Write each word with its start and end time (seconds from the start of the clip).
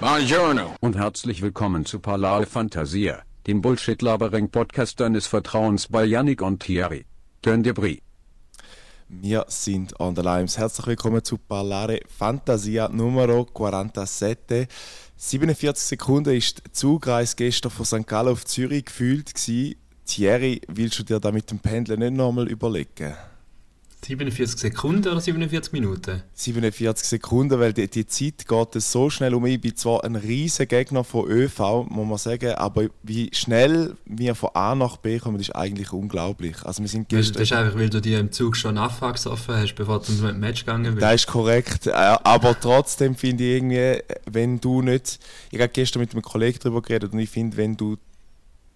Buongiorno. 0.00 0.76
Und 0.80 0.96
herzlich 0.96 1.42
willkommen 1.42 1.84
zu 1.84 1.98
Parlare 1.98 2.46
Fantasia, 2.46 3.20
dem 3.46 3.60
Bullshit-Labering-Podcast 3.60 4.98
deines 4.98 5.26
Vertrauens 5.26 5.88
bei 5.88 6.06
Yannick 6.06 6.40
und 6.40 6.62
Thierry. 6.62 7.04
Turn 7.42 7.62
Debris. 7.62 8.00
Wir 9.10 9.44
sind 9.48 10.00
on 10.00 10.16
the 10.16 10.22
lines. 10.22 10.56
Herzlich 10.56 10.86
willkommen 10.86 11.22
zu 11.22 11.36
Parlare 11.36 12.00
Fantasia 12.08 12.88
Numero 12.88 13.46
47. 13.54 14.68
47 15.16 15.86
Sekunden 15.86 16.34
ist 16.34 16.62
die 16.66 16.72
Zugreise 16.72 17.36
gestern 17.36 17.70
von 17.70 17.84
St. 17.84 18.06
Gallen 18.06 18.32
auf 18.32 18.46
Zürich 18.46 18.86
gefühlt. 18.86 19.34
Gewesen. 19.34 19.74
Thierry, 20.06 20.62
willst 20.66 20.98
du 20.98 21.02
dir 21.02 21.20
da 21.20 21.30
mit 21.30 21.50
dem 21.50 21.58
Pendeln 21.58 22.00
nicht 22.00 22.14
nochmal 22.14 22.48
überlegen? 22.48 23.14
47 24.02 24.58
Sekunden 24.58 25.08
oder 25.08 25.20
47 25.20 25.72
Minuten? 25.72 26.22
47 26.34 27.06
Sekunden, 27.06 27.60
weil 27.60 27.72
die, 27.72 27.88
die 27.88 28.06
Zeit 28.06 28.46
geht 28.48 28.82
so 28.82 29.10
schnell 29.10 29.34
um. 29.34 29.44
Ich 29.46 29.60
bin 29.60 29.76
zwar 29.76 30.04
ein 30.04 30.16
riesiger 30.16 30.66
Gegner 30.66 31.04
von 31.04 31.28
ÖV, 31.28 31.86
muss 31.88 32.08
man 32.08 32.18
sagen, 32.18 32.54
aber 32.54 32.86
wie 33.02 33.30
schnell 33.32 33.96
wir 34.06 34.34
von 34.34 34.50
A 34.54 34.74
nach 34.74 34.96
B 34.96 35.18
kommen, 35.18 35.38
ist 35.38 35.54
eigentlich 35.54 35.92
unglaublich. 35.92 36.56
Also 36.64 36.82
wir 36.82 36.88
sind 36.88 37.08
gestern, 37.08 37.34
das 37.34 37.42
ist 37.42 37.52
einfach, 37.52 37.78
weil 37.78 37.90
du 37.90 38.00
dir 38.00 38.18
im 38.20 38.32
Zug 38.32 38.56
schon 38.56 38.74
nachgesoffen 38.74 39.56
hast, 39.56 39.74
bevor 39.74 39.98
du 39.98 40.06
zum 40.06 40.40
Match 40.40 40.64
gegangen 40.64 40.94
bist. 40.94 41.02
Das 41.02 41.14
ist 41.14 41.26
korrekt, 41.26 41.88
aber 41.88 42.58
trotzdem 42.58 43.14
finde 43.14 43.44
ich 43.44 43.56
irgendwie, 43.56 44.02
wenn 44.30 44.60
du 44.60 44.82
nicht... 44.82 45.18
Ich 45.50 45.60
habe 45.60 45.70
gestern 45.70 46.00
mit 46.00 46.12
einem 46.12 46.22
Kollegen 46.22 46.58
darüber 46.62 46.80
geredet 46.82 47.12
und 47.12 47.18
ich 47.18 47.30
finde, 47.30 47.56
wenn 47.56 47.76
du 47.76 47.96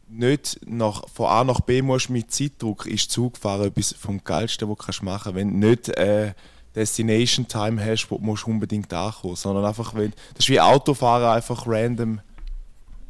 nicht 0.08 0.60
nach, 0.66 1.08
von 1.08 1.26
A 1.26 1.44
nach 1.44 1.60
B 1.60 1.82
musst 1.82 2.10
mit 2.10 2.30
Zeitdruck, 2.30 2.86
ist 2.86 3.10
Zugfahren 3.10 3.68
etwas 3.68 3.92
vom 3.92 4.22
Geilsten, 4.22 4.68
was 4.68 4.96
du 4.98 5.04
machen 5.04 5.24
kannst. 5.24 5.36
Wenn 5.36 5.60
du 5.60 5.68
nicht 5.68 5.88
äh, 5.90 6.34
Destination 6.74 7.46
Time 7.46 7.84
hast, 7.84 8.10
wo 8.10 8.18
du 8.18 8.50
unbedingt 8.50 8.92
ankommen 8.92 9.36
sondern 9.36 9.64
einfach, 9.64 9.94
wenn, 9.94 10.12
das 10.34 10.44
ist 10.44 10.50
wie 10.50 10.60
Autofahren, 10.60 11.36
einfach 11.36 11.66
random 11.66 12.20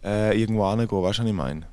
äh, 0.02 0.38
irgendwo 0.38 0.68
hingehen, 0.70 0.88
weißt 0.90 1.18
du, 1.18 1.22
was 1.22 1.28
ich 1.28 1.34
meine? 1.34 1.66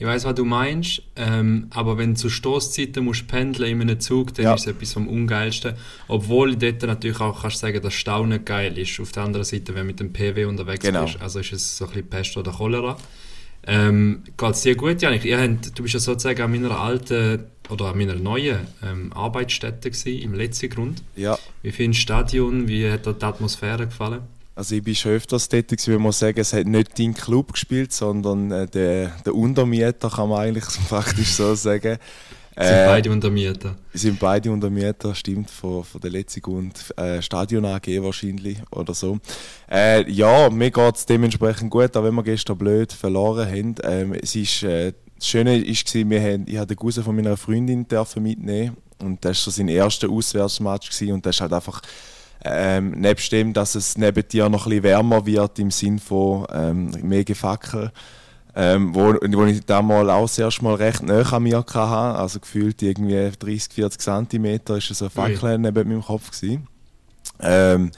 Ich 0.00 0.06
weiß, 0.06 0.24
was 0.24 0.34
du 0.34 0.46
meinst, 0.46 1.02
ähm, 1.16 1.66
aber 1.68 1.98
wenn 1.98 2.14
du 2.14 2.20
zu 2.20 2.30
Stoßzeiten 2.30 3.04
musst 3.04 3.28
pendeln 3.28 3.70
in 3.70 3.82
einem 3.82 4.00
Zug, 4.00 4.32
dann 4.32 4.46
ja. 4.46 4.54
ist 4.54 4.62
es 4.62 4.66
etwas 4.68 4.94
vom 4.94 5.06
Ungeilsten. 5.06 5.74
Obwohl 6.08 6.56
dort 6.56 6.80
natürlich 6.84 7.20
auch 7.20 7.42
kannst 7.42 7.58
sagen, 7.58 7.82
dass 7.82 7.92
Stau 7.92 8.24
nicht 8.24 8.46
geil 8.46 8.78
ist. 8.78 8.98
Auf 8.98 9.12
der 9.12 9.24
anderen 9.24 9.44
Seite, 9.44 9.74
wenn 9.74 9.82
du 9.82 9.88
mit 9.88 10.00
dem 10.00 10.10
PW 10.10 10.46
unterwegs 10.46 10.80
genau. 10.80 11.04
bist, 11.04 11.20
also 11.20 11.40
ist 11.40 11.52
es 11.52 11.76
so 11.76 11.84
ein 11.84 11.90
bisschen 11.90 12.08
Pest 12.08 12.36
oder 12.38 12.50
Cholera. 12.50 12.96
Ähm, 13.66 14.22
Geht 14.36 14.50
es 14.50 14.62
dir 14.62 14.74
gut, 14.74 15.02
Janik? 15.02 15.24
Ihr 15.24 15.40
habt, 15.40 15.78
du 15.78 15.82
bist 15.82 15.94
ja 15.94 16.00
sozusagen 16.00 16.40
an 16.42 16.50
meiner 16.50 16.78
alten 16.78 17.44
oder 17.68 17.86
an 17.86 17.98
meiner 17.98 18.14
neuen 18.14 18.60
ähm, 18.82 19.12
Arbeitsstätte 19.12 19.90
gewesen, 19.90 20.22
im 20.22 20.34
letzten 20.34 20.70
Grund. 20.70 21.02
Ja. 21.16 21.38
Wie 21.62 21.70
findest 21.70 22.08
du 22.08 22.12
das 22.12 22.20
Stadion? 22.20 22.68
Wie 22.68 22.90
hat 22.90 23.06
dir 23.06 23.14
die 23.14 23.24
Atmosphäre 23.24 23.86
gefallen? 23.86 24.22
Also 24.54 24.74
ich 24.74 24.82
bin 24.82 24.94
schon 24.94 25.12
öfters 25.12 25.48
tätig, 25.48 25.80
wie 25.86 25.96
man 25.96 26.12
sagen, 26.12 26.38
es 26.38 26.52
hat 26.52 26.66
nicht 26.66 26.98
dein 26.98 27.14
Club 27.14 27.52
gespielt, 27.52 27.92
sondern 27.92 28.50
äh, 28.50 28.66
der, 28.66 29.12
der 29.24 29.34
Untermieter, 29.34 30.10
kann 30.10 30.28
man 30.28 30.40
eigentlich 30.40 30.64
praktisch 30.88 31.32
so 31.32 31.54
sagen. 31.54 31.98
Äh, 32.56 32.66
sind 32.66 32.86
beide 32.86 33.10
Untermieter. 33.10 33.76
Sind 33.92 34.18
beide 34.18 34.50
Untermieter, 34.50 35.14
stimmt, 35.14 35.50
von, 35.50 35.84
von 35.84 36.00
der 36.00 36.10
Letzig 36.10 36.46
und 36.48 36.92
äh, 36.96 37.22
Stadion 37.22 37.64
AG 37.64 37.86
wahrscheinlich 38.02 38.58
oder 38.72 38.92
so. 38.92 39.18
Äh, 39.70 40.10
ja, 40.10 40.50
mir 40.50 40.70
geht 40.70 40.96
es 40.96 41.06
dementsprechend 41.06 41.70
gut, 41.70 41.96
auch 41.96 42.04
wenn 42.04 42.14
wir 42.14 42.22
gestern 42.22 42.58
blöd 42.58 42.92
verloren 42.92 43.48
haben. 43.48 43.74
Ähm, 43.84 44.14
es 44.14 44.34
ist, 44.34 44.62
äh, 44.62 44.92
das 45.16 45.28
Schöne 45.28 45.62
war, 45.62 46.10
wir 46.10 46.20
haben, 46.20 46.44
ich 46.48 46.56
habe 46.56 46.66
den 46.66 46.76
Cousin 46.76 47.04
von 47.04 47.14
meiner 47.14 47.36
Freundin 47.36 47.86
dürfen 47.86 48.22
mitnehmen 48.22 48.76
und 49.00 49.24
das 49.24 49.38
war 49.38 49.44
so 49.44 49.50
sein 49.50 49.68
erster 49.68 50.08
Auswärtsmatch 50.08 50.90
gewesen, 50.90 51.12
und 51.12 51.26
das 51.26 51.36
ist 51.36 51.40
halt 51.40 51.52
einfach 51.52 51.80
ähm, 52.44 52.92
nebst 52.92 53.32
dem, 53.32 53.52
dass 53.52 53.74
es 53.74 53.98
neben 53.98 54.26
dir 54.26 54.48
noch 54.48 54.66
ein 54.66 54.70
bisschen 54.70 54.82
wärmer 54.82 55.26
wird 55.26 55.58
im 55.58 55.70
Sinn 55.70 55.98
von 55.98 56.46
ähm, 56.52 56.90
mehr 57.02 57.24
Gefackel 57.24 57.92
ähm, 58.62 58.94
wo, 58.94 59.14
wo 59.14 59.44
ich 59.46 59.64
damals 59.64 60.10
auch 60.10 60.22
das 60.22 60.38
erste 60.38 60.64
Mal 60.64 60.74
recht 60.74 61.02
nah 61.02 61.22
an 61.22 61.42
mir 61.42 61.58
hatte, 61.58 61.78
also 61.78 62.40
gefühlt 62.40 62.82
irgendwie 62.82 63.30
30, 63.38 63.72
40 63.72 64.28
cm, 64.28 64.76
ist 64.76 64.88
so 64.88 65.06
ein 65.06 65.10
Fackel 65.10 65.58
neben 65.58 65.88
meinem 65.88 66.02
Kopf 66.02 66.30
gewesen. 66.30 66.66
Ähm, 67.40 67.90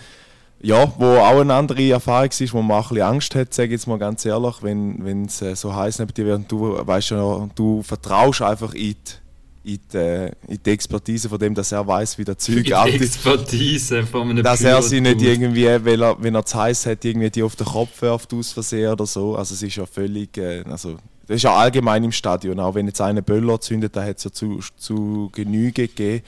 ja, 0.60 0.92
wo 0.96 1.16
auch 1.16 1.40
eine 1.40 1.54
andere 1.54 1.90
Erfahrung 1.90 2.30
ist, 2.30 2.54
wo 2.54 2.62
man 2.62 2.78
auch 2.78 2.92
ein 2.92 2.94
bisschen 2.94 3.08
Angst 3.08 3.34
hat, 3.34 3.52
sage 3.52 3.70
ich 3.70 3.72
jetzt 3.72 3.88
mal 3.88 3.98
ganz 3.98 4.24
ehrlich, 4.24 4.62
wenn 4.62 5.24
es 5.24 5.42
äh, 5.42 5.56
so 5.56 5.74
heiß 5.74 5.98
neben 5.98 6.14
dir 6.14 6.26
wird 6.26 6.36
und 6.36 6.52
du 6.52 6.86
weißt 6.86 7.10
ja, 7.10 7.48
du 7.56 7.82
vertraust 7.82 8.42
einfach 8.42 8.72
in 8.74 8.94
die 8.94 9.21
in 9.64 9.78
die, 9.92 10.28
in 10.48 10.58
die 10.64 10.70
Expertise 10.70 11.28
von 11.28 11.38
dem, 11.38 11.54
dass 11.54 11.72
er 11.72 11.86
weiß, 11.86 12.18
wie 12.18 12.24
der 12.24 12.36
Zeug 12.36 12.64
Die 12.64 12.72
Expertise 12.72 14.04
von 14.04 14.30
einem 14.30 14.42
Dass 14.42 14.62
er 14.62 14.82
sie 14.82 15.00
nicht 15.00 15.22
irgendwie, 15.22 15.66
weil 15.66 16.02
er, 16.02 16.22
wenn 16.22 16.34
er 16.34 16.44
zu 16.44 16.58
heiß 16.58 16.86
hat, 16.86 17.04
irgendwie 17.04 17.30
die 17.30 17.42
auf 17.42 17.56
den 17.56 17.66
Kopf 17.66 18.02
wirft 18.02 18.32
aus 18.34 18.52
Versehen 18.52 18.92
oder 18.92 19.06
so. 19.06 19.36
Also 19.36 19.54
es 19.54 19.62
ist 19.62 19.76
ja 19.76 19.86
völlig, 19.86 20.36
äh, 20.36 20.64
also 20.68 20.96
das 21.26 21.36
ist 21.36 21.42
ja 21.44 21.54
allgemein 21.54 22.02
im 22.04 22.12
Stadion, 22.12 22.58
auch 22.58 22.74
wenn 22.74 22.86
jetzt 22.86 23.00
einer 23.00 23.22
Böller 23.22 23.60
zündet, 23.60 23.94
da 23.94 24.04
hat 24.04 24.18
es 24.18 24.24
ja 24.24 24.32
zu, 24.32 24.60
zu 24.76 25.30
Genüge 25.32 25.88
gegeben. 25.88 26.24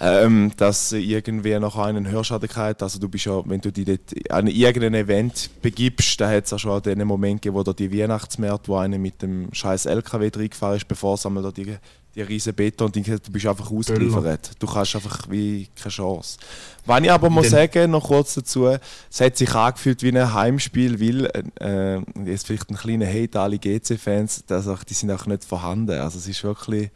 Ähm, 0.00 0.50
dass 0.56 0.92
irgendwie 0.92 1.58
noch 1.58 1.76
einen 1.78 2.08
Hörschaden 2.10 2.48
hat. 2.56 2.82
Also 2.82 2.98
du 2.98 3.08
bist 3.08 3.26
ja, 3.26 3.40
wenn 3.44 3.60
du 3.60 3.70
dich 3.70 3.84
dort 3.84 4.30
an 4.30 4.46
irgendein 4.48 4.94
Event 4.94 5.50
begibst, 5.60 6.20
da 6.20 6.28
hat 6.28 6.44
es 6.44 6.50
ja 6.50 6.58
schon 6.58 6.82
den 6.82 7.06
Moment 7.06 7.42
gegeben, 7.42 7.56
wo 7.56 7.62
da 7.62 7.72
die 7.72 7.96
Weihnachtsmärkte, 7.96 8.68
wo 8.68 8.76
einer 8.76 8.98
mit 8.98 9.22
dem 9.22 9.52
scheiß 9.52 9.86
LKW 9.86 10.30
reingefahren 10.34 10.76
ist, 10.76 10.88
bevor 10.88 11.14
es 11.14 11.26
einmal 11.26 11.42
da 11.44 11.52
die 11.52 11.76
die 12.14 12.22
riesen 12.22 12.54
Beton 12.54 12.86
und 12.86 12.96
du 12.96 13.32
bist 13.32 13.46
einfach 13.46 13.70
ausgeliefert. 13.70 14.50
Du 14.58 14.66
kannst 14.66 14.94
einfach 14.94 15.30
wie 15.30 15.68
keine 15.74 15.90
Chance. 15.90 16.38
Wenn 16.84 17.04
ich 17.04 17.10
aber 17.10 17.30
muss 17.30 17.50
sagen, 17.50 17.90
noch 17.90 18.06
kurz 18.08 18.34
dazu, 18.34 18.66
es 18.66 19.20
hat 19.20 19.36
sich 19.36 19.54
angefühlt 19.54 20.02
wie 20.02 20.16
ein 20.16 20.34
Heimspiel, 20.34 21.00
weil, 21.00 21.26
äh, 21.60 22.00
jetzt 22.28 22.46
vielleicht 22.46 22.70
ein 22.70 22.76
kleiner 22.76 23.06
Hate 23.06 23.40
alle 23.40 23.58
GC-Fans, 23.58 24.44
die 24.46 24.94
sind 24.94 25.10
auch 25.10 25.26
nicht 25.26 25.44
vorhanden. 25.44 25.98
Also 25.98 26.18
es 26.18 26.28
ist 26.28 26.44
wirklich 26.44 26.90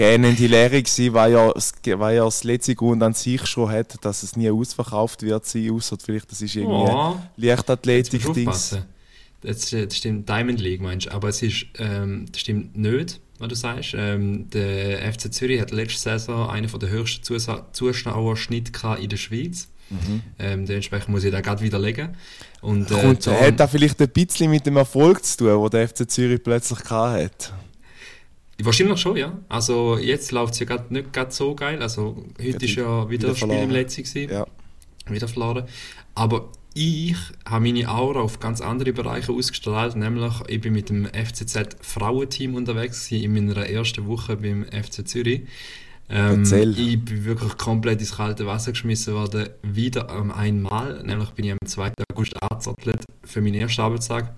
gerne 0.00 0.32
die 0.32 0.46
Lehre 0.46 0.82
gewesen, 0.82 1.12
weil 1.12 1.32
ja, 1.32 1.52
weil 1.98 2.16
ja 2.16 2.24
das 2.24 2.42
letzte 2.42 2.74
Grund 2.74 3.02
an 3.02 3.12
sich 3.12 3.44
schon 3.46 3.70
hat, 3.70 4.02
dass 4.02 4.22
es 4.22 4.34
nie 4.34 4.50
ausverkauft 4.50 5.22
wird 5.22 5.44
sein, 5.44 5.70
außer 5.70 5.96
vielleicht 6.02 6.30
das 6.30 6.40
ist 6.40 6.56
irgendwie 6.56 6.90
oh, 6.90 7.16
Leichtathletik-Dings. 7.36 8.78
Das, 9.42 9.70
das 9.70 9.96
stimmt, 9.96 10.28
Diamond 10.28 10.60
League 10.60 10.80
meinst 10.80 11.06
du, 11.06 11.12
aber 11.12 11.28
es 11.28 11.42
ist, 11.42 11.66
ähm, 11.78 12.26
das 12.30 12.40
stimmt 12.40 12.76
nicht 12.76 13.20
was 13.40 13.48
du 13.48 13.54
sagst. 13.54 13.94
Ähm, 13.96 14.50
der 14.50 15.10
FC 15.12 15.32
Zürich 15.32 15.60
hat 15.62 15.70
letzte 15.70 15.98
Saison 15.98 16.50
einen 16.50 16.70
der 16.78 16.90
höchsten 16.90 17.22
Zus 17.24 17.48
Zuschauerschnitte 17.72 18.72
in 19.00 19.08
der 19.08 19.16
Schweiz. 19.16 19.68
Mhm. 19.88 20.22
Ähm, 20.38 20.66
dementsprechend 20.66 21.08
muss 21.08 21.24
ich 21.24 21.32
da 21.32 21.40
gerade 21.40 21.62
widerlegen. 21.62 22.16
Und, 22.60 22.90
äh, 22.90 23.00
Kommt, 23.00 23.26
hat 23.26 23.58
das 23.58 23.70
vielleicht 23.70 24.00
ein 24.00 24.10
bisschen 24.10 24.50
mit 24.50 24.66
dem 24.66 24.76
Erfolg 24.76 25.24
zu 25.24 25.38
tun, 25.38 25.62
den 25.62 25.70
der 25.70 25.88
FC 25.88 26.08
Zürich 26.08 26.42
plötzlich 26.42 26.84
hat? 26.90 27.54
Wahrscheinlich 28.64 28.98
schon, 29.00 29.16
ja. 29.16 29.38
Also 29.48 29.98
jetzt 29.98 30.32
läuft 30.32 30.54
es 30.54 30.60
ja 30.60 30.66
grad 30.66 30.90
nicht 30.90 31.12
gerade 31.12 31.32
so 31.32 31.54
geil. 31.54 31.80
Also 31.82 32.24
heute 32.38 32.64
ist 32.64 32.74
ja 32.74 33.08
wieder, 33.08 33.10
wieder 33.10 33.28
das 33.28 33.38
Spiel 33.38 33.52
im 33.52 33.70
letzten 33.70 34.30
Ja. 34.30 34.46
Wieder 35.08 35.28
verloren. 35.28 35.64
Aber 36.14 36.48
ich 36.74 37.16
habe 37.44 37.64
meine 37.64 37.88
Aura 37.88 38.20
auf 38.20 38.38
ganz 38.38 38.60
andere 38.60 38.92
Bereiche 38.92 39.32
ausgestrahlt, 39.32 39.96
nämlich 39.96 40.32
ich 40.46 40.60
bin 40.60 40.72
mit 40.72 40.88
dem 40.88 41.06
FCZ 41.06 41.76
Frauenteam 41.80 42.54
unterwegs 42.54 43.10
in 43.10 43.32
meiner 43.32 43.66
ersten 43.66 44.06
Woche 44.06 44.36
beim 44.36 44.64
FC 44.64 45.06
Zürich. 45.06 45.42
Ähm, 46.08 46.42
ich 46.42 47.04
bin 47.04 47.24
wirklich 47.24 47.56
komplett 47.56 48.00
ins 48.00 48.16
kalte 48.16 48.46
Wasser 48.46 48.72
geschmissen 48.72 49.14
worden, 49.14 49.48
wieder 49.62 50.10
einmal, 50.10 51.02
nämlich 51.04 51.30
bin 51.30 51.44
ich 51.46 51.52
am 51.52 51.58
2. 51.64 51.92
August 52.12 52.40
Arztathlet 52.42 53.04
für 53.24 53.40
meinen 53.40 53.54
ersten 53.54 53.80
Arbeitstag. 53.80 54.32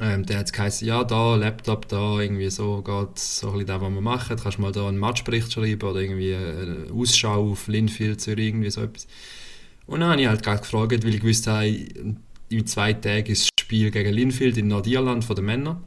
Ähm, 0.00 0.24
der 0.24 0.38
hat 0.38 0.52
geheißen, 0.52 0.86
ja, 0.86 1.04
da, 1.04 1.36
Laptop, 1.36 1.86
da, 1.88 2.18
irgendwie 2.18 2.50
so 2.50 2.82
geht 2.82 3.18
so 3.18 3.48
ein 3.48 3.52
bisschen 3.52 3.66
das, 3.66 3.80
was 3.80 3.92
wir 3.92 4.00
machen. 4.00 4.36
Du 4.36 4.42
kannst 4.42 4.58
mal 4.58 4.72
da 4.72 4.88
einen 4.88 4.98
Matchbericht 4.98 5.52
schreiben 5.52 5.82
oder 5.88 6.00
irgendwie 6.00 6.34
eine 6.34 6.86
Ausschau 6.92 7.52
auf 7.52 7.68
Linfield, 7.68 8.20
Zürich, 8.20 8.48
irgendwie 8.48 8.70
so 8.70 8.82
etwas. 8.82 9.06
Und 9.86 10.00
dann 10.00 10.10
habe 10.10 10.22
ich 10.22 10.28
halt 10.28 10.42
gerade 10.42 10.60
gefragt, 10.60 11.04
weil 11.04 11.14
ich 11.14 11.22
wusste, 11.22 11.52
in 12.48 12.66
zwei 12.66 12.92
Tagen 12.94 13.32
ist 13.32 13.42
das 13.42 13.48
Spiel 13.60 13.90
gegen 13.90 14.12
Linfield 14.12 14.56
in 14.56 14.68
Nordirland 14.68 15.24
von 15.24 15.36
den 15.36 15.44
Männern, 15.44 15.84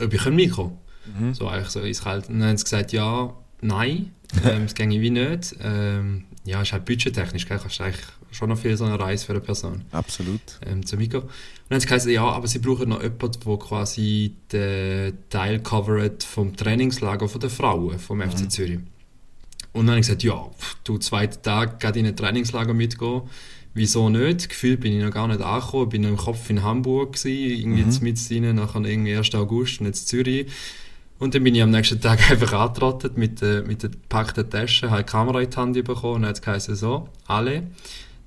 ob 0.00 0.12
ich 0.12 0.24
mitkommen 0.26 0.78
mhm. 1.18 1.34
So 1.34 1.48
eigentlich 1.48 1.68
so 1.68 1.80
eiskalt. 1.80 2.28
Und 2.28 2.40
dann 2.40 2.50
haben 2.50 2.56
sie 2.56 2.64
gesagt, 2.64 2.92
ja, 2.92 3.34
nein, 3.60 4.12
ähm, 4.44 4.62
das 4.62 4.74
ginge 4.74 5.00
wie 5.00 5.10
nicht. 5.10 5.56
Ähm, 5.60 6.24
ja, 6.44 6.62
ist 6.62 6.72
halt 6.72 6.84
budgettechnisch, 6.84 7.46
gell? 7.46 7.58
kannst 7.58 7.78
du 7.78 7.84
eigentlich 7.84 8.06
schon 8.30 8.48
noch 8.48 8.58
viel 8.58 8.76
so 8.76 8.84
eine 8.84 8.98
Reise 8.98 9.26
für 9.26 9.32
eine 9.32 9.40
Person. 9.40 9.82
Absolut. 9.92 10.40
Ähm, 10.66 10.84
zum 10.84 10.98
Mikro. 10.98 11.20
Und 11.20 11.28
dann 11.68 11.76
haben 11.76 11.80
sie 11.80 11.86
gesagt, 11.86 12.06
ja, 12.06 12.24
aber 12.24 12.46
sie 12.46 12.58
brauchen 12.58 12.88
noch 12.88 13.02
jemanden, 13.02 13.40
der 13.44 13.56
quasi 13.58 14.34
den 14.52 15.18
Teil 15.30 15.60
covert 15.60 16.24
vom 16.24 16.56
Trainingslager 16.56 17.26
der 17.26 17.50
Frauen 17.50 17.98
vom 17.98 18.20
FC 18.20 18.40
mhm. 18.40 18.50
Zürich. 18.50 18.78
Und 19.72 19.86
dann 19.86 19.90
habe 19.90 20.00
ich 20.00 20.06
gesagt, 20.06 20.22
ja, 20.22 20.50
du 20.84 20.98
zweiten 20.98 21.42
Tag 21.42 21.80
gerade 21.80 21.98
in 21.98 22.06
ein 22.06 22.16
Trainingslager 22.16 22.74
mitgehen. 22.74 23.22
Wieso 23.74 24.08
nicht? 24.08 24.48
Gefühlt 24.48 24.80
bin 24.80 24.92
ich 24.96 25.04
noch 25.04 25.12
gar 25.12 25.28
nicht 25.28 25.40
angekommen. 25.40 25.88
bin 25.88 26.04
im 26.04 26.16
Kopf 26.16 26.48
in 26.50 26.62
Hamburg 26.62 27.14
gewesen, 27.14 27.50
irgendwie 27.50 27.84
mhm. 27.84 27.98
mit 28.02 28.18
rein, 28.30 28.56
nachher 28.56 28.84
irgendwie 28.84 29.16
1. 29.16 29.34
August 29.34 29.80
und 29.80 29.86
jetzt 29.86 30.08
Zürich. 30.08 30.46
Und 31.18 31.34
dann 31.34 31.44
bin 31.44 31.54
ich 31.54 31.62
am 31.62 31.70
nächsten 31.70 32.00
Tag 32.00 32.30
einfach 32.30 32.52
angetrottet 32.52 33.16
mit, 33.16 33.42
äh, 33.42 33.62
mit 33.62 33.82
der 33.82 33.90
gepackten 33.90 34.48
Tasche, 34.48 34.86
habe 34.86 34.98
eine 34.98 35.04
Kamera 35.04 35.40
in 35.42 35.50
die 35.50 35.56
Hand 35.56 35.84
bekommen 35.84 36.14
und 36.14 36.22
dann 36.22 36.34
hat 36.34 36.68
es 36.68 36.80
so, 36.80 37.08
alle, 37.26 37.64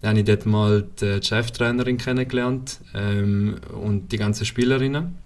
Dann 0.01 0.11
habe 0.11 0.19
ich 0.19 0.25
dort 0.25 0.45
mal 0.45 0.87
die 0.99 1.21
Cheftrainerin 1.21 1.97
kennengelernt 1.97 2.79
ähm, 2.93 3.57
und 3.81 4.11
die 4.11 4.17
ganzen 4.17 4.45
Spielerinnen. 4.45 5.17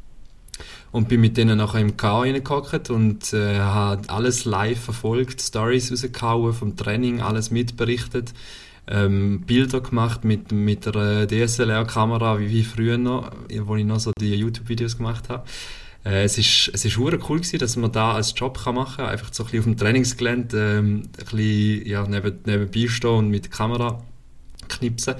Und 0.92 1.10
bin 1.10 1.20
mit 1.20 1.36
denen 1.36 1.58
nachher 1.58 1.82
im 1.82 1.98
K 1.98 2.20
reingehockt 2.20 2.90
und 2.90 3.34
äh, 3.34 3.60
habe 3.60 4.10
alles 4.10 4.46
live 4.46 4.80
verfolgt, 4.80 5.42
Stories 5.42 5.92
rausgehauen 5.92 6.54
vom 6.54 6.78
Training, 6.78 7.22
alles 7.22 7.52
mitberichtet 7.52 8.34
ähm, 8.88 9.42
Bilder 9.42 9.82
gemacht 9.82 10.24
mit, 10.24 10.52
mit 10.52 10.88
einer 10.88 11.28
DSLR-Kamera, 11.28 12.40
wie, 12.40 12.50
wie 12.50 12.64
früher 12.64 12.98
noch, 12.98 13.32
wo 13.62 13.76
ich 13.76 13.86
noch 13.86 14.00
so 14.00 14.12
die 14.20 14.36
YouTube-Videos 14.36 14.98
gemacht 14.98 15.30
habe. 15.30 15.44
Äh, 16.06 16.24
es 16.24 16.38
ist, 16.38 16.72
es 16.74 16.86
ist 16.86 16.98
cool 16.98 17.12
gewesen, 17.18 17.60
dass 17.60 17.76
man 17.78 17.92
da 17.92 18.14
als 18.14 18.34
Job 18.36 18.60
kann 18.64 18.76
machen 18.76 18.98
kann, 18.98 19.08
einfach 19.08 19.34
so 19.34 19.44
ein 19.44 19.46
bisschen 19.48 19.60
auf 19.60 19.66
dem 19.66 19.78
Trainingsgelände 19.78 20.78
ähm, 20.78 21.04
ein 21.18 21.26
bisschen 21.26 21.88
ja, 21.88 22.08
neben, 22.08 22.40
nebenbei 22.46 22.88
stehen 22.88 23.10
und 23.10 23.30
mit 23.30 23.46
der 23.46 23.52
Kamera 23.52 24.04
knipsen. 24.70 25.16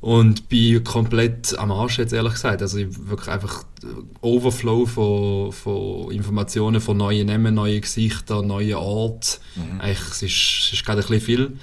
Und 0.00 0.50
bin 0.50 0.84
komplett 0.84 1.58
am 1.58 1.72
Arsch, 1.72 1.98
jetzt 1.98 2.12
ehrlich 2.12 2.34
gesagt. 2.34 2.60
Also 2.60 2.76
ich 2.76 3.08
wirklich 3.08 3.28
einfach 3.28 3.64
Overflow 4.20 4.84
von, 4.84 5.52
von 5.52 6.10
Informationen, 6.10 6.82
von 6.82 6.98
neuen 6.98 7.26
Namen, 7.26 7.54
neuen 7.54 7.80
Gesichtern, 7.80 8.46
neuen 8.46 8.74
Orten. 8.74 9.40
Mhm. 9.56 9.80
Eigentlich, 9.80 10.00
es 10.00 10.22
ist, 10.22 10.64
es 10.66 10.72
ist 10.74 10.84
gerade 10.84 11.00
ein 11.00 11.08
bisschen 11.08 11.20
viel. 11.24 11.56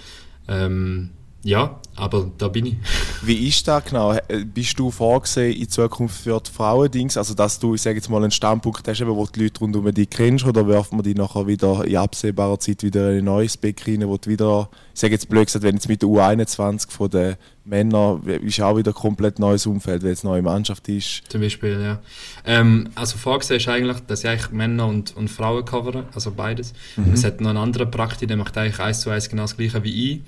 Ähm, 0.47 1.11
ja, 1.43 1.79
aber 1.95 2.29
da 2.37 2.47
bin 2.49 2.67
ich. 2.67 2.75
Wie 3.23 3.47
ist 3.47 3.67
das 3.67 3.83
genau? 3.85 4.15
Bist 4.53 4.77
du 4.77 4.91
vorgesehen 4.91 5.55
in 5.55 5.69
Zukunft 5.69 6.21
für 6.21 6.39
die 6.39 6.51
Frauendings? 6.51 7.17
Also, 7.17 7.33
dass 7.33 7.57
du, 7.57 7.73
ich 7.73 7.81
sage 7.81 7.95
jetzt 7.95 8.09
mal, 8.09 8.17
einen 8.17 8.31
Standpunkt 8.31 8.87
hast, 8.87 9.05
wo 9.05 9.25
die 9.25 9.43
Leute 9.43 9.59
rund 9.59 9.75
um 9.75 9.91
dich 9.91 10.09
kennst, 10.09 10.45
oder 10.45 10.67
werfen 10.67 10.99
wir 10.99 11.03
die 11.03 11.15
nachher 11.15 11.47
wieder 11.47 11.83
in 11.83 11.97
absehbarer 11.97 12.59
Zeit 12.59 12.83
wieder 12.83 13.11
in 13.11 13.19
ein 13.19 13.25
neues 13.25 13.57
Beck 13.57 13.87
rein, 13.87 14.07
wo 14.07 14.17
du 14.17 14.29
wieder, 14.29 14.69
ich 14.93 14.99
sage 14.99 15.13
jetzt 15.13 15.29
blöd 15.29 15.47
gesagt, 15.47 15.63
wenn 15.63 15.75
jetzt 15.75 15.89
mit 15.89 16.03
der 16.03 16.09
U21 16.09 16.91
von 16.91 17.09
den 17.09 17.35
Männern, 17.65 18.21
ist 18.23 18.61
auch 18.61 18.77
wieder 18.77 18.91
ein 18.91 18.95
komplett 18.95 19.39
neues 19.39 19.65
Umfeld, 19.65 20.03
wenn 20.03 20.11
es 20.11 20.23
eine 20.23 20.33
neue 20.33 20.41
Mannschaft 20.43 20.87
ist. 20.89 21.23
Zum 21.29 21.41
Beispiel, 21.41 21.81
ja. 21.81 22.01
Ähm, 22.45 22.89
also, 22.93 23.17
vorgesehen 23.17 23.59
ist 23.59 23.67
eigentlich, 23.67 23.99
dass 24.01 24.23
ich 24.23 24.29
eigentlich 24.29 24.51
Männer 24.51 24.85
und, 24.85 25.15
und 25.17 25.29
Frauen 25.29 25.65
covere, 25.65 26.05
also 26.13 26.31
beides. 26.31 26.73
Mhm. 26.97 27.13
Es 27.13 27.23
hat 27.23 27.41
noch 27.41 27.49
einen 27.49 27.57
anderen 27.57 27.89
Praktik, 27.89 28.27
der 28.27 28.37
macht 28.37 28.55
eigentlich 28.59 28.79
eins 28.79 29.01
zu 29.01 29.09
eins 29.09 29.27
genau 29.27 29.43
das 29.43 29.57
gleiche 29.57 29.83
wie 29.83 30.13
ich 30.13 30.21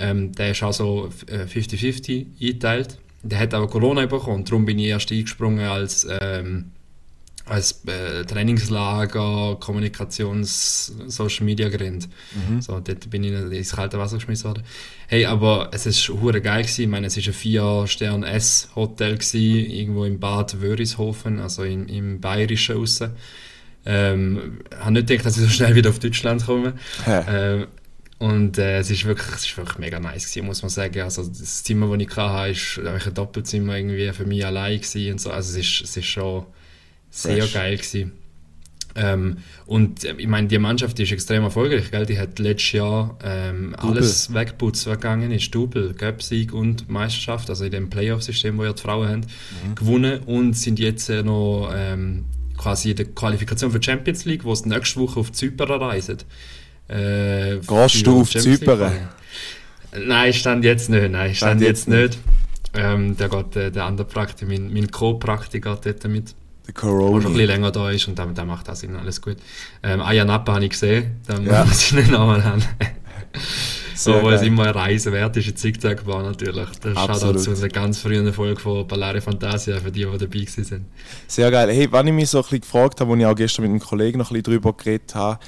ähm, 0.00 0.32
der 0.32 0.52
ist 0.52 0.62
also 0.62 1.10
50-50 1.28 2.10
äh, 2.10 2.26
eingeteilt. 2.40 2.98
Der 3.22 3.38
hat 3.38 3.52
aber 3.54 3.68
Corona 3.68 4.06
bekommen, 4.06 4.44
darum 4.44 4.64
bin 4.64 4.78
ich 4.78 4.86
erst 4.86 5.12
eingesprungen 5.12 5.66
als, 5.66 6.06
ähm, 6.08 6.70
als 7.44 7.84
äh, 7.86 8.24
Trainingslager, 8.24 9.58
Kommunikations-, 9.60 10.92
Social 11.06 11.44
Media 11.44 11.68
Gerät. 11.68 12.08
Mhm. 12.48 12.62
So, 12.62 12.80
dort 12.80 13.10
bin 13.10 13.24
ich 13.24 13.32
ins 13.32 13.72
kalte 13.72 13.98
Wasser 13.98 14.16
geschmissen 14.16 14.44
worden. 14.44 14.62
Hey, 15.06 15.26
aber 15.26 15.68
es 15.72 15.84
ist 15.84 16.08
hure 16.08 16.40
geil 16.40 16.62
gewesen. 16.62 16.82
Ich 16.82 16.88
meine, 16.88 17.08
es 17.08 17.16
ist 17.16 17.28
ein 17.28 17.34
4-Stern-S-Hotel 17.34 19.18
irgendwo 19.32 20.04
im 20.06 20.18
Bad 20.18 20.62
Wörishofen, 20.62 21.40
also 21.40 21.62
in, 21.62 21.88
im 21.88 22.20
Bayerischen 22.20 22.78
aussen. 22.78 23.10
Ähm, 23.84 24.60
habe 24.78 24.92
nicht 24.92 25.08
gedacht, 25.08 25.26
dass 25.26 25.36
ich 25.36 25.42
so 25.42 25.48
schnell 25.48 25.74
wieder 25.74 25.90
auf 25.90 25.98
Deutschland 25.98 26.44
komme. 26.46 26.74
ähm, 27.06 27.66
und 28.20 28.58
äh, 28.58 28.78
es, 28.78 28.90
ist 28.90 29.06
wirklich, 29.06 29.34
es 29.34 29.46
ist 29.46 29.56
wirklich 29.56 29.78
mega 29.78 29.98
nice 29.98 30.26
gewesen, 30.26 30.44
muss 30.44 30.60
man 30.60 30.68
sagen. 30.68 31.00
Also 31.00 31.24
das 31.24 31.64
Zimmer, 31.64 31.96
das 31.96 32.06
ich 32.06 32.16
hatte, 32.16 32.50
ist 32.50 32.78
ein 32.78 33.14
Doppelzimmer 33.14 33.78
irgendwie 33.78 34.12
für 34.12 34.26
mich 34.26 34.44
allein 34.44 34.78
gewesen 34.78 35.12
und 35.12 35.20
so. 35.22 35.30
Also 35.30 35.58
es 35.58 35.66
ist, 35.66 35.80
es 35.80 35.96
ist 35.96 36.06
schon 36.06 36.44
sehr 37.08 37.38
Fresh. 37.38 37.54
geil 37.54 37.76
gewesen. 37.78 38.12
Ähm, 38.94 39.38
und 39.64 40.04
äh, 40.04 40.14
ich 40.18 40.26
meine, 40.26 40.48
die 40.48 40.58
Mannschaft 40.58 40.98
die 40.98 41.04
ist 41.04 41.12
extrem 41.12 41.44
erfolgreich, 41.44 41.90
gell? 41.90 42.04
Die 42.04 42.18
hat 42.18 42.38
letztes 42.38 42.72
Jahr 42.72 43.16
ähm, 43.24 43.74
alles 43.78 44.34
weggeputzt, 44.34 44.84
gegangen 44.84 45.30
ist. 45.30 45.54
Double, 45.54 45.94
Göpsieg 45.94 46.52
und 46.52 46.90
Meisterschaft, 46.90 47.48
also 47.48 47.64
in 47.64 47.70
dem 47.70 47.88
Playoff-System, 47.88 48.58
wo 48.58 48.64
ja 48.64 48.74
die 48.74 48.82
Frauen 48.82 49.08
haben, 49.08 49.20
mhm. 49.20 49.74
gewonnen 49.76 50.20
und 50.26 50.58
sind 50.58 50.78
jetzt 50.78 51.08
äh, 51.08 51.22
noch 51.22 51.72
ähm, 51.74 52.26
quasi 52.58 52.90
in 52.90 52.96
der 52.96 53.06
Qualifikation 53.06 53.70
für 53.70 53.80
die 53.80 53.86
Champions 53.86 54.26
League, 54.26 54.44
wo 54.44 54.52
es 54.52 54.66
nächste 54.66 55.00
Woche 55.00 55.20
auf 55.20 55.32
Zypern 55.32 55.70
reisen. 55.70 56.18
Äh, 56.90 57.60
Gehst 57.66 58.06
du 58.06 58.20
auf 58.20 58.30
Zypern? 58.30 58.92
Nein, 59.96 60.32
stand 60.32 60.64
jetzt 60.64 60.90
nicht. 60.90 61.10
Nein, 61.10 61.34
stand, 61.34 61.60
stand 61.60 61.62
jetzt, 61.62 61.88
nicht. 61.88 62.18
Ähm, 62.74 63.16
der 63.16 63.28
geht, 63.28 63.54
der, 63.54 63.70
der 63.70 63.84
andere 63.84 64.06
Praktiker, 64.06 64.50
mein, 64.50 64.72
mein 64.72 64.90
Co-Praktiker 64.90 65.78
dort 65.82 66.04
mit. 66.08 66.34
Der 66.66 66.74
Corona. 66.74 67.14
Der 67.14 67.22
schon 67.22 67.30
ein 67.32 67.34
bisschen 67.34 67.46
länger 67.46 67.70
da 67.70 67.90
ist 67.90 68.08
und 68.08 68.18
der, 68.18 68.26
der 68.26 68.44
macht 68.44 68.68
das 68.68 68.84
alles 68.84 69.20
gut. 69.20 69.36
Ähm, 69.82 70.00
Aya 70.00 70.24
Napa 70.24 70.54
habe 70.54 70.64
ich 70.64 70.70
gesehen, 70.70 71.16
da 71.26 71.38
ja. 71.38 71.64
muss 71.64 71.82
ich 71.82 71.92
nicht 71.92 72.10
nochmal 72.10 72.42
haben. 72.44 72.62
so, 73.94 74.22
weil 74.22 74.34
es 74.34 74.42
immer 74.42 74.64
eine 74.64 74.74
Reise 74.74 75.12
wert 75.12 75.36
ist, 75.36 75.48
in 75.48 75.56
Zickzack 75.56 76.06
war 76.06 76.22
natürlich. 76.22 76.68
Das 76.80 76.94
schaut 76.94 77.22
auch 77.22 77.36
zu 77.36 77.50
einer 77.50 77.68
ganz 77.68 78.00
frühen 78.00 78.32
Folge 78.32 78.60
von 78.60 78.86
Ballare 78.86 79.20
Fantasia 79.20 79.78
für 79.78 79.90
die, 79.90 80.06
die 80.06 80.18
dabei 80.18 80.44
sind. 80.46 80.86
Sehr 81.26 81.50
geil. 81.50 81.70
Hey, 81.70 81.90
wenn 81.90 82.06
ich 82.08 82.12
mich 82.12 82.30
so 82.30 82.38
ein 82.38 82.42
bisschen 82.42 82.60
gefragt 82.60 83.00
habe, 83.00 83.10
wo 83.10 83.16
ich 83.16 83.26
auch 83.26 83.34
gestern 83.34 83.62
mit 83.62 83.70
einem 83.70 83.80
Kollegen 83.80 84.18
noch 84.18 84.30
ein 84.30 84.34
bisschen 84.34 84.54
drüber 84.54 84.72
geredet 84.72 85.14
habe, 85.14 85.38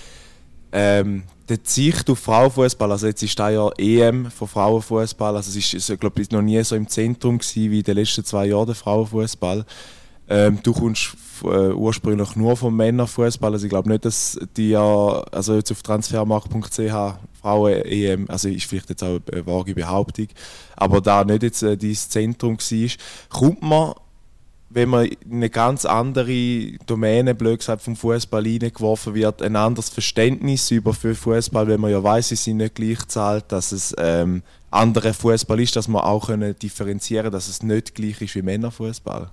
ähm, 0.73 1.25
die 1.49 1.59
Sicht 1.65 2.09
auf 2.09 2.19
Frauenfußball, 2.19 2.91
also 2.91 3.07
jetzt 3.07 3.23
ist 3.23 3.39
da 3.39 3.51
ja 3.51 3.69
EM 3.77 4.31
von 4.31 4.49
Frauenfußball, 4.49 5.37
also 5.37 5.59
es 5.59 5.75
ist, 5.75 6.01
glaube 6.01 6.23
ich, 6.23 6.31
noch 6.31 6.43
nie 6.43 6.63
so 6.65 6.75
im 6.77 6.89
Zentrum 6.89 7.39
gewesen 7.39 7.71
wie 7.71 7.79
in 7.79 7.85
den 7.85 7.97
letzten 7.97 8.25
zwei 8.25 8.47
Jahren 8.47 8.67
der 8.67 8.75
Frauenfußball. 8.75 9.65
Ähm, 10.29 10.61
du 10.63 10.73
kommst 10.73 11.17
äh, 11.43 11.73
ursprünglich 11.73 12.37
nur 12.37 12.57
vom 12.57 12.77
Männerfußball, 12.77 13.53
also 13.53 13.67
ich 13.67 13.71
glaube 13.71 13.91
nicht, 13.91 14.05
dass 14.05 14.39
die 14.57 14.71
ja, 14.71 15.23
also 15.31 15.57
jetzt 15.57 15.73
auf 15.73 15.83
transfermarkt.ch 15.83 17.19
Frauen 17.41 17.73
EM, 17.85 18.31
also 18.31 18.49
ist 18.49 18.67
vielleicht 18.67 18.91
jetzt 18.91 19.03
auch 19.03 19.19
eine 19.31 19.47
vage 19.47 19.75
Behauptung, 19.75 20.29
aber 20.77 21.01
da 21.01 21.25
nicht 21.25 21.43
jetzt 21.43 21.63
äh, 21.63 21.77
dieses 21.77 22.09
Zentrum 22.09 22.57
war, 22.57 22.89
kommt 23.29 23.63
man 23.63 23.95
wenn 24.75 24.89
man 24.89 25.07
in 25.07 25.19
eine 25.33 25.51
ganz 25.51 25.85
andere 25.85 26.73
Domäne, 26.87 27.35
blöd 27.35 27.59
gesagt, 27.59 27.83
vom 27.83 27.97
Fußball 27.97 28.45
hineingeworfen 28.45 29.15
wird, 29.15 29.43
ein 29.43 29.57
anderes 29.57 29.89
Verständnis 29.89 30.71
über 30.71 30.95
für 30.95 31.15
Fußball, 31.15 31.67
wenn 31.69 31.81
man 31.81 31.91
ja 31.91 32.03
weiß, 32.03 32.29
sie 32.29 32.37
sind 32.37 32.59
nicht 32.59 32.75
gleich 32.75 33.07
zahlt, 33.09 33.45
dass 33.49 33.73
es 33.73 33.95
ähm, 33.99 34.43
andere 34.71 35.15
Fußball 35.15 35.61
ist, 35.61 35.77
dass 35.77 35.89
man 35.89 36.03
auch 36.03 36.27
können 36.27 36.59
differenzieren, 36.59 37.31
dass 37.31 37.49
es 37.49 37.63
nicht 37.63 37.95
gleich 37.95 38.21
ist 38.21 38.35
wie 38.35 38.43
Männerfußball. 38.43 39.31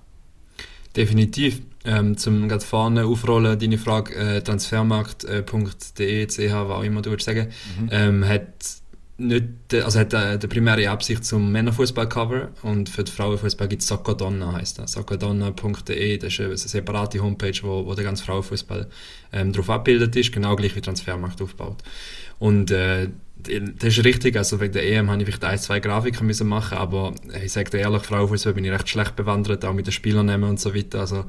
Definitiv. 0.96 1.62
Ähm, 1.84 2.16
zum 2.18 2.46
ganz 2.48 2.64
vorne 2.64 3.06
aufrollen, 3.06 3.58
deine 3.58 3.78
Frage, 3.78 4.14
äh, 4.14 4.42
transfermarkt.de, 4.42 6.26
ch, 6.26 6.38
was 6.38 6.52
auch 6.52 6.82
immer 6.82 7.00
du 7.00 7.10
würdest 7.10 7.26
sagen, 7.26 7.48
mhm. 7.80 7.88
ähm, 7.90 8.28
hat 8.28 8.48
nicht, 9.20 9.74
also 9.74 10.00
hat 10.00 10.14
äh, 10.14 10.38
die 10.38 10.46
primäre 10.46 10.88
Absicht 10.88 11.24
zum 11.24 11.52
Männerfußball-Cover 11.52 12.48
und 12.62 12.88
für 12.88 13.04
den 13.04 13.12
Frauenfußball 13.12 13.68
gibt 13.68 13.82
es 13.82 13.88
Socadonna, 13.88 14.52
heißt 14.54 14.78
das. 14.78 14.92
Socadonna.de, 14.92 16.16
das 16.16 16.32
ist 16.32 16.40
eine 16.40 16.56
separate 16.56 17.22
Homepage, 17.22 17.58
wo, 17.62 17.86
wo 17.86 17.94
der 17.94 18.04
ganze 18.04 18.24
Frauenfußball 18.24 18.88
ähm, 19.32 19.52
darauf 19.52 19.70
abgebildet 19.70 20.16
ist, 20.16 20.32
genau 20.32 20.56
gleich 20.56 20.74
wie 20.74 20.80
Transfermarkt 20.80 21.42
aufgebaut. 21.42 21.82
Und 22.38 22.70
äh, 22.70 23.10
das 23.36 23.96
ist 23.96 24.04
richtig, 24.04 24.36
also 24.36 24.60
wegen 24.60 24.72
der 24.72 24.86
EM 24.90 25.10
habe 25.10 25.22
ich 25.22 25.26
vielleicht 25.26 25.44
ein, 25.44 25.58
zwei 25.58 25.80
Grafiken 25.80 26.26
müssen 26.26 26.48
machen, 26.48 26.78
aber 26.78 27.14
ich 27.42 27.52
sage 27.52 27.70
dir 27.70 27.78
ehrlich, 27.78 28.02
Frauenfußball 28.02 28.54
bin 28.54 28.64
ich 28.64 28.70
recht 28.70 28.88
schlecht 28.88 29.16
bewandert, 29.16 29.64
auch 29.64 29.74
mit 29.74 29.86
den 29.86 29.92
Spielern 29.92 30.42
und 30.42 30.58
so 30.58 30.74
weiter. 30.74 31.00
Also 31.00 31.26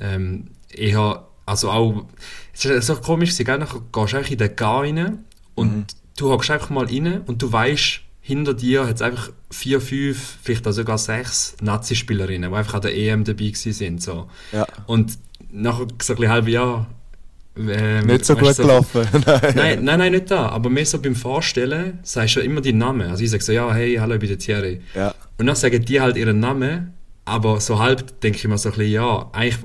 ähm, 0.00 0.48
ich 0.70 0.94
habe, 0.94 1.26
also 1.44 1.70
auch, 1.70 2.06
es 2.52 2.64
ist 2.64 2.86
so 2.86 2.96
komisch, 2.96 3.36
gell? 3.36 3.58
Nachher 3.58 3.80
gehst 3.92 4.12
du 4.12 4.16
eigentlich 4.16 4.32
in 4.32 4.38
den 4.38 4.56
Gar 4.56 4.82
rein 4.82 5.24
und 5.54 5.76
mhm 5.76 6.01
du 6.16 6.30
hockst 6.30 6.50
einfach 6.50 6.70
mal 6.70 6.86
rein 6.86 7.22
und 7.26 7.42
du 7.42 7.52
weißt, 7.52 8.00
hinter 8.20 8.54
dir 8.54 8.86
hat 8.86 8.96
es 8.96 9.02
einfach 9.02 9.30
vier, 9.50 9.80
fünf, 9.80 10.38
vielleicht 10.42 10.66
auch 10.66 10.72
sogar 10.72 10.96
sechs 10.98 11.56
Nazi-Spielerinnen, 11.60 12.50
die 12.50 12.56
einfach 12.56 12.74
an 12.74 12.82
der 12.82 12.96
EM 12.96 13.24
dabei 13.24 13.52
sind. 13.54 14.00
So. 14.00 14.28
Ja. 14.52 14.66
Und 14.86 15.18
nach 15.50 15.80
so 16.00 16.14
ein 16.14 16.28
halben 16.28 16.48
Jahr 16.48 16.86
ähm, 17.56 18.06
nicht 18.06 18.24
so 18.24 18.34
gut 18.34 18.54
so, 18.54 18.62
gelaufen. 18.62 19.06
nein, 19.54 19.84
nein, 19.84 19.98
nein, 19.98 20.12
nicht 20.12 20.30
da. 20.30 20.48
Aber 20.48 20.70
mehr 20.70 20.86
so 20.86 21.00
beim 21.00 21.14
Vorstellen 21.14 21.98
sagst 22.02 22.36
du 22.36 22.40
immer 22.40 22.60
die 22.60 22.72
Namen. 22.72 23.10
Also 23.10 23.24
ich 23.24 23.30
sage 23.30 23.42
so, 23.42 23.52
ja, 23.52 23.72
hey, 23.72 23.96
hallo, 23.96 24.14
ich 24.14 24.20
bin 24.20 24.28
der 24.28 24.38
Thierry. 24.38 24.80
Ja. 24.94 25.14
Und 25.36 25.46
dann 25.46 25.56
sagen 25.56 25.84
die 25.84 26.00
halt 26.00 26.16
ihren 26.16 26.40
Namen, 26.40 26.94
aber 27.24 27.60
so 27.60 27.78
halb 27.78 28.20
denke 28.20 28.38
ich 28.38 28.48
mir 28.48 28.56
so 28.56 28.70
ein 28.70 28.76
bisschen, 28.76 28.92
ja, 28.92 29.28
eigentlich 29.32 29.58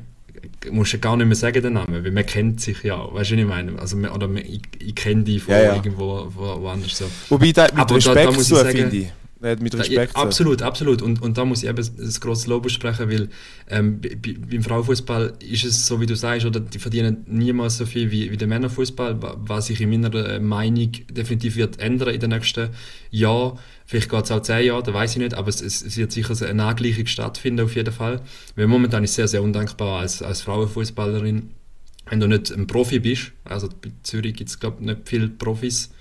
musst 0.71 0.93
du 0.93 0.99
gar 0.99 1.17
nicht 1.17 1.27
mehr 1.27 1.35
sagen, 1.35 1.61
den 1.61 1.73
Namen, 1.73 2.03
weil 2.03 2.11
man 2.11 2.25
kennt 2.25 2.61
sich 2.61 2.83
ja, 2.83 2.97
weißt 2.97 3.31
du, 3.31 3.35
was 3.35 3.41
ich 3.41 3.45
meine? 3.45 3.79
Also, 3.79 3.97
oder 3.97 4.27
man, 4.27 4.43
ich, 4.43 4.61
ich 4.79 4.95
kenne 4.95 5.23
die 5.23 5.39
von 5.39 5.53
ja, 5.53 5.63
ja. 5.63 5.75
irgendwo 5.75 6.27
wo, 6.33 6.61
woanders 6.61 6.97
so. 6.97 7.05
Wobei, 7.29 7.51
da, 7.51 7.63
mit 7.63 7.77
Aber 7.77 7.95
Respekt 7.95 8.15
da, 8.17 8.23
da 8.23 8.31
muss 8.31 8.51
ich 8.51 8.57
sagen, 8.57 8.77
finde 8.77 8.97
ich. 8.97 9.07
Mit 9.39 9.75
Respekt. 9.75 10.15
Ja, 10.15 10.21
absolut, 10.21 10.63
absolut. 10.63 11.03
Und, 11.03 11.21
und 11.21 11.37
da 11.37 11.45
muss 11.45 11.61
ich 11.61 11.69
eben 11.69 11.77
ein 11.77 12.13
grosses 12.19 12.47
Lob 12.47 12.69
sprechen, 12.71 13.09
weil 13.11 13.29
ähm, 13.69 14.01
beim 14.01 14.63
Frauenfußball 14.63 15.33
ist 15.47 15.63
es 15.63 15.85
so, 15.85 16.01
wie 16.01 16.07
du 16.07 16.15
sagst, 16.15 16.45
oder 16.47 16.59
die 16.59 16.79
verdienen 16.79 17.23
niemals 17.27 17.77
so 17.77 17.85
viel 17.85 18.09
wie, 18.09 18.31
wie 18.31 18.37
der 18.37 18.47
Männerfußball, 18.47 19.19
was 19.21 19.67
sich 19.67 19.79
in 19.79 19.91
meiner 19.91 20.13
äh, 20.15 20.39
Meinung 20.39 20.91
definitiv 21.11 21.55
wird 21.55 21.79
ändern 21.79 22.15
in 22.15 22.19
den 22.19 22.31
nächsten 22.31 22.69
Jahren. 23.11 23.59
Vielleicht 23.87 24.09
geht 24.09 24.25
es 24.25 24.31
auch 24.31 24.41
zehn 24.41 24.65
Jahre, 24.65 24.83
da 24.83 24.93
weiß 24.93 25.13
ich 25.13 25.17
nicht, 25.17 25.33
aber 25.33 25.47
es, 25.47 25.61
es, 25.61 25.95
wird 25.95 26.11
sicher 26.11 26.35
eine 26.45 26.65
Angleichung 26.65 27.05
stattfinden 27.05 27.61
auf 27.61 27.73
jeden 27.73 27.93
Fall. 27.93 28.21
Weil 28.57 28.67
momentan 28.67 29.05
ist 29.05 29.11
es 29.11 29.15
sehr, 29.15 29.27
sehr 29.29 29.41
undankbar 29.41 30.01
als, 30.01 30.21
als 30.21 30.41
Frauenfußballerin, 30.41 31.51
wenn 32.09 32.19
du 32.19 32.27
nicht 32.27 32.51
ein 32.51 32.67
Profi 32.67 32.99
bist. 32.99 33.31
Also 33.45 33.69
bei 33.69 33.91
Zürich 34.03 34.35
gibt 34.35 34.49
es, 34.49 34.59
glaube 34.59 34.77
ich, 34.81 34.87
nicht 34.87 34.99
viele 35.05 35.29
Profis 35.29 35.91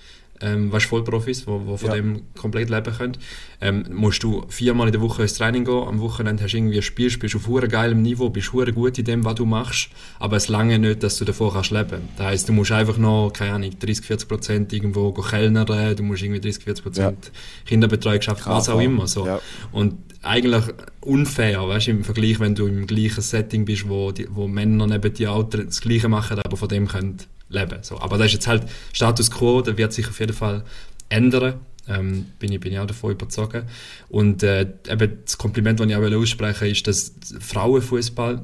ähm, 0.41 0.71
weißt, 0.71 0.85
Vollprofis, 0.85 1.41
die 1.41 1.47
wo, 1.47 1.61
wo 1.65 1.77
von 1.77 1.89
Ja. 1.89 1.95
dem 1.95 2.21
komplett 2.37 2.69
leben 2.69 2.93
können, 2.93 3.17
ähm, 3.61 3.85
musst 3.91 4.23
du 4.23 4.45
viermal 4.49 4.87
in 4.87 4.91
der 4.93 5.01
Woche 5.01 5.23
ins 5.23 5.33
Training 5.33 5.65
gehen. 5.65 5.87
Am 5.87 5.99
Wochenende 5.99 6.43
hast 6.43 6.51
du 6.51 6.57
irgendwie 6.57 6.77
ein 6.77 6.81
Spiel, 6.83 7.09
spielst 7.09 7.35
auf 7.35 7.47
hure 7.47 7.67
geilem 7.67 8.01
Niveau, 8.01 8.29
bist 8.29 8.53
hure 8.53 8.71
gut 8.71 8.97
in 8.99 9.05
dem, 9.05 9.25
was 9.25 9.35
du 9.35 9.45
machst, 9.45 9.89
aber 10.19 10.37
es 10.37 10.47
lange 10.47 10.77
nicht, 10.79 11.03
dass 11.03 11.17
du 11.17 11.25
davor 11.25 11.53
kannst 11.53 11.71
leben. 11.71 12.01
Das 12.17 12.27
heisst, 12.27 12.49
du 12.49 12.53
musst 12.53 12.71
einfach 12.71 12.97
noch, 12.97 13.31
keine 13.33 13.53
Ahnung, 13.53 13.71
30, 13.79 14.05
40 14.05 14.27
Prozent 14.27 14.73
irgendwo 14.73 15.11
kellnern, 15.11 15.65
du 15.95 16.03
musst 16.03 16.23
irgendwie 16.23 16.41
30, 16.41 16.63
40 16.63 16.83
Prozent 16.83 17.31
Kinderbetreuung 17.65 18.21
schaffen, 18.21 18.51
was 18.51 18.69
auch 18.69 18.79
immer. 18.79 19.07
So. 19.07 19.25
ja. 19.25 19.39
Und 19.71 19.95
eigentlich 20.21 20.63
unfair, 21.01 21.67
weißt 21.67 21.87
du, 21.87 21.91
im 21.91 22.03
Vergleich, 22.03 22.39
wenn 22.39 22.55
du 22.55 22.67
im 22.67 22.85
gleichen 22.85 23.21
Setting 23.21 23.65
bist, 23.65 23.87
wo, 23.87 24.11
die, 24.11 24.27
wo 24.29 24.47
Männer 24.47 24.87
neben 24.87 25.13
dir 25.13 25.31
auch 25.31 25.43
das 25.43 25.81
Gleiche 25.81 26.09
machen, 26.09 26.39
aber 26.39 26.57
von 26.57 26.67
dem 26.67 26.87
können 26.87 27.17
leben. 27.49 27.79
So. 27.81 27.99
Aber 27.99 28.17
das 28.17 28.27
ist 28.27 28.33
jetzt 28.33 28.47
halt 28.47 28.63
Status 28.93 29.31
Quo, 29.31 29.61
der 29.61 29.77
wird 29.77 29.93
sich 29.93 30.07
auf 30.07 30.19
jeden 30.19 30.33
Fall 30.33 30.63
ändern. 31.09 31.55
Ähm, 31.89 32.25
bin, 32.39 32.51
ich, 32.51 32.59
bin 32.59 32.73
ich 32.73 32.79
auch 32.79 32.85
davon 32.85 33.11
überzeugt. 33.11 33.63
Und 34.09 34.43
äh, 34.43 34.67
eben 34.89 35.19
das 35.23 35.37
Kompliment, 35.37 35.79
das 35.79 35.87
ich 35.87 35.95
auch 35.95 36.01
aussprechen 36.01 36.61
will, 36.61 36.71
ist, 36.71 36.87
dass 36.87 37.13
Frauenfußball 37.39 38.41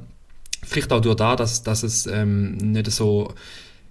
vielleicht 0.66 0.94
auch 0.94 1.02
durch 1.02 1.16
das, 1.16 1.38
dass, 1.38 1.64
dass 1.64 1.84
es 1.84 2.08
ähm, 2.08 2.56
nicht 2.56 2.90
so, 2.92 3.34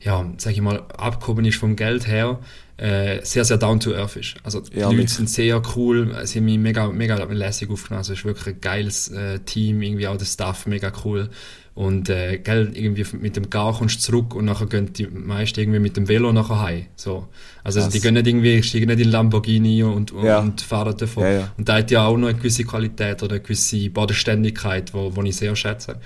ja, 0.00 0.26
sag 0.38 0.54
ich 0.54 0.60
mal, 0.60 0.82
abgehoben 0.96 1.44
ist 1.44 1.58
vom 1.58 1.76
Geld 1.76 2.06
her, 2.06 2.40
äh, 2.78 3.24
sehr, 3.24 3.44
sehr 3.44 3.58
down 3.58 3.78
to 3.78 3.94
earth 3.94 4.16
ist. 4.16 4.34
Also 4.42 4.60
die 4.60 4.76
Ehrlich. 4.76 4.98
Leute 4.98 5.12
sind 5.12 5.30
sehr 5.30 5.62
cool, 5.76 6.16
sie 6.24 6.38
haben 6.38 6.46
mich 6.46 6.58
mega, 6.58 6.88
mega 6.88 7.14
lässig 7.24 7.70
aufgenommen. 7.70 7.98
Also 7.98 8.14
es 8.14 8.20
ist 8.20 8.24
wirklich 8.24 8.54
ein 8.54 8.60
geiles 8.60 9.08
äh, 9.08 9.38
Team, 9.40 9.82
irgendwie 9.82 10.08
auch 10.08 10.16
der 10.16 10.24
Staff 10.24 10.66
mega 10.66 10.92
cool. 11.04 11.28
Und 11.74 12.10
äh, 12.10 12.36
gell, 12.38 12.70
irgendwie 12.74 13.06
mit 13.18 13.34
dem 13.36 13.48
Gar 13.48 13.72
kommst 13.78 13.96
du 13.96 14.00
zurück 14.12 14.34
und 14.34 14.44
nachher 14.44 14.66
gehen 14.66 14.92
die 14.92 15.06
meisten 15.06 15.58
irgendwie 15.58 15.78
mit 15.78 15.96
dem 15.96 16.06
Velo 16.06 16.30
nachher 16.30 16.60
heim. 16.60 16.84
So. 16.96 17.28
Also 17.64 17.80
Krass. 17.80 17.88
die 17.88 18.00
gehen 18.00 18.12
nicht 18.12 18.26
irgendwie, 18.26 18.62
steigen 18.62 18.88
nicht 18.88 19.00
in 19.00 19.10
Lamborghini 19.10 19.82
und, 19.82 20.12
und, 20.12 20.24
Ja. 20.26 20.40
und 20.40 20.60
fahren 20.60 20.94
davon. 20.96 21.22
Ja, 21.24 21.30
ja. 21.32 21.52
Und 21.56 21.68
da 21.70 21.78
hat 21.78 21.90
ja 21.90 22.04
auch 22.04 22.18
noch 22.18 22.28
eine 22.28 22.36
gewisse 22.36 22.64
Qualität 22.64 23.22
oder 23.22 23.36
eine 23.36 23.40
gewisse 23.42 23.88
Bodenständigkeit, 23.88 24.92
wo, 24.92 25.16
wo 25.16 25.22
ich 25.22 25.34
sehr 25.36 25.56
schätze. 25.56 25.96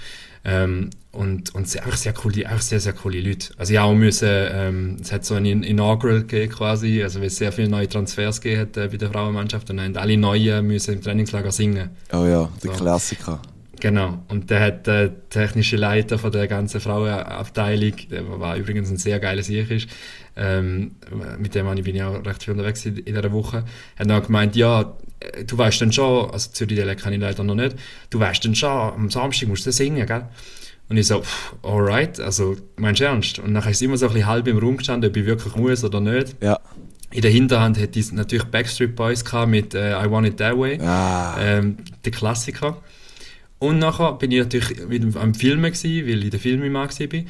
Ähm, 0.45 0.91
und, 1.11 1.53
und 1.57 1.67
sehr, 1.69 1.85
auch 1.89 1.95
sehr 1.97 2.13
coole, 2.13 2.49
auch 2.55 2.61
sehr, 2.61 2.79
sehr 2.79 2.93
coole 2.93 3.21
Leute. 3.21 3.49
Also 3.57 3.73
ich 3.73 3.79
auch 3.81 3.93
müssen, 3.95 4.29
ähm, 4.31 4.97
es 5.01 5.11
hat 5.11 5.25
so 5.25 5.35
ein 5.35 5.45
In- 5.45 5.65
Inaugural 5.65 6.21
gegeben 6.21 6.53
quasi, 6.53 7.03
also 7.03 7.19
weil 7.19 7.27
es 7.27 7.37
sehr 7.39 7.51
viele 7.51 7.69
neue 7.69 7.89
Transfers 7.89 8.41
gegeben 8.41 8.61
hat 8.61 8.77
äh, 8.77 8.87
bei 8.87 8.97
der 8.99 9.11
Frauenmannschaft 9.11 9.69
und 9.71 9.79
dann 9.79 9.87
haben 9.87 9.97
alle 9.97 10.17
Neuen 10.17 10.65
müssen 10.65 10.95
im 10.95 11.03
Trainingslager 11.03 11.51
singen. 11.51 11.91
Oh 12.13 12.25
ja, 12.25 12.49
der 12.63 12.71
So. 12.71 12.77
Klassiker. 12.79 13.43
Genau. 13.81 14.23
Und 14.29 14.51
der 14.51 14.61
hat 14.61 14.87
der 14.87 15.29
technische 15.29 15.77
Leiter 15.77 16.19
von 16.19 16.33
der 16.33 16.47
ganzen 16.49 16.81
Frauenabteilung, 16.81 17.93
der 18.11 18.41
war 18.41 18.57
übrigens 18.57 18.91
ein 18.91 18.97
sehr 18.97 19.21
geiler 19.21 19.43
Sieg 19.43 19.71
ist, 19.71 19.89
ähm, 20.37 20.93
mit 21.39 21.55
dem 21.55 21.67
bin 21.67 21.97
ich 21.97 22.03
auch 22.03 22.25
recht 22.25 22.43
viel 22.43 22.53
unterwegs 22.53 22.85
in, 22.87 22.97
in 22.99 23.15
dieser 23.15 23.33
Woche, 23.33 23.65
hat 23.99 24.11
dann 24.11 24.23
gemeint, 24.23 24.57
ja, 24.57 24.97
äh, 25.21 25.45
du 25.45 25.59
weißt 25.59 25.81
dann 25.81 25.93
schon, 25.93 26.31
also 26.31 26.51
Zürich 26.51 26.77
Dialekt 26.77 27.03
kann 27.03 27.13
ich 27.13 27.21
leider 27.21 27.45
noch 27.45 27.55
nicht, 27.55 27.77
du 28.11 28.19
weißt 28.19 28.45
dann 28.45 28.55
schon, 28.55 28.71
am 28.71 29.11
Samstag 29.11 29.49
musst 29.49 29.67
du 29.67 29.73
singen, 29.73 30.07
gell? 30.07 30.27
Und 30.89 30.97
ich 30.99 31.09
so, 31.09 31.21
pff, 31.21 31.55
alright, 31.63 32.21
also 32.21 32.57
meinst 32.77 33.01
du 33.01 33.05
ernst? 33.07 33.39
Und 33.41 33.53
nachher 33.53 33.71
ist 33.71 33.79
es 33.79 33.83
immer 33.83 33.97
so 33.97 34.07
ein 34.07 34.13
bisschen 34.13 34.29
halb 34.29 34.47
im 34.47 34.59
Raum 34.59 34.77
gestanden, 34.77 35.11
ob 35.11 35.17
ich 35.17 35.27
wirklich 35.27 35.57
muss 35.57 35.83
oder 35.83 36.01
nicht. 36.01 36.37
Ja. 36.41 36.61
In 37.11 37.23
der 37.23 37.31
Hinterhand 37.31 37.81
hat 37.81 37.97
es 37.97 38.13
natürlich 38.13 38.45
Backstreet 38.45 38.95
Boys 38.95 39.25
gehabt 39.25 39.51
mit 39.51 39.75
äh, 39.75 39.93
I 40.01 40.11
Want 40.11 40.29
It 40.29 40.37
That 40.37 40.57
Way 40.57 40.79
Ah, 40.81 41.37
ähm, 41.41 41.79
der 42.05 42.13
Klassiker. 42.13 42.83
Und 43.59 43.79
nachher 43.79 44.13
bin 44.15 44.31
ich 44.33 44.39
natürlich 44.41 44.89
wieder 44.91 45.21
am 45.21 45.35
Filmen 45.35 45.73
gewesen, 45.73 46.07
weil 46.07 46.25
ich 46.25 46.31
den 46.31 46.41
Film 46.41 46.63
im 46.63 46.73
Mann 46.73 46.89
war. 46.89 47.21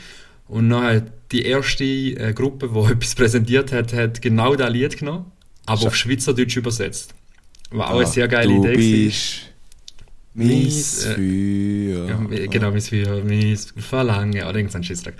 Und 0.48 0.68
nachher 0.68 1.06
die 1.32 1.42
erste 1.42 1.84
äh, 1.84 2.32
Gruppe, 2.32 2.70
die 2.72 2.78
etwas 2.92 3.14
präsentiert 3.14 3.72
hat, 3.72 3.92
hat 3.92 4.22
genau 4.22 4.54
das 4.54 4.70
Lied 4.70 4.96
genommen, 4.96 5.26
aber 5.66 5.80
Scha- 5.82 5.86
auf 5.88 5.96
Schweizerdeutsch 5.96 6.56
übersetzt. 6.56 7.14
War 7.70 7.90
auch 7.90 7.96
eine 7.96 8.04
ah, 8.04 8.06
sehr 8.06 8.28
geile 8.28 8.54
du 8.54 8.64
Idee. 8.64 8.76
bist 8.76 9.52
Mies, 10.34 11.04
äh, 11.06 11.14
Feuer. 11.14 12.08
Ja, 12.08 12.46
genau, 12.46 12.70
mein 12.70 12.80
Feuer, 12.82 13.22
mein 13.24 13.56
Verlangen 13.56 14.42
oder 14.42 14.54
irgendein 14.56 14.84
Schissdreck. 14.84 15.14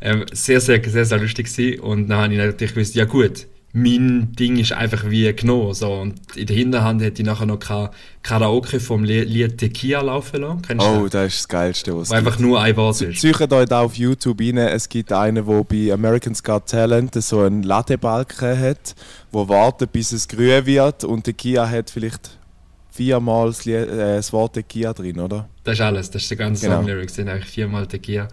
Ähm, 0.00 0.24
sehr, 0.32 0.60
sehr, 0.60 0.82
sehr, 0.82 1.04
sehr 1.04 1.18
lustig 1.20 1.46
gewesen. 1.46 1.80
Und 1.80 2.08
dann 2.08 2.18
habe 2.22 2.32
ich 2.34 2.38
natürlich 2.38 2.74
gewusst, 2.74 2.94
ja 2.96 3.04
gut, 3.04 3.46
mein 3.78 4.32
Ding 4.32 4.56
ist 4.56 4.72
einfach 4.72 5.10
wie 5.10 5.30
genommen. 5.34 5.74
So. 5.74 5.92
Und 5.92 6.14
in 6.34 6.46
der 6.46 6.56
Hinterhand 6.56 7.02
hätte 7.02 7.20
ich 7.20 7.26
nachher 7.26 7.44
noch 7.44 7.58
Ka- 7.58 7.90
Karaoke 8.22 8.80
vom 8.80 9.04
Li- 9.04 9.24
Lied 9.24 9.58
Tequila 9.58 10.00
laufen 10.00 10.40
lassen. 10.40 10.62
Kennst 10.62 10.86
Oh, 10.86 11.06
das? 11.08 11.26
ist 11.26 11.38
das 11.40 11.48
Geilste, 11.48 11.94
was 11.96 12.10
einfach 12.10 12.38
nur 12.38 12.58
ein 12.60 12.74
Wort 12.76 13.00
ist. 13.02 13.20
Sucht 13.20 13.52
euch 13.52 13.68
da 13.68 13.82
auf 13.82 13.94
YouTube 13.94 14.40
rein. 14.40 14.56
Es 14.56 14.88
gibt 14.88 15.12
einen, 15.12 15.46
der 15.46 15.64
bei 15.64 15.92
American's 15.92 16.42
Got 16.42 16.66
Talent 16.70 17.14
so 17.22 17.40
einen 17.42 17.62
Ladebalken 17.64 18.58
hat, 18.58 18.94
wo 19.30 19.46
wartet, 19.46 19.92
bis 19.92 20.10
es 20.12 20.26
grün 20.26 20.64
wird. 20.64 21.04
Und 21.04 21.24
Kia 21.36 21.68
hat 21.68 21.90
vielleicht 21.90 22.30
viermal 22.90 23.48
das, 23.48 23.66
Lie- 23.66 23.74
äh, 23.84 24.16
das 24.16 24.32
Wort 24.32 24.58
Kia 24.68 24.94
drin, 24.94 25.20
oder? 25.20 25.48
Das 25.64 25.74
ist 25.74 25.80
alles, 25.82 26.10
das 26.10 26.22
ist 26.22 26.30
der 26.30 26.38
ganze 26.38 26.64
Genau. 26.66 26.78
Song-Lyrics, 26.78 27.14
sind 27.16 27.28
eigentlich 27.28 27.50
viermal 27.50 27.86
Tequila. 27.86 28.28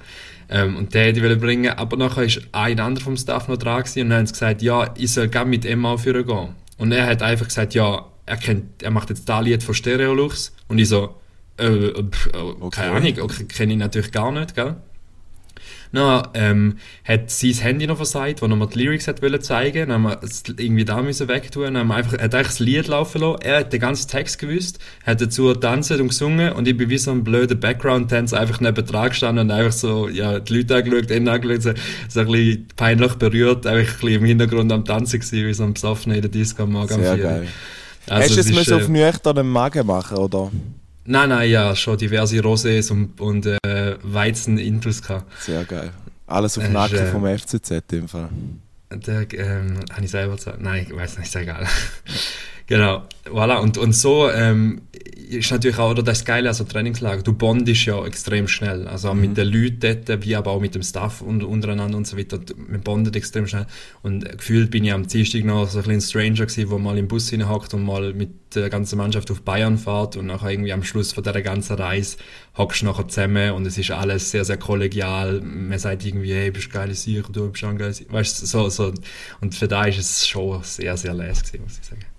Ähm, 0.54 0.78
und 0.78 0.94
den 0.94 1.02
hätte 1.16 1.26
ich 1.26 1.40
bringen, 1.40 1.72
aber 1.72 1.98
nachher 1.98 2.24
ist 2.26 2.42
ein 2.52 2.80
anderer 2.80 3.04
vom 3.04 3.18
Staff 3.18 3.48
noch 3.48 3.58
dran 3.58 3.82
gewesen 3.82 4.04
und 4.04 4.10
dann 4.12 4.20
haben 4.20 4.28
sie 4.28 4.34
gesagt, 4.34 4.62
ja, 4.62 4.94
ich 4.96 5.12
soll 5.12 5.28
gerne 5.28 5.50
mit 5.50 5.66
Emma 5.66 5.94
aufhören 5.94 6.26
gehen. 6.28 6.50
Und 6.78 6.92
er 6.92 7.08
hat 7.08 7.24
einfach 7.24 7.48
gesagt, 7.48 7.74
ja, 7.74 8.06
er, 8.28 8.38
kennt, 8.38 8.84
er 8.84 8.92
macht 8.92 9.10
jetzt 9.10 9.28
das 9.28 9.44
Lied 9.44 9.64
von 9.64 9.74
Stereolux. 9.74 10.54
Und 10.68 10.78
ich 10.78 10.90
so, 10.90 11.16
äh, 11.58 11.66
äh, 11.66 12.04
pff, 12.04 12.28
äh, 12.28 12.32
keine 12.32 12.56
Okay. 12.60 12.82
Ahnung, 12.90 13.14
okay, 13.22 13.46
kenne 13.46 13.74
ich 13.74 13.80
natürlich 13.80 14.12
gar 14.12 14.32
nicht, 14.32 14.54
gell? 14.54 14.76
Dann 15.94 16.28
ähm, 16.34 16.78
hat 17.06 17.30
sein 17.30 17.54
Handy 17.54 17.86
noch 17.86 17.98
versagt, 17.98 18.42
wo 18.42 18.48
er 18.48 18.56
mir 18.56 18.68
die 18.68 18.80
Lyrics 18.80 19.08
hat 19.08 19.22
wollen 19.22 19.42
zeigen. 19.42 19.90
Dann 19.90 20.04
haben 20.04 20.04
wir 20.04 20.24
es 20.24 20.44
irgendwie 20.58 20.86
da 20.86 21.02
müssen 21.02 21.28
wegtun. 21.28 21.66
Dann 21.66 21.78
haben 21.78 21.88
wir 21.90 21.96
einfach, 21.96 22.14
er 22.14 22.26
hat 22.26 22.34
eigentlich 22.34 22.48
das 22.48 22.60
Lied 22.60 22.88
laufen 22.88 23.22
lassen. 23.22 23.42
Er 23.44 23.60
hat 23.60 23.74
den 23.74 23.80
ganzen 23.80 24.10
Text 24.10 24.40
gewusst, 24.40 24.80
hat 25.06 25.22
dazu 25.22 25.54
tanzt 25.54 25.92
und 25.92 26.08
gesungen 26.08 26.52
und 26.54 26.68
ich 26.68 26.76
bin 26.76 26.90
wie 26.90 26.98
so 26.98 27.12
ein 27.12 27.24
blöder 27.24 27.56
Background-Tänzer 27.56 28.40
einfach 28.40 28.60
neben 28.60 28.86
dran 28.86 29.10
gestanden 29.10 29.50
und 29.50 29.52
einfach 29.52 29.72
so, 29.72 30.10
ja, 30.10 30.40
die 30.40 30.58
Leute 30.58 30.78
angeschaut, 30.78 31.12
ihn 31.12 31.28
angeschaut, 31.28 31.62
so, 31.62 31.72
so 32.10 32.20
ein 32.22 32.28
bisschen 32.28 32.68
peinlich 32.76 33.14
berührt, 33.14 33.68
einfach 33.68 33.94
ein 33.94 34.00
bisschen 34.00 34.22
im 34.22 34.26
Hintergrund 34.26 34.72
am 34.72 34.86
Tanzen 34.86 35.20
gewesen, 35.20 35.48
wie 35.48 35.54
so 35.54 35.64
ein 35.64 35.74
Besoffener 35.74 36.16
in 36.16 36.22
der 36.22 36.32
Disco 36.32 36.64
am 36.64 36.72
Morgen 36.72 36.88
Sehr 36.88 37.14
vier. 37.16 37.24
geil. 37.24 37.48
Also 38.08 38.24
Hast 38.24 38.36
du 38.36 38.40
es 38.40 38.46
ist, 38.48 38.56
müssen 38.56 38.74
äh, 38.74 38.82
auf 38.82 38.90
nüchternen 38.90 39.48
Magen 39.48 39.86
machen, 39.86 40.18
oder? 40.18 40.52
Nein, 41.06 41.30
nein, 41.30 41.50
ja, 41.50 41.76
schon 41.76 41.98
diverse 41.98 42.40
Rosés 42.40 42.92
und, 42.92 43.20
und 43.20 43.46
äh, 43.46 43.98
Weizen-Intus 44.02 45.02
gehabt. 45.02 45.26
Sehr 45.42 45.66
geil. 45.66 45.92
Alles 46.28 46.58
auf 46.58 46.64
ist, 46.64 46.72
Nacken 46.72 46.98
äh, 46.98 47.12
vom 47.12 47.26
FCZ 47.26 47.72
im 47.92 48.08
Fall. 48.08 48.30
Der, 48.92 49.32
ähm, 49.34 49.80
habe 49.92 50.06
ich 50.06 50.12
selber 50.12 50.36
gesagt? 50.36 50.62
Nein, 50.62 50.86
ich 50.88 50.96
weiß 50.96 51.18
nicht, 51.18 51.28
ist 51.28 51.36
egal. 51.36 51.68
Genau, 52.68 53.04
voilà. 53.26 53.60
Und, 53.60 53.78
und 53.78 53.94
so 53.94 54.30
ähm, 54.30 54.82
ist 55.30 55.52
natürlich 55.52 55.78
auch 55.78 55.92
oder 55.92 56.04
das 56.04 56.26
Geile 56.26 56.50
an 56.50 56.56
so 56.56 56.64
Trainingslager. 56.64 57.24
Du 57.24 57.34
bondest 57.34 57.86
ja 57.86 58.06
extrem 58.06 58.48
schnell. 58.48 58.88
Also 58.88 59.10
auch 59.10 59.14
mit 59.14 59.38
den 59.38 59.48
Leuten 59.48 59.80
dort, 60.06 60.26
wie 60.26 60.36
aber 60.36 60.52
auch 60.52 60.62
mit 60.62 60.76
dem 60.76 60.84
Staff 60.84 61.22
und, 61.22 61.44
untereinander 61.44 61.98
und 61.98 62.08
so 62.08 62.18
weiter. 62.18 62.40
Man 62.56 62.82
bondet 62.82 63.16
extrem 63.16 63.48
schnell. 63.48 63.66
Und 64.02 64.30
gefühlt 64.38 64.72
bin 64.72 64.84
ich 64.84 64.94
am 64.94 65.08
Dienstag 65.08 65.44
noch 65.44 65.68
so 65.68 65.80
ein 65.80 65.84
kleiner 65.84 66.02
Stranger 66.02 66.46
gewesen, 66.46 66.70
der 66.70 66.80
mal 66.80 66.98
im 66.98 67.08
Bus 67.08 67.30
hineinhockt 67.30 67.74
und 67.74 67.84
mal 67.84 68.14
mit 68.14 68.56
der 68.56 68.70
ganzen 68.70 68.98
Mannschaft 68.98 69.32
auf 69.32 69.42
Bayern 69.42 69.78
fährt 69.78 70.16
und 70.16 70.28
nachher 70.28 70.52
irgendwie 70.52 70.74
am 70.74 70.84
Schluss 70.84 71.12
von 71.12 71.24
dieser 71.24 71.42
ganzen 71.42 71.76
Reise 71.76 72.18
hockst 72.56 72.82
du 72.82 72.86
nachher 72.86 73.08
zusammen 73.08 73.52
und 73.52 73.66
es 73.66 73.78
ist 73.78 73.90
alles 73.92 74.30
sehr, 74.30 74.46
sehr 74.46 74.58
kollegial. 74.58 75.42
Man 75.42 75.80
sagt 75.80 76.06
irgendwie, 76.06 76.34
hey, 76.34 76.52
bist 76.52 76.72
geile 76.72 76.94
Sicher, 76.94 77.24
du 77.32 77.50
bist 77.50 77.64
auch 77.64 77.70
ein 77.70 77.78
geiles 77.78 78.04
Weißt 78.12 78.42
du, 78.42 78.46
so, 78.46 78.70
so. 78.70 78.94
Und 79.42 79.56
für 79.56 79.68
da 79.68 79.86
ist 79.86 79.98
es 79.98 80.28
schon 80.28 80.62
sehr, 80.64 80.96
sehr 80.98 81.14
leise 81.14 81.44
gewesen, 81.44 81.64
muss 81.64 81.80
ich 81.82 81.88
sagen. 81.88 82.13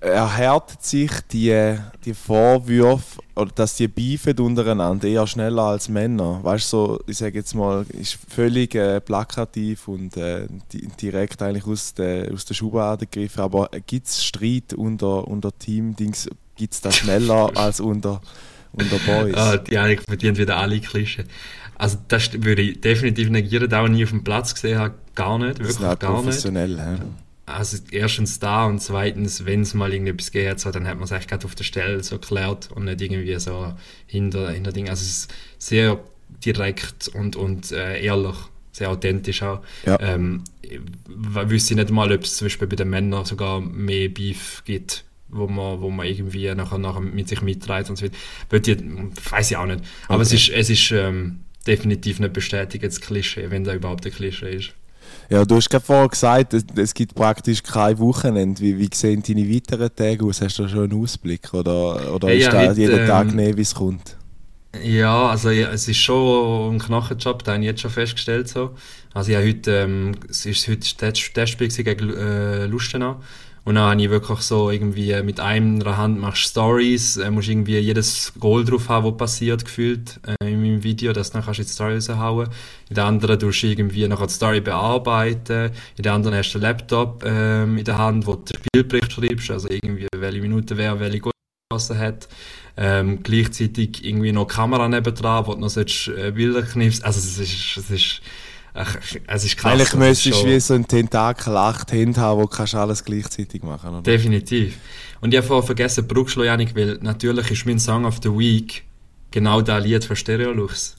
Erhärtet 0.00 0.82
sich 0.82 1.10
die, 1.30 1.76
die 2.04 2.14
Vorwürfe 2.14 3.20
oder 3.36 3.50
dass 3.54 3.76
die 3.76 3.86
beefen 3.86 4.38
untereinander 4.38 5.06
eher 5.06 5.26
schneller 5.26 5.62
als 5.62 5.88
Männer. 5.88 6.40
Weißt 6.42 6.72
du, 6.72 6.76
so, 6.76 7.00
ich 7.06 7.18
sage 7.18 7.38
jetzt 7.38 7.54
mal, 7.54 7.84
ist 7.90 8.18
völlig 8.28 8.74
äh, 8.74 9.00
plakativ 9.00 9.88
und 9.88 10.16
äh, 10.16 10.46
di 10.72 10.88
direkt 11.00 11.42
eigentlich 11.42 11.66
aus 11.66 11.92
der, 11.92 12.32
aus 12.32 12.46
der 12.46 12.54
Schublade 12.54 13.06
gegriffen. 13.06 13.42
Aber 13.42 13.68
gibt 13.86 14.06
es 14.06 14.24
Streit 14.24 14.72
unter, 14.74 15.28
unter 15.28 15.56
Team-Dings? 15.56 16.30
Gibt 16.56 16.74
es 16.74 16.80
das 16.80 16.96
schneller 16.96 17.50
als 17.54 17.80
unter, 17.80 18.22
unter 18.72 18.98
Boys? 19.00 19.34
Ah, 19.36 19.58
die 19.58 19.76
eigentlich 19.76 20.00
verdient 20.00 20.38
wieder 20.38 20.56
alle 20.56 20.80
Klischee. 20.80 21.24
Also 21.76 21.98
das 22.08 22.30
würde 22.42 22.62
ich 22.62 22.80
definitiv 22.80 23.28
negieren, 23.28 23.68
da 23.68 23.82
auch 23.82 23.88
nie 23.88 24.04
auf 24.04 24.10
dem 24.10 24.24
Platz 24.24 24.54
gesehen 24.54 24.78
habe, 24.78 24.94
gar 25.14 25.38
nicht, 25.38 25.60
das 25.60 25.80
wirklich 25.80 25.98
gar 25.98 26.12
nicht. 26.12 26.24
professionell. 26.24 26.78
hä? 26.78 26.96
Also 27.50 27.78
erstens 27.90 28.38
da 28.38 28.66
und 28.66 28.80
zweitens, 28.80 29.44
wenn 29.46 29.62
es 29.62 29.74
mal 29.74 29.92
irgendetwas 29.92 30.32
hat, 30.48 30.60
so, 30.60 30.70
dann 30.70 30.86
hat 30.86 30.96
man 30.96 31.04
es 31.04 31.10
echt 31.10 31.28
gerade 31.28 31.44
auf 31.44 31.54
der 31.54 31.64
Stelle 31.64 32.02
so 32.02 32.18
geklärt 32.18 32.70
und 32.74 32.84
nicht 32.84 33.00
irgendwie 33.00 33.38
so 33.38 33.74
hinter, 34.06 34.50
hinter 34.50 34.72
Ding. 34.72 34.88
Also 34.88 35.02
es 35.02 35.10
ist 35.10 35.34
sehr 35.58 35.98
direkt 36.44 37.08
und, 37.08 37.36
und 37.36 37.72
äh, 37.72 38.02
ehrlich, 38.02 38.36
sehr 38.72 38.90
authentisch 38.90 39.42
auch. 39.42 39.60
Ja. 39.84 39.98
Ähm, 40.00 40.44
ich 40.62 40.80
wüsste 41.02 41.74
nicht 41.74 41.90
mal, 41.90 42.12
ob 42.12 42.22
es 42.22 42.36
zum 42.36 42.46
Beispiel 42.46 42.68
bei 42.68 42.76
den 42.76 42.90
Männern 42.90 43.24
sogar 43.24 43.60
mehr 43.60 44.08
Beef 44.08 44.62
gibt, 44.64 45.04
wo 45.28 45.46
man, 45.46 45.80
wo 45.80 45.90
man 45.90 46.06
irgendwie 46.06 46.52
nachher, 46.54 46.78
nachher 46.78 47.00
mit 47.00 47.28
sich 47.28 47.42
mitträgt 47.42 47.90
und 47.90 47.96
so 47.96 48.06
weiter. 48.06 48.16
Weiß 49.30 49.50
ich 49.50 49.56
auch 49.56 49.66
Ja, 55.30 55.38
Ja, 55.38 55.44
du 55.44 55.56
hast 55.56 55.70
gerade 55.70 55.84
vorher 55.84 56.08
gesagt, 56.08 56.54
es, 56.54 56.64
es 56.76 56.92
gibt 56.94 57.14
praktisch 57.14 57.62
kein 57.62 57.98
Wochenende. 57.98 58.60
Wie, 58.60 58.78
wie 58.78 58.90
sehen 58.92 59.22
deine 59.26 59.48
weiteren 59.48 59.94
Tage 59.94 60.24
aus? 60.24 60.40
Hast 60.42 60.58
du 60.58 60.68
schon 60.68 60.90
einen 60.90 61.02
Ausblick? 61.02 61.52
Oder, 61.54 62.14
oder 62.14 62.32
Ja, 62.32 62.34
ist 62.34 62.52
da 62.52 62.58
heute, 62.58 62.74
jeden 62.74 63.04
Tag 63.04 63.32
ähm, 63.32 63.56
wie 63.56 63.60
es 63.62 63.74
kommt? 63.74 64.16
Ja, 64.82 65.28
also 65.30 65.50
ja, 65.50 65.68
es 65.72 65.88
ist 65.88 65.98
schon 65.98 66.76
ein 66.76 66.78
Knochenjob, 66.78 67.42
den 67.42 67.54
habe 67.54 67.62
ich 67.64 67.66
jetzt 67.70 67.80
schon 67.80 67.90
festgestellt. 67.90 68.48
So. 68.48 68.76
Also 69.12 69.30
ich 69.32 69.36
habe 69.36 69.48
heute, 69.48 69.72
ähm, 69.80 70.12
es 70.28 70.46
ist 70.46 70.68
heute 70.68 70.78
das 70.78 70.96
Test- 70.96 71.34
Testspiel 71.34 71.68
gegen 71.68 72.10
äh, 72.10 72.66
Lustenau. 72.66 73.20
Und 73.70 73.76
dann 73.76 73.88
habe 73.88 74.02
ich 74.02 74.10
wirklich 74.10 74.40
so 74.40 74.68
irgendwie 74.68 75.22
mit 75.22 75.38
einer 75.38 75.96
Hand 75.96 76.18
machst 76.18 76.42
Stories, 76.42 77.18
äh, 77.18 77.30
musst 77.30 77.48
irgendwie 77.48 77.78
jedes 77.78 78.32
Goal 78.40 78.64
drauf 78.64 78.88
haben, 78.88 79.04
was 79.04 79.16
passiert, 79.16 79.64
gefühlt 79.64 80.18
äh, 80.26 80.50
in 80.50 80.60
meinem 80.60 80.82
Video, 80.82 81.12
dass 81.12 81.30
dann 81.30 81.44
kannst 81.44 81.60
du 81.60 81.62
die 81.62 81.68
Story 81.68 81.94
raushauen. 81.94 82.48
In 82.88 82.94
der 82.96 83.04
anderen 83.04 83.38
tust 83.38 83.62
du 83.62 83.68
irgendwie 83.68 84.08
nachher 84.08 84.26
die 84.26 84.32
Story 84.32 84.60
bearbeiten. 84.60 85.70
In 85.96 86.02
der 86.02 86.14
anderen 86.14 86.36
hast 86.36 86.50
du 86.52 86.58
einen 86.58 86.62
Laptop 86.64 87.22
ähm, 87.24 87.78
in 87.78 87.84
der 87.84 87.96
Hand, 87.96 88.26
wo 88.26 88.34
du 88.34 88.42
den 88.42 88.58
Spielbericht 88.58 89.12
schreibst, 89.12 89.52
also 89.52 89.68
irgendwie 89.70 90.08
welche 90.16 90.40
Minute 90.40 90.76
wer 90.76 90.98
welche 90.98 91.20
Goal 91.20 91.32
geschossen 91.70 91.96
hat. 91.96 92.26
Ähm, 92.76 93.22
gleichzeitig 93.22 94.04
irgendwie 94.04 94.32
noch 94.32 94.48
Kamera 94.48 94.88
nebendran, 94.88 95.46
wo 95.46 95.54
du 95.54 95.60
noch 95.60 95.70
sollst, 95.70 96.08
äh, 96.08 96.32
Bilder 96.32 96.62
knipsen. 96.62 97.04
Also 97.04 97.20
es 97.20 97.38
ist, 97.38 97.76
es 97.76 97.88
ist, 97.88 98.20
ach, 98.74 98.96
es 99.26 99.44
ist 99.44 99.56
krass. 99.56 99.72
Eigentlich 99.72 99.94
müsstest 99.94 100.42
du 100.42 100.46
wie 100.46 100.60
so 100.60 100.74
ein 100.74 100.86
Tentakel 100.86 101.56
acht 101.56 101.92
Hände 101.92 102.20
haben, 102.20 102.38
wo 102.38 102.42
du 102.42 102.48
kannst 102.48 102.74
alles 102.74 103.04
gleichzeitig 103.04 103.62
machen 103.62 103.90
oder? 103.90 104.02
Definitiv. 104.02 104.76
Und 105.20 105.32
ich 105.32 105.38
habe 105.38 105.46
vorher 105.46 105.66
vergessen, 105.66 106.06
Bruckschlo, 106.06 106.44
Janik, 106.44 106.74
weil 106.74 106.98
natürlich 107.00 107.50
ist 107.50 107.66
mein 107.66 107.78
Song 107.78 108.04
of 108.04 108.18
the 108.22 108.30
Week 108.30 108.84
genau 109.30 109.60
das 109.62 109.84
Lied 109.84 110.04
von 110.04 110.16
Stereolux. 110.16 110.96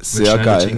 Sehr 0.00 0.38
geil. 0.38 0.70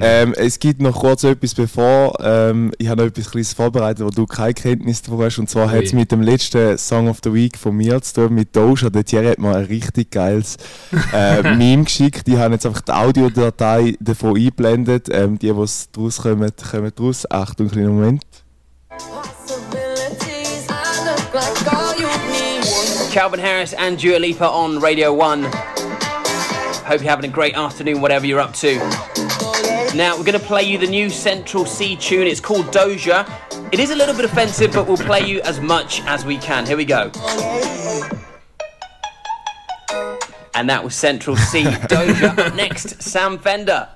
Ähm, 0.00 0.34
es 0.36 0.58
gibt 0.58 0.80
noch 0.80 1.00
kurz 1.00 1.24
etwas 1.24 1.54
bevor. 1.54 2.14
Ähm, 2.20 2.72
ich 2.78 2.88
habe 2.88 3.02
noch 3.02 3.08
etwas 3.08 3.30
Kleines 3.30 3.52
vorbereitet, 3.52 4.04
wo 4.04 4.10
du 4.10 4.26
keine 4.26 4.54
Kenntnis 4.54 5.02
davon 5.02 5.24
hast. 5.24 5.38
Und 5.38 5.50
zwar 5.50 5.70
hat 5.70 5.84
es 5.84 5.92
mit 5.92 6.12
dem 6.12 6.22
letzten 6.22 6.78
Song 6.78 7.08
of 7.08 7.18
the 7.24 7.32
Week 7.32 7.56
von 7.56 7.76
mir 7.76 8.00
zu 8.02 8.14
tun, 8.14 8.34
mit 8.34 8.54
Doja. 8.54 8.90
Der 8.90 9.04
Thierry 9.04 9.26
hat 9.26 9.38
mir 9.38 9.56
ein 9.56 9.64
richtig 9.64 10.10
geiles 10.10 10.56
äh, 11.12 11.42
Meme 11.54 11.84
geschickt. 11.84 12.28
Ich 12.28 12.36
habe 12.36 12.54
jetzt 12.54 12.66
einfach 12.66 12.82
die 12.82 12.92
Audiodatei 12.92 13.96
davon 14.00 14.36
eingeblendet. 14.36 15.08
Ähm, 15.10 15.38
die, 15.38 15.48
die 15.48 15.52
draus 15.52 15.88
kommen, 16.22 16.50
kommen 16.70 16.92
draus. 16.94 17.30
Achtung, 17.30 17.68
kleinen 17.68 17.94
Moment. 17.96 18.22
Possibilities, 18.88 20.66
I 20.68 21.04
look 21.06 21.34
like 21.34 21.72
all 21.72 21.94
you 21.98 22.08
need. 22.30 23.10
Calvin 23.12 23.40
Harris 23.40 23.74
and 23.74 24.02
Dua 24.02 24.18
Lipa 24.18 24.48
on 24.48 24.78
Radio 24.78 25.12
1. 25.12 25.69
Hope 26.90 27.02
you're 27.02 27.10
having 27.10 27.30
a 27.30 27.32
great 27.32 27.54
afternoon, 27.54 28.00
whatever 28.00 28.26
you're 28.26 28.40
up 28.40 28.52
to. 28.54 28.74
Now, 29.94 30.16
we're 30.18 30.24
going 30.24 30.32
to 30.32 30.44
play 30.44 30.64
you 30.64 30.76
the 30.76 30.88
new 30.88 31.08
Central 31.08 31.64
C 31.64 31.94
tune. 31.94 32.26
It's 32.26 32.40
called 32.40 32.66
Doja. 32.72 33.30
It 33.72 33.78
is 33.78 33.92
a 33.92 33.94
little 33.94 34.12
bit 34.12 34.24
offensive, 34.24 34.72
but 34.72 34.88
we'll 34.88 34.96
play 34.96 35.24
you 35.24 35.40
as 35.42 35.60
much 35.60 36.02
as 36.06 36.24
we 36.24 36.36
can. 36.38 36.66
Here 36.66 36.76
we 36.76 36.84
go. 36.84 37.12
And 40.56 40.68
that 40.68 40.82
was 40.82 40.96
Central 40.96 41.36
C 41.36 41.62
Doja. 41.92 42.56
Next, 42.56 43.00
Sam 43.00 43.38
Fender. 43.38 43.90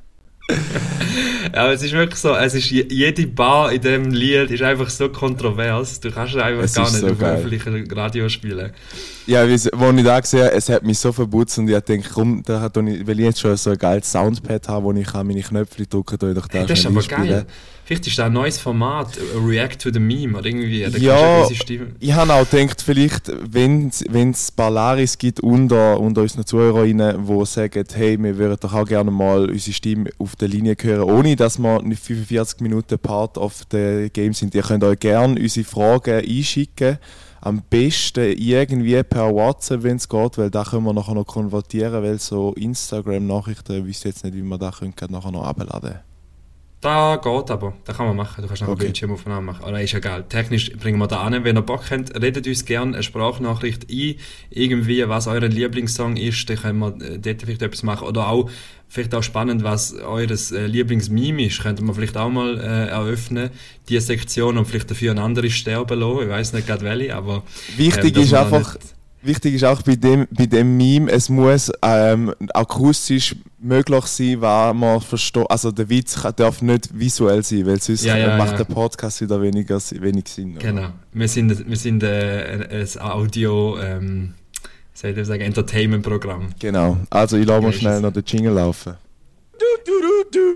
Ja, 1.52 1.72
es 1.72 1.82
ist 1.82 1.94
wirklich 1.94 2.20
so, 2.20 2.36
es 2.36 2.54
ist 2.54 2.70
jede 2.70 3.26
Bar 3.26 3.72
in 3.72 3.80
dem 3.80 4.12
Lied 4.12 4.52
ist 4.52 4.62
einfach 4.62 4.88
so 4.88 5.08
kontrovers. 5.08 5.98
Du 5.98 6.12
kannst 6.12 6.36
es 6.36 6.40
einfach 6.40 6.62
Es 6.62 6.74
gar 6.74 6.84
nicht 6.84 7.00
so 7.00 7.08
auf 7.08 7.20
öffentlichen 7.20 7.90
Radio 7.90 8.28
spielen. 8.28 8.72
Ja, 9.26 9.40
als 9.40 9.66
ich 9.66 9.70
da 9.72 10.20
gesehen 10.20 10.44
habe, 10.44 10.52
es 10.52 10.68
hat 10.68 10.82
mich 10.82 10.98
so 10.98 11.12
verputzt 11.12 11.58
und 11.58 11.68
ich 11.68 11.80
denke, 11.80 12.08
komm, 12.12 12.42
da 12.44 12.60
hat 12.60 12.76
ich, 12.76 13.06
weil 13.06 13.18
ich 13.20 13.26
jetzt 13.26 13.40
schon 13.40 13.56
so 13.56 13.70
ein 13.70 13.78
geiles 13.78 14.10
Soundpad 14.10 14.68
habe, 14.68 14.84
wo 14.84 14.92
ich 14.92 15.06
kann 15.06 15.26
meine 15.26 15.42
Knöpfe 15.42 15.86
drücken 15.86 16.18
kann, 16.18 16.34
doch 16.34 16.46
da 16.46 16.58
Hey, 16.58 16.66
das 16.66 16.80
ist 16.80 16.86
aber 16.86 16.96
einspielen. 16.96 17.28
geil. 17.28 17.46
Vielleicht 17.86 18.06
ist 18.06 18.18
da 18.18 18.26
ein 18.26 18.32
neues 18.32 18.58
Format, 18.58 19.08
React 19.46 19.76
to 19.78 19.90
the 19.92 20.00
Meme 20.00 20.38
oder 20.38 20.46
irgendwie. 20.46 20.80
Da 20.80 20.96
Ja, 20.96 21.46
ich 22.00 22.12
habe 22.14 22.32
auch 22.32 22.48
gedacht, 22.48 22.80
vielleicht, 22.80 23.30
wenn 23.52 23.90
es 24.30 24.50
Ballaris 24.50 25.18
gibt 25.18 25.40
unter, 25.40 26.00
unter 26.00 26.22
unseren 26.22 26.46
ZuhörerInnen, 26.46 27.26
die 27.26 27.44
sagen, 27.44 27.84
hey, 27.92 28.22
wir 28.22 28.38
würden 28.38 28.56
doch 28.58 28.72
auch 28.72 28.86
gerne 28.86 29.10
mal 29.10 29.50
unsere 29.50 29.74
Stimme 29.74 30.08
auf 30.18 30.34
der 30.36 30.48
Linie 30.48 30.76
hören, 30.80 31.02
ohne 31.02 31.36
dass 31.36 31.58
wir 31.58 31.82
nicht 31.82 32.02
45 32.02 32.60
Minuten 32.60 32.98
Part 32.98 33.36
of 33.36 33.64
the 33.70 34.08
Game 34.10 34.32
sind. 34.32 34.54
Ihr 34.54 34.62
könnt 34.62 34.82
euch 34.82 34.98
gerne 34.98 35.38
unsere 35.38 35.66
Fragen 35.66 36.24
einschicken. 36.26 36.98
Am 37.44 37.60
besten 37.68 38.38
irgendwie 38.38 39.02
per 39.02 39.34
WhatsApp, 39.34 39.82
wenn 39.82 39.98
es 39.98 40.08
geht, 40.08 40.38
weil 40.38 40.50
da 40.50 40.64
können 40.64 40.84
wir 40.84 40.94
nachher 40.94 41.12
noch 41.12 41.26
konvertieren, 41.26 42.02
weil 42.02 42.18
so 42.18 42.54
Instagram-Nachrichten, 42.54 43.80
ich 43.80 43.84
wüsste 43.84 44.08
jetzt 44.08 44.24
nicht, 44.24 44.34
wie 44.34 44.42
wir 44.42 44.56
da 44.56 44.70
können, 44.70 44.94
nachher 45.10 45.30
noch 45.30 45.44
abladen 45.44 46.00
Da 46.84 47.16
geht 47.16 47.50
aber, 47.50 47.72
da 47.84 47.94
kann 47.94 48.06
man 48.08 48.16
machen. 48.16 48.42
Du 48.42 48.46
kannst 48.46 48.60
noch 48.60 48.68
Okay. 48.68 48.80
eine 48.80 48.84
Bildschirmaufnahme 48.88 49.40
machen. 49.52 49.64
Oder 49.64 49.80
ist 49.80 49.94
egal. 49.94 50.24
Technisch 50.28 50.70
bringen 50.72 50.98
wir 50.98 51.06
da 51.06 51.22
an. 51.22 51.42
Wenn 51.42 51.56
ihr 51.56 51.62
Bock 51.62 51.90
habt, 51.90 52.14
redet 52.20 52.46
uns 52.46 52.66
gerne 52.66 52.92
eine 52.92 53.02
Sprachnachricht 53.02 53.86
ein. 53.90 54.16
Irgendwie, 54.50 55.08
was 55.08 55.26
euer 55.26 55.40
Lieblingssong 55.40 56.18
ist, 56.18 56.46
dann 56.50 56.58
können 56.58 56.78
wir 56.80 56.88
äh, 57.00 57.18
dort 57.18 57.40
vielleicht 57.40 57.62
etwas 57.62 57.82
machen. 57.84 58.06
Oder 58.06 58.28
auch, 58.28 58.50
vielleicht 58.86 59.14
auch 59.14 59.22
spannend, 59.22 59.64
was 59.64 59.94
eures 59.94 60.52
äh, 60.52 60.66
Lieblingsmeme 60.66 61.46
ist. 61.46 61.62
Könnten 61.62 61.86
wir 61.86 61.94
vielleicht 61.94 62.18
auch 62.18 62.28
mal 62.28 62.58
äh, 62.60 62.88
eröffnen, 62.90 63.48
die 63.88 63.98
Sektion 63.98 64.58
und 64.58 64.66
vielleicht 64.66 64.90
dafür 64.90 65.12
eine 65.12 65.22
andere 65.22 65.48
sterben 65.48 65.98
lassen. 65.98 66.22
Ich 66.24 66.28
weiß 66.28 66.52
nicht 66.52 66.66
gerade 66.66 66.82
welche, 66.84 67.16
aber. 67.16 67.44
Wichtig 67.78 68.12
dass 68.12 68.24
ist 68.24 68.34
einfach, 68.34 68.74
nicht- 68.74 68.94
wichtig 69.24 69.54
ist 69.54 69.64
auch 69.64 69.82
bei 69.82 69.96
dem, 69.96 70.26
bei 70.30 70.46
dem 70.46 70.76
Meme, 70.76 71.10
es 71.10 71.28
muss 71.28 71.72
ähm, 71.82 72.34
akustisch 72.52 73.36
möglich 73.58 74.04
sein, 74.06 74.40
weil 74.40 74.74
man 74.74 75.00
versteht, 75.00 75.50
also 75.50 75.72
der 75.72 75.88
Witz 75.88 76.20
darf 76.36 76.62
nicht 76.62 76.96
visuell 76.98 77.42
sein, 77.42 77.66
weil 77.66 77.80
sonst 77.80 78.04
Ja, 78.04 78.16
ja, 78.16 78.36
macht 78.36 78.52
ja. 78.52 78.58
der 78.58 78.64
Podcast 78.64 79.20
wieder 79.20 79.40
weniger, 79.40 79.78
wenig 80.00 80.28
Sinn. 80.28 80.56
oder? 80.56 80.66
Genau. 80.66 80.88
Wir 81.12 81.28
sind, 81.28 81.68
wir 81.68 81.76
sind 81.76 82.02
äh, 82.02 82.66
ein, 82.70 83.00
Audio, 83.00 83.78
ähm, 83.80 84.34
soll 84.92 85.18
ich 85.18 85.26
sagen, 85.26 85.42
Entertainment-Programm. 85.42 86.50
Genau. 86.58 86.98
Also 87.10 87.36
ich 87.36 87.46
lasse 87.46 87.62
mal 87.62 87.72
schnell 87.72 88.00
noch 88.00 88.12
den 88.12 88.24
Jingle 88.26 88.52
laufen. 88.54 88.94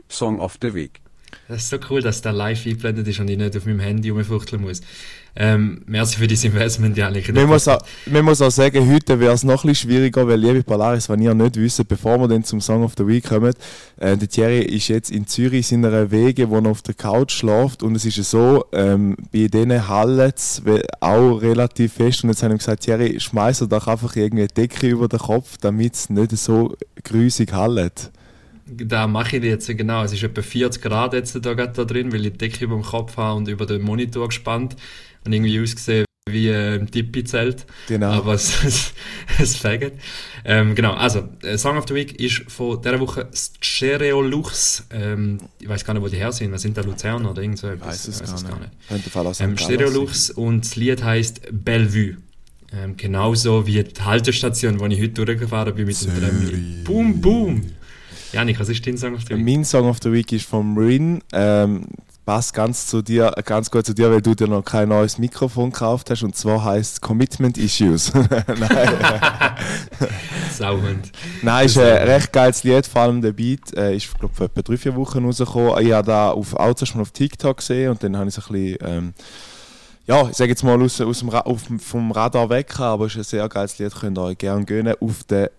Song 0.08 0.40
of 0.40 0.56
the 0.60 0.72
Week. 0.72 1.00
Das 1.48 1.62
ist 1.62 1.70
so 1.70 1.78
cool, 1.90 2.02
dass 2.02 2.20
der 2.20 2.32
live 2.32 2.66
eingeblendet 2.66 3.08
ist 3.08 3.20
und 3.20 3.28
ich 3.28 3.38
nicht 3.38 3.56
auf 3.56 3.64
meinem 3.64 3.80
Handy 3.80 4.10
rumfuchteln 4.10 4.62
muss. 4.62 4.80
Ähm, 5.40 5.82
merci 5.86 6.18
für 6.18 6.26
dieses 6.26 6.44
Investment, 6.44 6.96
Janik. 6.96 7.32
Man 7.32 7.46
muss, 7.46 7.68
auch, 7.68 7.78
man 8.06 8.24
muss 8.24 8.42
auch 8.42 8.50
sagen, 8.50 8.92
heute 8.92 9.20
wäre 9.20 9.34
es 9.34 9.44
noch 9.44 9.64
ein 9.64 9.74
schwieriger, 9.74 10.26
weil 10.26 10.40
liebe 10.40 10.64
Polaris, 10.64 11.08
wenn 11.08 11.22
ihr 11.22 11.32
nicht 11.32 11.56
wisst, 11.56 11.86
bevor 11.86 12.18
wir 12.18 12.26
dann 12.26 12.42
zum 12.42 12.60
Song 12.60 12.82
of 12.82 12.94
the 12.98 13.06
Week 13.06 13.24
kommen, 13.24 13.54
äh, 13.98 14.16
der 14.16 14.28
Thierry 14.28 14.62
ist 14.62 14.88
jetzt 14.88 15.10
in 15.12 15.28
Zürich 15.28 15.70
in 15.70 15.84
seiner 15.84 16.10
Wege, 16.10 16.50
wo 16.50 16.58
er 16.58 16.66
auf 16.66 16.82
der 16.82 16.94
Couch 16.94 17.32
schläft 17.32 17.84
und 17.84 17.94
es 17.94 18.04
ist 18.04 18.16
so, 18.28 18.64
ähm, 18.72 19.16
bei 19.32 19.46
denen 19.46 19.86
hallt 19.86 20.36
es 20.36 20.60
auch 21.00 21.36
relativ 21.36 21.92
fest 21.92 22.24
und 22.24 22.30
jetzt 22.30 22.42
haben 22.42 22.50
wir 22.50 22.58
gesagt, 22.58 22.82
Thierry, 22.82 23.20
schmeiß 23.20 23.60
doch 23.60 23.86
einfach 23.86 24.16
irgendwie 24.16 24.42
eine 24.42 24.48
Decke 24.48 24.88
über 24.88 25.06
den 25.06 25.20
Kopf, 25.20 25.56
damit 25.60 25.94
es 25.94 26.10
nicht 26.10 26.36
so 26.36 26.76
grusig 27.04 27.52
hallt. 27.52 28.10
Da 28.70 29.06
mache 29.06 29.36
ich 29.38 29.44
jetzt, 29.44 29.66
genau. 29.68 30.04
Es 30.04 30.12
ist 30.12 30.22
etwa 30.22 30.42
40 30.42 30.82
Grad 30.82 31.14
jetzt 31.14 31.34
da, 31.44 31.54
da 31.54 31.66
drin, 31.84 32.12
weil 32.12 32.26
ich 32.26 32.32
die 32.32 32.38
Decke 32.38 32.64
über 32.64 32.74
dem 32.76 32.84
Kopf 32.84 33.16
habe 33.16 33.38
und 33.38 33.48
über 33.48 33.66
den 33.66 33.82
Monitor 33.82 34.28
gespannt 34.28 34.76
und 35.24 35.32
irgendwie 35.32 35.60
ausgesehen 35.60 36.04
wie 36.30 36.48
äh, 36.48 36.76
im 36.76 36.90
Tippi-Zelt. 36.90 37.66
Genau. 37.88 38.10
Aber 38.10 38.34
es, 38.34 38.62
es, 38.64 38.92
es 39.38 39.56
fängt. 39.56 39.92
Ähm, 40.44 40.74
genau, 40.74 40.92
also, 40.92 41.28
äh, 41.42 41.56
Song 41.56 41.78
of 41.78 41.86
the 41.88 41.94
Week 41.94 42.20
ist 42.20 42.44
von 42.48 42.80
dieser 42.82 43.00
Woche 43.00 43.28
Stereolux. 43.32 44.86
Ähm, 44.90 45.38
ich 45.60 45.68
weiß 45.68 45.84
gar 45.84 45.94
nicht, 45.94 46.02
wo 46.02 46.08
die 46.08 46.16
her 46.16 46.32
sind. 46.32 46.52
Was 46.52 46.62
sind 46.62 46.76
da 46.76 46.82
Luzern 46.82 47.26
oder 47.26 47.42
irgend 47.42 47.58
so 47.58 47.68
Ich 47.68 47.74
etwas? 47.74 47.88
weiß 47.88 48.08
es, 48.08 48.20
Ich 48.20 48.48
gar, 48.48 48.58
nicht. 48.60 48.70
Könnte 48.88 49.10
Fall 49.10 49.26
auch 49.26 49.34
St. 49.34 49.40
Ähm, 49.42 49.56
Stereolux 49.56 50.30
und 50.30 50.64
das 50.64 50.76
Lied 50.76 51.02
heißt 51.02 51.42
Bellevue. 51.50 52.16
Ähm, 52.70 52.96
genauso 52.98 53.66
wie 53.66 53.82
die 53.82 54.02
Haltestation, 54.02 54.78
wo 54.78 54.86
ich 54.86 55.00
heute 55.00 55.24
durchgefahren 55.24 55.74
bin 55.74 55.86
mit 55.86 56.00
dem 56.02 56.20
Tram. 56.20 56.84
Boom, 56.84 57.20
boom! 57.20 57.62
Janik, 58.32 58.60
was 58.60 58.68
ist 58.68 58.86
dein 58.86 58.96
Song 58.96 59.14
of 59.14 59.22
the. 59.22 59.30
Week? 59.30 59.44
Mein 59.44 59.64
Song 59.64 59.88
of 59.88 59.98
the 60.02 60.12
Week 60.12 60.30
ist 60.32 60.46
vom 60.46 60.76
Rin. 60.76 61.22
Ähm, 61.32 61.86
passt 62.28 62.52
ganz 62.52 62.86
zu 62.86 63.00
dir, 63.00 63.32
ganz 63.46 63.70
gut 63.70 63.86
zu 63.86 63.94
dir, 63.94 64.10
weil 64.10 64.20
du 64.20 64.34
dir 64.34 64.48
noch 64.48 64.62
kein 64.62 64.90
neues 64.90 65.16
Mikrofon 65.16 65.70
gekauft 65.70 66.10
hast 66.10 66.22
und 66.22 66.36
zwar 66.36 66.62
heißt 66.62 67.00
Commitment 67.00 67.56
Issues. 67.56 68.12
Nein. 68.14 68.28
Sauhund. 70.54 71.10
Nein, 71.40 71.64
ist 71.64 71.78
ein 71.78 72.06
recht 72.06 72.30
geiles 72.30 72.64
Lied, 72.64 72.86
vor 72.86 73.00
allem 73.00 73.22
der 73.22 73.32
Beat 73.32 73.74
äh, 73.74 73.96
ist, 73.96 74.12
glaube 74.18 74.34
vor 74.34 74.44
etwa 74.44 74.60
drei, 74.60 74.76
vier 74.76 74.94
Wochen 74.94 75.24
rausgekommen. 75.24 75.82
Ich 75.86 75.92
habe 75.92 76.06
da 76.06 76.30
auf, 76.32 76.52
auch 76.52 76.74
zuerst 76.74 76.94
mal 76.96 77.00
auf 77.00 77.12
TikTok 77.12 77.56
gesehen 77.56 77.92
und 77.92 78.02
dann 78.02 78.14
habe 78.14 78.28
ich 78.28 78.36
es 78.36 78.46
ein 78.46 78.52
bisschen, 78.52 78.78
ähm, 78.82 79.14
ja, 80.06 80.28
ich 80.28 80.36
sage 80.36 80.50
jetzt 80.50 80.62
mal 80.62 80.82
aus, 80.82 81.00
aus 81.00 81.20
dem 81.20 81.30
Ra 81.30 81.44
vom 81.78 82.10
Radar 82.10 82.50
weg, 82.50 82.78
aber 82.78 83.06
es 83.06 83.12
ist 83.12 83.18
ein 83.18 83.24
sehr 83.24 83.48
geiles 83.48 83.78
Lied, 83.78 83.94
könnt 83.94 84.18
ihr 84.18 84.22
euch 84.22 84.36
gerne 84.36 84.66
gönnen 84.66 84.94
auf 85.00 85.24
der 85.24 85.50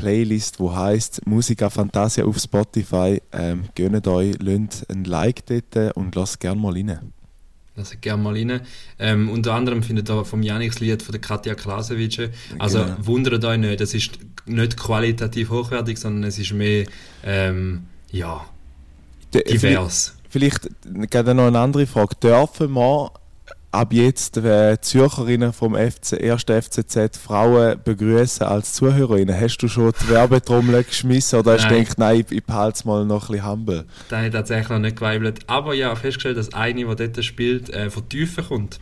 Playlist, 0.00 0.58
die 0.58 0.68
heißt 0.68 1.26
Musica 1.26 1.70
Fantasia 1.70 2.24
auf 2.24 2.38
Spotify. 2.38 3.20
Ähm, 3.32 3.64
gönnt 3.74 4.06
euch, 4.08 4.36
lasst 4.40 4.86
ein 4.90 5.04
Like 5.04 5.44
dort 5.46 5.96
und 5.96 6.14
lasst 6.14 6.40
gerne 6.40 6.60
mal 6.60 6.72
rein. 6.72 7.12
Ich 7.76 8.00
gerne 8.00 8.22
mal 8.22 8.34
rein. 8.34 8.60
Ähm, 8.98 9.30
unter 9.30 9.54
anderem 9.54 9.82
findet 9.82 10.10
ihr 10.10 10.24
vom 10.24 10.42
Janiks 10.42 10.80
Lied 10.80 11.02
von 11.02 11.12
der 11.12 11.20
Katja 11.20 11.54
Klasewitsche. 11.54 12.30
Also 12.58 12.78
Genau. 12.80 12.96
wundert 13.00 13.44
euch 13.44 13.58
nicht, 13.58 13.80
es 13.80 13.94
ist 13.94 14.18
nicht 14.46 14.76
qualitativ 14.76 15.48
hochwertig, 15.50 15.96
sondern 15.98 16.24
es 16.24 16.38
ist 16.38 16.52
mehr, 16.52 16.86
ähm, 17.24 17.84
ja, 18.10 18.44
divers. 19.32 20.14
vielleicht 20.28 20.68
gerade 21.10 21.34
noch 21.34 21.46
eine 21.46 21.58
andere 21.58 21.86
Frage. 21.86 22.16
Dürfen 22.22 22.72
wir 22.72 23.12
ab 23.72 23.92
jetzt 23.92 24.36
äh, 24.36 24.80
Zürcherinnen 24.80 25.52
vom 25.52 25.74
FC, 25.74 26.14
1. 26.14 26.42
FCZ 26.42 27.16
Frauen 27.16 27.78
begrüßen 27.82 28.46
als 28.46 28.74
Zuhörerinnen? 28.74 29.38
Hast 29.38 29.58
du 29.58 29.68
schon 29.68 29.92
die 30.02 30.08
Werbetrommel 30.08 30.84
geschmissen 30.84 31.38
oder 31.38 31.52
hast 31.52 31.70
du 31.70 31.76
gedacht, 31.76 31.98
nein, 31.98 32.20
ich, 32.20 32.36
ich 32.36 32.44
behalte 32.44 32.76
es 32.76 32.84
mal 32.84 33.04
noch 33.04 33.28
ein 33.28 33.32
bisschen 33.32 33.50
humble? 33.50 33.84
Da 34.08 34.22
hat 34.22 34.32
tatsächlich 34.32 34.68
noch 34.68 34.78
nicht 34.78 34.96
geweibelt. 34.96 35.40
Aber 35.46 35.74
ja, 35.74 35.94
festgestellt, 35.94 36.36
dass 36.36 36.52
eine, 36.52 36.84
die 36.84 36.96
dort 36.96 37.24
spielt, 37.24 37.70
äh, 37.70 37.90
von 37.90 38.08
Tiefen 38.08 38.44
kommt. 38.44 38.80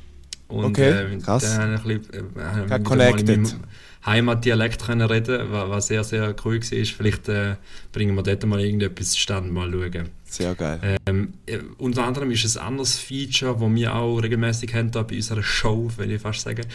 Und, 0.48 0.64
Okay, 0.64 0.90
äh, 0.90 1.18
krass. 1.18 1.42
Da 1.42 1.62
habe 1.62 1.74
ich 1.74 1.84
ein 1.84 2.00
bisschen, 2.00 2.36
äh, 2.36 2.70
habe 2.70 2.82
connected. 2.82 3.42
Meinem 3.42 3.60
Heimatdialekt 4.06 4.84
können 4.86 5.06
reden, 5.08 5.50
wa- 5.50 5.68
was 5.68 5.88
sehr, 5.88 6.04
sehr 6.04 6.34
cool 6.44 6.60
war. 6.60 6.84
Vielleicht 6.84 7.28
äh, 7.28 7.56
bringen 7.92 8.14
wir 8.16 8.22
dort 8.22 8.44
mal 8.46 8.60
irgendetwas 8.60 9.10
zustande, 9.10 9.50
mal 9.52 9.70
schauen. 9.70 10.08
Sehr 10.24 10.54
geil. 10.54 10.96
Ähm, 11.06 11.32
äh, 11.46 11.58
unter 11.78 12.04
anderem 12.04 12.30
ist 12.30 12.56
ein 12.56 12.62
anderes 12.66 12.98
Feature, 12.98 13.54
das 13.60 13.74
wir 13.74 13.94
auch 13.94 14.18
regelmäßig 14.18 14.74
haben 14.74 14.90
da 14.90 15.02
bei 15.02 15.16
unserer 15.16 15.42
Show, 15.42 15.90
will 15.96 16.12
ich 16.12 16.20
fast 16.22 16.42
sagen, 16.42 16.66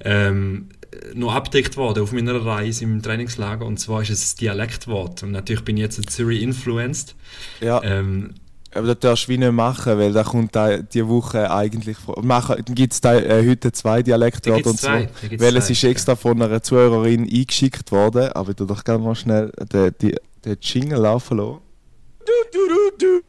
ähm, 0.00 0.68
äh, 0.90 1.14
noch 1.14 1.34
abgedeckt 1.34 1.76
worden 1.76 2.02
auf 2.02 2.12
meiner 2.12 2.44
Reise 2.44 2.84
im 2.84 3.02
Trainingslager. 3.02 3.66
Und 3.66 3.78
zwar 3.78 4.02
ist 4.02 4.10
es 4.10 4.34
ein 4.34 4.38
Dialektwort. 4.38 5.22
Und 5.22 5.32
natürlich 5.32 5.62
bin 5.64 5.76
ich 5.76 5.82
jetzt 5.82 5.98
in 5.98 6.06
Zürich 6.08 6.42
influenced. 6.42 7.14
Ja, 7.60 7.82
Ähm, 7.84 8.34
aber 8.74 8.88
das 8.88 8.98
darfst 9.00 9.24
du 9.24 9.32
wie 9.32 9.38
nicht 9.38 9.52
machen, 9.52 9.98
weil 9.98 10.12
da 10.12 10.24
kommt 10.24 10.56
da 10.56 10.78
die 10.78 11.06
Woche 11.06 11.50
eigentlich 11.50 11.96
vor. 11.98 12.22
Dann 12.22 12.74
gibt 12.74 12.92
es 12.92 13.00
äh, 13.04 13.48
heute 13.48 13.72
zwei 13.72 13.98
Da 13.98 14.02
Dialektwörter 14.02 14.70
und 14.70 14.80
zwei, 14.80 15.10
gibt's 15.20 15.44
weil 15.44 15.56
es 15.56 15.66
zwei, 15.66 15.72
ist 15.72 15.84
extra 15.84 16.16
von 16.16 16.40
einer 16.40 16.62
Zuhörerin 16.62 17.22
eingeschickt 17.22 17.92
worden, 17.92 18.32
aber 18.32 18.54
du 18.54 18.64
doch 18.64 18.82
gerne 18.84 19.04
mal 19.04 19.14
schnell 19.14 19.52
den, 19.72 19.94
den, 20.00 20.16
den 20.44 20.56
Jingle 20.60 21.00
laufen 21.00 21.38
lassen. 21.38 21.58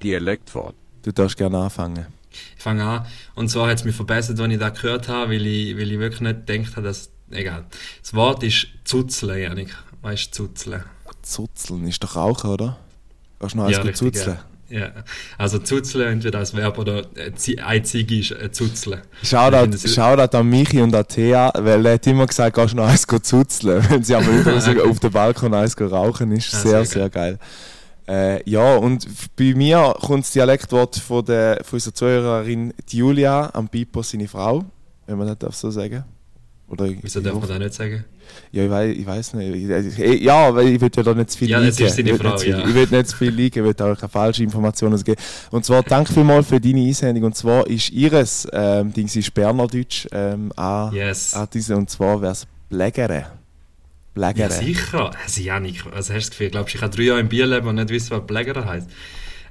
Dialektwort. 0.01 0.75
Du 1.01 1.11
darfst 1.11 1.37
gerne 1.37 1.57
anfangen. 1.57 2.05
Ich 2.55 2.63
fange 2.63 2.83
an. 2.83 3.05
Und 3.35 3.49
zwar 3.49 3.69
hat 3.69 3.79
es 3.79 3.83
mich 3.83 3.95
verbessert, 3.95 4.39
als 4.39 4.53
ich 4.53 4.59
das 4.59 4.81
gehört 4.81 5.07
habe, 5.07 5.31
weil 5.33 5.45
ich, 5.45 5.77
weil 5.77 5.91
ich 5.91 5.99
wirklich 5.99 6.21
nicht 6.21 6.47
gedacht 6.47 6.75
habe, 6.77 6.87
dass. 6.87 7.09
Egal. 7.31 7.65
Das 8.01 8.13
Wort 8.13 8.43
ist 8.43 8.67
Zuzeln, 8.83 9.41
Janik. 9.41 9.75
Weißt 10.01 10.27
du, 10.27 10.47
Zuzeln? 10.47 10.83
Zuzeln 11.23 11.87
ist 11.87 12.03
doch 12.03 12.15
Rauchen, 12.15 12.49
oder? 12.49 12.77
Kannst 13.39 13.55
du 13.55 13.59
noch 13.59 13.65
eins 13.65 13.77
gut 13.77 13.87
richtig, 13.87 14.13
zuzeln? 14.13 14.37
Ja. 14.37 14.52
Ja. 14.69 14.91
Also 15.37 15.59
Zuzeln 15.59 16.13
entweder 16.13 16.39
als 16.39 16.55
Verb 16.55 16.77
oder 16.77 17.05
äh, 17.15 17.33
Zi- 17.35 17.59
ein 17.59 17.83
Ziege 17.85 18.19
ist 18.19 18.31
äh, 18.31 18.51
Zuzeln. 18.51 19.01
Shoutout, 19.21 19.77
Shoutout 19.87 20.35
an 20.37 20.47
Michi 20.49 20.81
und 20.81 20.95
an 20.95 21.07
Thea, 21.07 21.51
weil 21.57 21.85
er 21.85 21.93
hat 21.95 22.07
immer 22.07 22.25
gesagt, 22.25 22.55
kannst 22.55 22.73
du 22.73 22.77
noch 22.77 22.87
eins 22.87 23.05
zuzeln, 23.23 23.83
wenn 23.89 24.03
sie 24.03 24.13
über 24.15 24.59
so 24.61 24.71
auf 24.83 24.99
dem 24.99 25.11
Balkon 25.11 25.53
eins 25.53 25.79
rauchen, 25.79 26.31
ist 26.31 26.53
Ah, 26.53 26.57
sehr, 26.57 26.71
sehr 26.71 26.85
sehr 26.85 27.09
geil. 27.09 27.39
Äh, 28.07 28.49
ja, 28.49 28.75
und 28.75 29.07
bei 29.37 29.53
mir 29.55 29.95
kommt 30.01 30.25
das 30.25 30.31
Dialektwort 30.31 30.97
von, 30.97 31.23
der, 31.23 31.61
von 31.63 31.77
unserer 31.77 31.93
Zuhörerin 31.93 32.73
Julia 32.89 33.49
am 33.53 33.69
Pipo, 33.69 34.01
seine 34.01 34.27
Frau, 34.27 34.65
wenn 35.07 35.17
man 35.17 35.27
das 35.27 35.37
darf 35.37 35.55
so 35.55 35.71
sagen. 35.71 36.03
Oder 36.67 36.85
ich- 36.85 36.97
Wieso 37.01 37.21
darf 37.21 37.33
man 37.39 37.47
das 37.47 37.59
nicht 37.59 37.73
sagen? 37.73 38.03
Ja, 38.51 38.63
ich 38.65 38.69
weiß, 38.69 38.95
ich 38.97 39.05
weiß 39.05 39.33
nicht. 39.35 39.55
Ich- 39.55 39.99
ich- 39.99 40.21
Ja, 40.21 40.53
weil 40.53 40.67
ich 40.69 40.81
will 40.81 40.89
ja 40.95 41.03
da 41.03 41.13
nicht 41.13 41.31
zu 41.31 41.37
viel 41.39 41.49
Ja, 41.49 41.59
liegen. 41.59 41.69
es 41.69 41.79
ist 41.79 41.95
seine 41.95 42.11
ich 42.11 42.17
Frau, 42.17 42.33
nicht 42.33 42.45
ja. 42.45 42.65
Nicht 42.65 43.07
zu 43.07 43.17
viel 43.17 43.29
liegen, 43.31 43.59
ich 43.59 43.77
will 43.77 43.85
auch 43.85 43.97
keine 43.97 44.09
falschen 44.09 44.43
Informationen 44.43 45.01
geben. 45.03 45.21
Und 45.51 45.65
zwar, 45.65 45.83
danke 45.83 46.13
vielmals 46.13 46.47
für 46.47 46.59
deine 46.59 46.81
Einsendung. 46.81 47.23
Und 47.25 47.35
zwar 47.35 47.65
ist 47.67 47.89
ihres, 47.91 48.47
ähm, 48.53 48.93
Ding 48.93 49.07
ist 49.07 49.33
Bernerdeutsch, 49.33 50.07
ähm, 50.11 50.51
an, 50.55 50.93
Yes. 50.93 51.33
an 51.33 51.47
diese, 51.53 51.75
und 51.75 51.89
zwar 51.89 52.21
wäre 52.21 52.31
es 52.33 52.45
Plägere. 52.69 53.13
Ja, 53.19 53.31
Plägere. 54.13 54.51
sicher. 54.51 55.11
Also, 55.23 55.41
Janik, 55.41 55.85
was 55.87 55.95
hast 55.95 56.09
du 56.09 56.13
das 56.13 56.29
Gefühl? 56.29 56.49
Glaubst 56.51 56.73
du, 56.73 56.77
ich 56.77 56.83
habe 56.83 56.95
drei 56.95 57.03
Jahre 57.03 57.19
in 57.19 57.29
Biel 57.29 57.45
leben 57.45 57.67
und 57.67 57.75
nicht 57.75 57.89
wissen, 57.89 58.11
was 58.11 58.25
Plägerer 58.27 58.65
heisst? 58.65 58.87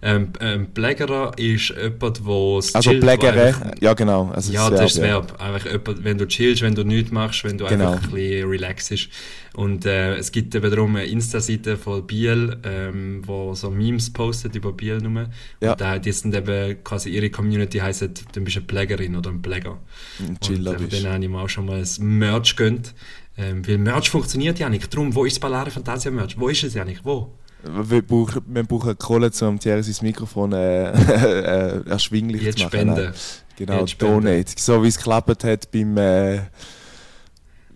Ähm, 0.05 0.33
ähm, 0.41 0.67
Plägerer 0.75 1.31
ist 1.39 1.69
jemand, 1.71 2.01
der 2.27 2.33
also 2.33 2.81
chillt, 2.81 3.03
wo 3.03 3.07
Plägere, 3.07 3.41
einfach- 3.47 3.71
ja 3.81 3.95
genau. 3.95 4.31
Also 4.35 4.53
Ja, 4.53 4.69
das 4.69 4.81
das 4.81 4.91
ist 4.91 4.99
das 4.99 5.05
Verb, 5.05 5.29
Verb. 5.29 5.41
Einfach 5.41 5.71
jemand, 5.71 6.05
wenn 6.05 6.19
du 6.19 6.27
chillst, 6.27 6.63
wenn 6.63 6.75
du 6.75 6.83
nichts 6.83 7.13
machst, 7.13 7.45
wenn 7.45 7.57
du 7.57 7.67
Genau. 7.67 7.93
einfach 7.93 8.05
ein 8.09 8.11
bisschen 8.11 8.49
relaxest. 8.51 9.09
Und 9.55 9.87
äh, 9.87 10.17
es 10.17 10.33
gibt 10.33 10.55
eben 10.57 10.71
darum 10.71 10.97
eine 10.97 11.05
Insta-Seite 11.07 11.77
von 11.77 12.05
Biel, 12.07 12.57
ähm, 12.65 13.23
wo 13.25 13.55
so 13.55 13.71
Memes 13.71 14.13
postet 14.13 14.57
über 14.57 14.73
Biel 14.73 14.99
nur. 14.99 15.29
Ja. 15.61 15.73
Und 15.73 15.81
da, 15.81 15.99
die 15.99 16.11
sind 16.11 16.35
eben 16.35 16.83
quasi 16.83 17.11
ihre 17.11 17.31
Community 17.31 17.79
heisst, 17.79 18.03
du 18.03 18.41
bist 18.41 18.57
eine 18.57 18.67
Plägerin 18.67 19.15
oder 19.15 19.31
ein 19.31 19.41
Pläger. 19.41 19.79
Ein 20.19 20.37
Chiller 20.41 20.73
und 20.81 20.93
äh, 20.93 21.01
dann 21.03 21.13
habe 21.13 21.23
ich 21.25 21.31
mir 21.31 21.39
auch 21.39 21.49
schon 21.49 21.67
mal 21.67 21.79
ein 21.81 22.19
Merch 22.19 22.57
gönnt. 22.57 22.93
Ähm, 23.39 23.67
weil 23.67 23.79
Merch 23.79 24.11
funktioniert 24.11 24.59
ja 24.59 24.69
nicht. 24.69 24.93
Darum, 24.93 25.15
wo 25.15 25.25
ist 25.25 25.37
das 25.37 25.41
Ballare 25.41 25.71
Fantasia 25.71 26.11
Merch? 26.11 26.39
Wo 26.39 26.49
ist 26.49 26.65
es 26.65 26.75
ja 26.75 26.85
nicht? 26.85 27.05
Wo? 27.05 27.33
Wir 27.65 28.03
brauchen, 28.03 28.43
wir 28.47 28.65
brauchen 28.65 28.99
Kohle, 28.99 29.31
um 29.43 29.59
Thierry 29.59 29.83
sein 29.83 30.07
Mikrofon 30.07 30.53
äh, 30.53 30.91
äh, 30.91 31.89
erschwinglich 31.89 32.43
Jetzt 32.43 32.59
zu 32.59 32.65
machen. 32.65 32.79
spenden. 32.79 33.13
Genau, 33.57 33.81
Jetzt 33.81 33.91
spenden. 33.91 34.25
Donate. 34.25 34.53
So 34.57 34.83
wie 34.83 34.89
es 34.89 34.97
geklappt 34.97 35.45
hat 35.45 35.71
beim 35.71 35.97
äh, 35.97 36.35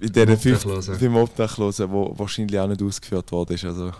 in 0.00 0.12
fünf, 0.38 0.64
Obdachlosen. 0.64 0.98
beim 0.98 1.16
Obdachlosen, 1.16 1.90
wo 1.90 2.12
wahrscheinlich 2.16 2.58
auch 2.58 2.68
nicht 2.68 2.82
ausgeführt 2.82 3.30
worden 3.32 3.54
ist. 3.54 3.64
Also, 3.64 3.92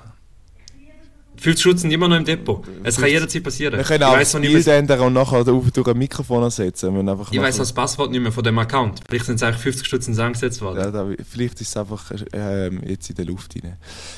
50 1.38 1.62
Schutz 1.62 1.81
sind 1.83 1.90
immer 1.90 2.09
noch 2.09 2.16
im 2.16 2.25
Depot. 2.25 2.64
Es 2.83 2.96
kann 2.96 3.09
jederzeit 3.09 3.42
passieren. 3.42 3.77
wir 3.77 3.85
können 3.85 4.03
auch 4.05 4.18
das 4.18 4.33
Bild 4.33 4.66
ändern 4.66 5.01
und 5.01 5.12
nachher 5.12 5.44
durch 5.44 5.87
ein 5.88 5.99
Mikrofon 5.99 6.42
ersetzen. 6.42 6.92
Müssen 6.92 7.09
einfach 7.09 7.31
ich 7.33 7.38
nachher- 7.38 7.57
das 7.59 7.72
Passwort 7.72 8.11
nicht 8.11 8.20
mehr 8.20 8.33
von 8.33 8.42
dem 8.44 8.59
Account. 8.59 9.01
Vielleicht 9.09 9.27
sind 9.27 9.37
es 9.37 9.42
eigentlich 9.42 9.62
50 9.62 9.87
Stutz 9.87 10.18
angesetzt 10.18 10.61
worden. 10.62 10.79
ja, 10.81 10.90
da, 10.90 11.07
vielleicht 11.29 11.61
ist 11.61 11.68
es 11.68 11.77
einfach 11.77 12.11
ähm, 12.33 12.81
jetzt 12.87 13.11
in 13.11 13.16
der 13.16 13.25
Luft 13.27 13.55
rein. 13.62 13.77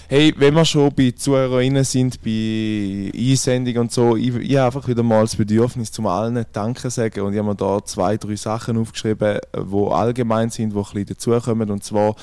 Hey, 0.09 0.35
wenn 0.37 0.55
wir 0.55 0.65
schon 0.65 0.95
bei 0.95 1.11
ZuhörerInnen 1.13 1.85
sind, 1.85 2.23
bei 2.23 3.11
Einsendung 3.15 3.77
und 3.79 3.93
so, 3.93 4.17
ich, 4.17 4.35
ich 4.35 4.57
habe 4.57 4.67
einfach 4.77 4.89
wieder 4.89 5.03
mal 5.03 5.23
das 5.23 5.37
Bedürfnis, 5.37 5.91
zum 5.93 6.07
allen 6.07 6.45
Danke 6.53 6.91
sagen. 6.91 7.21
Und 7.23 7.33
ich 7.33 7.39
habe 7.39 7.49
mir 7.49 7.55
da 7.57 7.85
zwei, 7.85 8.17
drei 8.17 8.37
Sachen 8.37 8.77
aufgeschrieben, 8.79 9.39
die 9.57 9.91
allgemein 9.91 10.51
sind, 10.51 10.73
die 10.73 10.77
ein 10.79 10.83
bisschen 10.83 11.07
dazukommen. 11.07 11.71
Und 11.71 11.85
zwar, 11.85 12.15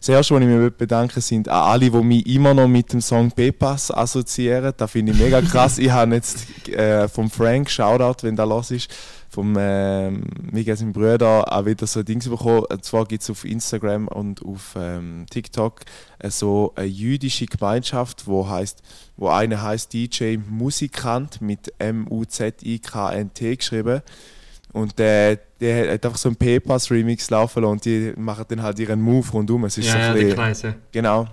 das 0.00 0.08
erste, 0.08 0.34
was 0.34 0.40
ich 0.40 0.48
mich 0.48 0.72
bedanken 0.72 1.20
sind 1.20 1.46
an 1.48 1.62
alle, 1.62 1.90
die 1.90 2.02
mich 2.02 2.26
immer 2.26 2.54
noch 2.54 2.68
mit 2.68 2.90
dem 2.90 3.02
Song 3.02 3.30
Pepas 3.30 3.90
assoziieren. 3.90 4.72
Das 4.74 4.90
finde 4.90 5.12
ich 5.12 5.18
mega 5.18 5.42
krass. 5.42 5.76
ich 5.78 5.90
habe 5.90 6.14
jetzt 6.14 6.68
äh, 6.70 7.06
vom 7.06 7.30
Frank, 7.30 7.68
Shoutout, 7.68 8.22
wenn 8.22 8.34
der 8.34 8.46
los 8.46 8.70
ist, 8.70 8.90
vom 9.28 9.54
ähm, 9.58 10.22
Miguel, 10.50 10.74
seinem 10.74 10.94
Bruder, 10.94 11.52
auch 11.52 11.66
wieder 11.66 11.86
so 11.86 12.02
Dings 12.02 12.26
bekommen. 12.26 12.64
Und 12.70 12.82
zwar 12.82 13.04
gibt 13.04 13.22
es 13.22 13.28
auf 13.28 13.44
Instagram 13.44 14.08
und 14.08 14.42
auf 14.42 14.74
ähm, 14.74 15.26
TikTok 15.28 15.82
äh, 16.18 16.30
so 16.30 16.72
eine 16.76 16.86
jüdische 16.86 17.44
Gemeinschaft, 17.44 18.26
wo 18.26 18.48
heißt, 18.48 18.82
wo 19.18 19.28
eine 19.28 19.60
heißt 19.60 19.92
DJ 19.92 20.38
Musikant 20.48 21.42
mit 21.42 21.74
M-U-Z-I-K-N-T 21.78 23.56
geschrieben. 23.56 24.00
Und 24.72 24.98
der, 24.98 25.36
der 25.60 25.94
hat 25.94 26.04
einfach 26.04 26.18
so 26.18 26.28
einen 26.28 26.36
Pepas-Remix 26.36 27.30
laufen 27.30 27.62
lassen 27.62 27.72
und 27.72 27.84
die 27.84 28.12
machen 28.16 28.44
dann 28.48 28.62
halt 28.62 28.78
ihren 28.78 29.00
Move 29.00 29.28
rundum. 29.32 29.64
Es 29.64 29.76
ist 29.78 29.86
ja, 29.86 29.92
so 29.92 29.98
ja, 29.98 30.08
ein 30.08 30.14
der 30.14 30.22
bisschen, 30.22 30.36
Kreis, 30.36 30.62
ja. 30.62 30.74
Genau. 30.92 31.26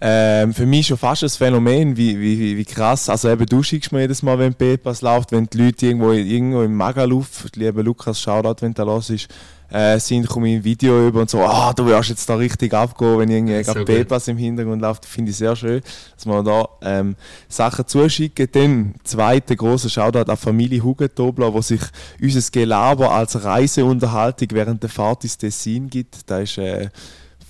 Ähm, 0.00 0.54
für 0.54 0.64
mich 0.64 0.86
schon 0.86 0.96
fast 0.96 1.24
ein 1.24 1.28
Phänomen, 1.28 1.96
wie, 1.96 2.20
wie, 2.20 2.56
wie- 2.56 2.64
krass. 2.64 3.08
Also 3.08 3.28
eben 3.30 3.46
du 3.46 3.62
schickst 3.64 3.90
mir 3.90 4.02
jedes 4.02 4.22
Mal, 4.22 4.38
wenn 4.38 4.54
Pepas 4.54 5.02
läuft, 5.02 5.32
wenn 5.32 5.46
die 5.46 5.58
Leute 5.58 5.86
irgendwo, 5.86 6.12
irgendwo 6.12 6.62
im 6.62 6.74
Magaluf, 6.76 7.46
lieber 7.56 7.82
Lukas, 7.82 8.20
Shoutout, 8.20 8.62
wenn 8.62 8.72
der 8.74 8.84
los 8.84 9.10
ist, 9.10 9.26
äh, 9.70 9.98
sind, 9.98 10.28
komme 10.28 10.48
ich 10.50 10.54
ein 10.56 10.64
Video 10.64 11.08
über 11.08 11.20
und 11.22 11.28
so, 11.30 11.40
ah, 11.40 11.72
du 11.74 11.84
wirst 11.86 12.10
jetzt 12.10 12.28
da 12.28 12.36
richtig 12.36 12.72
abgehen, 12.74 13.18
wenn 13.18 13.28
irgendwie 13.28 13.54
so. 13.64 13.84
Pepas 13.84 14.28
im 14.28 14.36
Hintergrund 14.38 14.80
läuft, 14.80 15.04
finde 15.04 15.32
ich 15.32 15.36
sehr 15.36 15.56
schön, 15.56 15.80
dass 16.14 16.24
man 16.26 16.44
da 16.44 16.68
ähm, 16.80 17.16
Sachen 17.48 17.84
zuschicken. 17.86 18.48
Dann, 18.52 18.94
zweiter 19.02 19.56
großer 19.56 19.90
Shoutout 19.90 20.30
an 20.30 20.36
Familie 20.36 20.80
Hugentobler, 20.82 21.52
wo 21.52 21.60
sich 21.60 21.80
unser 22.22 22.48
Gelaber 22.52 23.10
als 23.10 23.42
Reiseunterhaltung 23.44 24.48
während 24.52 24.82
der 24.82 24.90
Fahrt 24.90 25.24
ins 25.24 25.36
Tessin 25.36 25.90
gibt. 25.90 26.18
Da 26.30 26.38
ist 26.38 26.56
äh, 26.56 26.88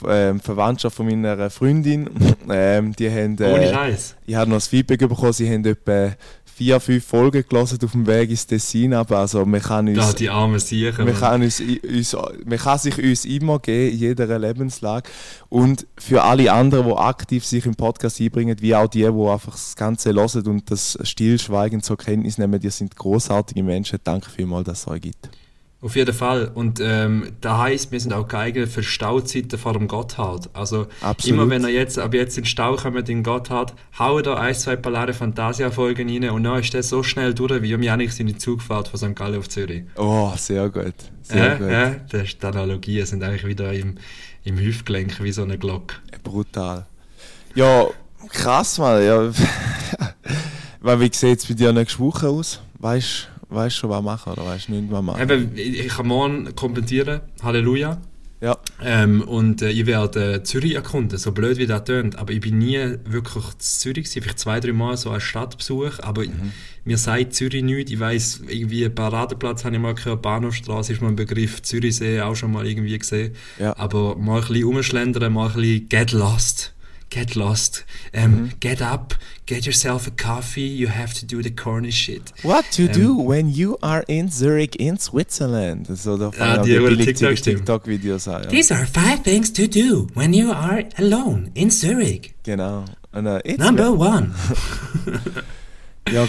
ähm, 0.06 0.40
Verwandtschaft 0.40 0.96
von 0.96 1.06
meiner 1.06 1.50
Freundin. 1.50 2.08
ähm, 2.50 2.94
die 2.94 3.10
haben, 3.10 3.36
Ohne 3.38 3.64
äh, 3.64 3.72
Scheiß. 3.72 4.16
ich 4.26 4.34
habe 4.34 4.50
noch 4.50 4.56
das 4.56 4.68
Feedback 4.68 5.00
bekommen, 5.00 5.32
sie 5.32 5.48
haben 5.48 5.64
etwa 5.64 6.12
vier, 6.58 6.80
fünf 6.80 7.04
Folgen 7.04 7.44
gelesen 7.48 7.78
auf 7.84 7.92
dem 7.92 8.04
Weg 8.06 8.30
ins 8.30 8.44
Tessin. 8.44 8.92
Aber 8.92 9.18
also 9.18 9.46
man 9.46 9.62
kann 9.62 9.86
uns, 9.86 9.98
Da 9.98 10.12
die 10.12 10.28
armen 10.28 10.58
Siechen. 10.58 11.04
man 11.04 11.14
kann, 11.14 11.40
uns, 11.40 11.60
uns, 11.60 12.16
man 12.44 12.58
kann 12.58 12.78
sich 12.78 12.98
uns 12.98 13.24
immer 13.24 13.60
geben, 13.60 13.92
in 13.92 13.98
jeder 13.98 14.38
Lebenslage. 14.38 15.08
Und 15.48 15.86
für 15.96 16.24
alle 16.24 16.52
anderen, 16.52 16.86
die 16.88 16.94
aktiv 16.94 17.44
sich 17.44 17.64
im 17.64 17.76
Podcast 17.76 18.20
einbringen, 18.20 18.56
wie 18.60 18.74
auch 18.74 18.88
die, 18.88 19.02
die 19.02 19.06
einfach 19.06 19.52
das 19.52 19.76
Ganze 19.76 20.12
hören 20.12 20.46
und 20.48 20.68
das 20.70 20.98
stillschweigend 21.02 21.84
zur 21.84 21.96
Kenntnis 21.96 22.38
nehmen, 22.38 22.58
die 22.58 22.70
sind 22.70 22.96
großartige 22.96 23.62
Menschen. 23.62 24.00
Danke 24.02 24.28
vielmals, 24.28 24.66
dass 24.66 24.80
es 24.80 24.88
euch 24.88 25.00
gibt. 25.00 25.30
Auf 25.80 25.94
jeden 25.94 26.12
Fall. 26.12 26.50
Und 26.52 26.80
ähm, 26.80 27.30
da 27.40 27.58
heisst, 27.58 27.92
wir 27.92 28.00
sind 28.00 28.12
auch 28.12 28.26
geeignet 28.26 28.68
für 28.68 28.82
Stauzeiten 28.82 29.56
vor 29.58 29.74
dem 29.74 29.86
Gotthard. 29.86 30.50
Also 30.52 30.88
Absolut. 31.02 31.38
immer 31.38 31.50
wenn 31.50 31.62
ihr 31.62 31.68
jetzt 31.70 32.00
ab 32.00 32.14
jetzt 32.14 32.36
in 32.36 32.42
den 32.42 32.48
Stau 32.48 32.74
kommt 32.74 33.08
in 33.08 33.22
Gotthard, 33.22 33.74
haut 33.96 34.26
da 34.26 34.34
ein, 34.38 34.54
zwei 34.56 34.74
Ballare 34.74 35.14
Fantasia-Folgen 35.14 36.08
rein 36.08 36.30
und 36.30 36.42
dann 36.42 36.58
ist 36.58 36.74
der 36.74 36.82
so 36.82 37.04
schnell 37.04 37.32
durch, 37.32 37.62
wie 37.62 37.74
um 37.76 37.82
Janik 37.82 38.10
seine 38.12 38.36
Zugfahrt 38.36 38.88
von 38.88 38.98
St. 38.98 39.14
Gallen 39.14 39.38
auf 39.38 39.48
Zürich. 39.48 39.84
Oh, 39.96 40.32
sehr 40.36 40.68
gut. 40.68 40.94
Sehr 41.22 41.46
Ja, 41.46 41.54
gut. 41.54 41.70
ja, 41.70 41.90
das 42.10 42.22
ist 42.22 42.42
die 42.42 42.46
Analogien 42.46 43.06
sind 43.06 43.22
eigentlich 43.22 43.46
wieder 43.46 43.72
im, 43.72 43.98
im 44.42 44.58
Hüftgelenk 44.58 45.22
wie 45.22 45.30
so 45.30 45.42
eine 45.44 45.58
Glocke. 45.58 45.94
Brutal. 46.24 46.86
Ja, 47.54 47.86
krass, 48.30 48.78
Mann. 48.78 49.04
Ja. 49.04 49.30
Weil, 50.80 51.00
wie 51.00 51.10
sieht 51.12 51.38
es 51.38 51.46
bei 51.46 51.54
dir 51.54 51.72
nächste 51.72 52.00
Woche 52.00 52.28
aus? 52.28 52.60
weißt 52.80 53.28
du 53.37 53.37
schon, 53.70 53.90
was 53.90 54.02
machen 54.02 54.32
oder 54.32 54.44
weißt 54.46 54.68
du 54.68 54.72
nicht, 54.72 54.90
was 54.90 55.02
machen? 55.02 55.20
Eben, 55.22 55.52
ich, 55.56 55.88
kann 55.88 56.06
morgen 56.06 56.54
kommentieren, 56.54 57.20
Halleluja. 57.42 58.00
Ja. 58.40 58.56
Ähm, 58.84 59.22
und 59.22 59.62
äh, 59.62 59.70
ich 59.70 59.84
werde 59.86 60.34
äh, 60.34 60.42
Zürich 60.44 60.76
erkunden, 60.76 61.18
so 61.18 61.32
blöd 61.32 61.58
wie 61.58 61.66
das 61.66 61.82
tönt. 61.82 62.16
Aber 62.16 62.32
ich 62.32 62.40
bin 62.40 62.58
nie 62.58 62.78
wirklich 63.04 63.44
in 63.44 63.58
Zürich 63.58 64.04
gewesen, 64.04 64.22
vielleicht 64.22 64.38
zwei, 64.38 64.60
drei 64.60 64.72
Mal 64.72 64.96
so 64.96 65.10
als 65.10 65.24
Stadtbesuch. 65.24 65.98
Aber 66.02 66.22
Mhm. 66.22 66.52
mir 66.84 66.98
sagt 66.98 67.34
Zürich 67.34 67.64
nichts. 67.64 67.90
Ich 67.90 67.98
weiss, 67.98 68.40
irgendwie 68.46 68.88
Paradeplatz 68.88 69.64
habe 69.64 69.74
ich 69.74 69.82
mal 69.82 69.94
gehört, 69.96 70.22
Bahnhofstraße 70.22 70.92
ist 70.92 71.02
mal 71.02 71.08
ein 71.08 71.16
Begriff, 71.16 71.62
Zürichsee 71.62 72.20
auch 72.20 72.36
schon 72.36 72.52
mal 72.52 72.64
irgendwie 72.64 72.96
gesehen. 72.96 73.34
Ja. 73.58 73.76
Aber 73.76 74.14
mal 74.14 74.40
ein 74.40 74.46
bisschen 74.46 74.64
umschlendern, 74.66 75.32
mal 75.32 75.48
ein 75.48 75.54
bisschen 75.54 75.88
get 75.88 76.12
lost. 76.12 76.74
Get 77.10 77.34
lost. 77.34 77.84
Ähm, 78.12 78.30
Mhm. 78.32 78.50
Get 78.60 78.82
up, 78.82 79.16
get 79.46 79.64
yourself 79.64 80.06
a 80.06 80.10
coffee, 80.10 80.66
you 80.66 80.88
have 80.90 81.14
to 81.18 81.24
do 81.26 81.42
the 81.42 81.50
corny 81.54 81.90
shit. 81.90 82.32
What 82.42 82.64
to 82.76 82.82
Ähm, 82.82 82.92
do 82.92 83.26
when 83.28 83.48
you 83.48 83.78
are 83.80 84.02
in 84.08 84.30
Zurich 84.30 84.78
in 84.78 84.98
Switzerland? 84.98 85.86
So, 85.96 86.16
da 86.18 86.30
Ah, 86.38 86.58
die 86.62 86.76
auch 86.76 86.80
gute 86.82 86.90
billige 86.96 87.14
TikTok-Stimme. 87.14 87.56
TikTok-Videos 87.58 88.28
an. 88.28 88.48
These 88.50 88.74
are 88.74 88.86
five 88.86 89.22
things 89.24 89.52
to 89.54 89.66
do 89.66 90.06
when 90.14 90.34
you 90.34 90.50
are 90.52 90.84
alone 90.96 91.50
in 91.54 91.70
Zurich. 91.70 92.34
Genau. 92.42 92.84
Und, 93.12 93.26
it's 93.44 93.58
Number 93.58 93.90
one. 93.92 94.34
ja, 96.12 96.28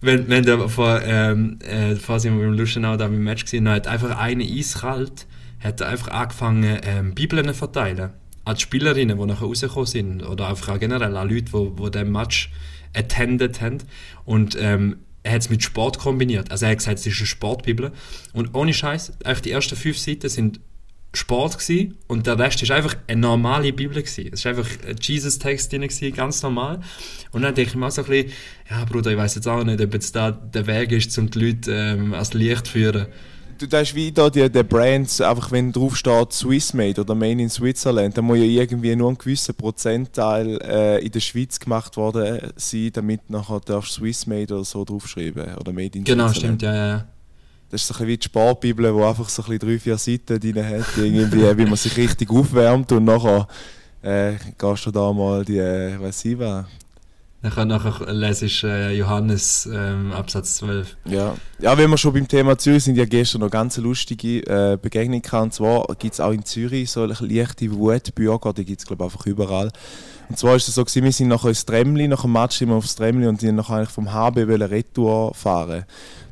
Wenn, 0.00 0.28
wenn 0.28 0.44
der 0.44 0.68
vor, 0.68 1.02
ähm, 1.02 1.58
äh, 1.60 1.96
vor 1.96 2.20
sind 2.20 2.38
wir 2.38 2.46
Lustenau 2.48 2.96
da 2.96 3.08
beim 3.08 3.22
Match 3.22 3.44
gesehen 3.44 3.68
hat 3.68 3.86
einfach 3.86 4.16
eine 4.16 4.44
eiskalt, 4.44 5.26
hat 5.60 5.80
er 5.80 5.88
einfach 5.88 6.08
angefangen, 6.08 6.78
ähm, 6.84 7.14
Bibeln 7.14 7.46
zu 7.48 7.54
verteilen. 7.54 8.10
An 8.48 8.54
die 8.54 8.62
Spielerinnen, 8.62 9.18
die 9.18 9.26
nachher 9.26 9.46
rausgekommen 9.46 9.86
sind. 9.86 10.22
Oder 10.22 10.48
einfach 10.48 10.74
auch 10.74 10.78
generell 10.78 11.16
an 11.16 11.28
Leute, 11.28 11.52
die, 11.52 11.82
die 11.82 11.90
den 11.90 12.10
Match 12.10 12.50
attended 12.94 13.60
haben. 13.60 13.78
Und, 14.24 14.56
ähm, 14.60 14.98
er 15.22 15.34
hat 15.34 15.42
es 15.42 15.50
mit 15.50 15.62
Sport 15.62 15.98
kombiniert. 15.98 16.50
Also 16.50 16.64
er 16.64 16.70
hat 16.70 16.78
gesagt, 16.78 16.98
es 17.00 17.06
ist 17.06 17.18
eine 17.18 17.26
Sportbibel. 17.26 17.92
Und 18.32 18.54
ohne 18.54 18.72
Scheiß, 18.72 19.12
eigentlich 19.24 19.42
die 19.42 19.50
ersten 19.50 19.76
fünf 19.76 19.98
Seiten 19.98 20.28
sind 20.28 20.60
Sport 21.14 21.58
gsi 21.58 21.94
und 22.06 22.26
der 22.26 22.38
Rest 22.38 22.62
ist 22.62 22.70
einfach 22.70 22.94
eine 23.06 23.20
normale 23.20 23.72
Bibel 23.72 24.02
gsi. 24.02 24.30
Es 24.32 24.40
ist 24.40 24.46
einfach 24.46 24.68
ein 24.86 24.96
Jesus-Text 25.00 25.72
drin 25.72 25.86
gsi, 25.86 26.10
ganz 26.10 26.42
normal. 26.42 26.80
Und 27.32 27.42
dann 27.42 27.54
denke 27.54 27.70
ich 27.70 27.76
mir 27.76 27.86
auch 27.86 27.90
so 27.90 28.02
ein 28.02 28.08
bisschen, 28.08 28.32
ja 28.70 28.84
Bruder, 28.84 29.10
ich 29.10 29.16
weiß 29.16 29.34
jetzt 29.34 29.48
auch 29.48 29.64
nicht, 29.64 29.80
ob 29.80 29.94
jetzt 29.94 30.14
da 30.14 30.30
der 30.30 30.66
Weg 30.66 30.92
ist, 30.92 31.16
um 31.18 31.30
die 31.30 31.38
Leute 31.38 31.72
ähm, 31.72 32.12
ans 32.12 32.34
Licht 32.34 32.66
zu 32.66 32.72
führen. 32.72 33.06
Du 33.58 33.66
das 33.66 33.88
ist 33.88 33.94
wie 33.94 34.10
da 34.12 34.30
die, 34.30 34.48
die 34.50 34.62
Brands, 34.62 35.20
einfach 35.20 35.50
wenn 35.52 35.72
drauf 35.72 35.96
steht 35.96 36.32
Swissmade 36.32 37.00
oder 37.00 37.14
Made 37.14 37.42
in 37.42 37.50
Switzerland, 37.50 38.16
dann 38.16 38.24
muss 38.24 38.38
ja 38.38 38.44
irgendwie 38.44 38.94
nur 38.96 39.10
ein 39.10 39.18
gewisser 39.18 39.52
Prozentteil 39.52 40.58
äh, 40.62 41.04
in 41.04 41.10
der 41.12 41.20
Schweiz 41.20 41.58
gemacht 41.60 41.96
worden 41.96 42.52
sein, 42.56 42.90
damit 42.92 43.28
nachher 43.30 43.60
darfst 43.60 43.96
du 43.96 44.00
Swissmade 44.00 44.54
oder 44.54 44.64
so 44.64 44.84
draufschreiben 44.84 45.54
oder 45.56 45.72
Made 45.72 45.98
in 45.98 46.04
Genau, 46.04 46.28
Switzerland. 46.28 46.36
stimmt, 46.36 46.62
ja, 46.62 46.74
ja, 46.74 46.86
ja. 46.88 47.04
Das 47.70 47.82
ist 47.82 47.88
so 47.88 47.92
ein 47.94 47.96
bisschen 47.98 48.08
wie 48.08 48.16
die 48.16 48.24
Sparbibel, 48.24 48.94
die 48.94 49.02
einfach 49.02 49.28
so 49.28 49.42
ein 49.42 49.48
bisschen 49.50 49.68
drei, 49.68 49.78
vier 49.78 49.98
Seiten 49.98 50.40
drin 50.40 50.64
hat, 50.66 50.86
irgendwie, 50.96 51.58
wie 51.58 51.66
man 51.66 51.76
sich 51.76 51.96
richtig 51.96 52.30
aufwärmt 52.30 52.90
und 52.92 53.04
nachher 53.04 53.46
äh, 54.00 54.34
gehst 54.56 54.86
du 54.86 54.90
da 54.90 55.12
mal 55.12 55.44
die, 55.44 55.58
äh, 55.58 56.00
weiß 56.00 56.24
ich 56.24 56.38
was. 56.38 56.64
Nachher, 57.40 57.64
nachher 57.66 58.12
lese 58.12 58.46
ich 58.46 58.64
äh, 58.64 58.96
Johannes 58.96 59.68
ähm, 59.72 60.12
Absatz 60.12 60.56
12. 60.56 60.96
Ja. 61.04 61.36
ja, 61.60 61.78
wenn 61.78 61.88
wir 61.88 61.96
schon 61.96 62.12
beim 62.12 62.26
Thema 62.26 62.58
Zürich 62.58 62.82
sind, 62.82 62.96
ja 62.96 63.04
gestern 63.04 63.42
noch 63.42 63.50
ganz 63.50 63.76
lustige 63.76 64.40
äh, 64.40 64.76
Begegnung. 64.76 65.22
Und 65.32 65.54
zwar 65.54 65.86
gibt 66.00 66.14
es 66.14 66.20
auch 66.20 66.32
in 66.32 66.44
Zürich 66.44 66.90
so 66.90 67.04
leichte 67.04 67.70
Wutbürger, 67.70 68.52
die 68.52 68.64
gibt 68.64 68.80
es 68.80 68.86
glaube 68.86 69.04
ich 69.04 69.12
einfach 69.12 69.26
überall. 69.26 69.70
Und 70.28 70.38
zwar 70.38 70.56
ist 70.56 70.68
es 70.68 70.74
so, 70.74 70.84
gewesen, 70.84 71.04
wir 71.04 71.12
sind 71.12 71.28
nachher 71.28 71.48
ins 71.48 71.64
Tremli, 71.64 72.06
nach 72.06 72.22
dem 72.22 72.32
Match 72.32 72.58
sind 72.58 72.68
wir 72.68 72.76
aufs 72.76 72.94
Tremli 72.96 73.26
und 73.26 73.40
die 73.40 73.50
nachher 73.52 73.76
eigentlich 73.76 73.88
vom 73.90 74.12
HB 74.12 74.38
Retour 74.70 75.34
fahren. 75.34 75.84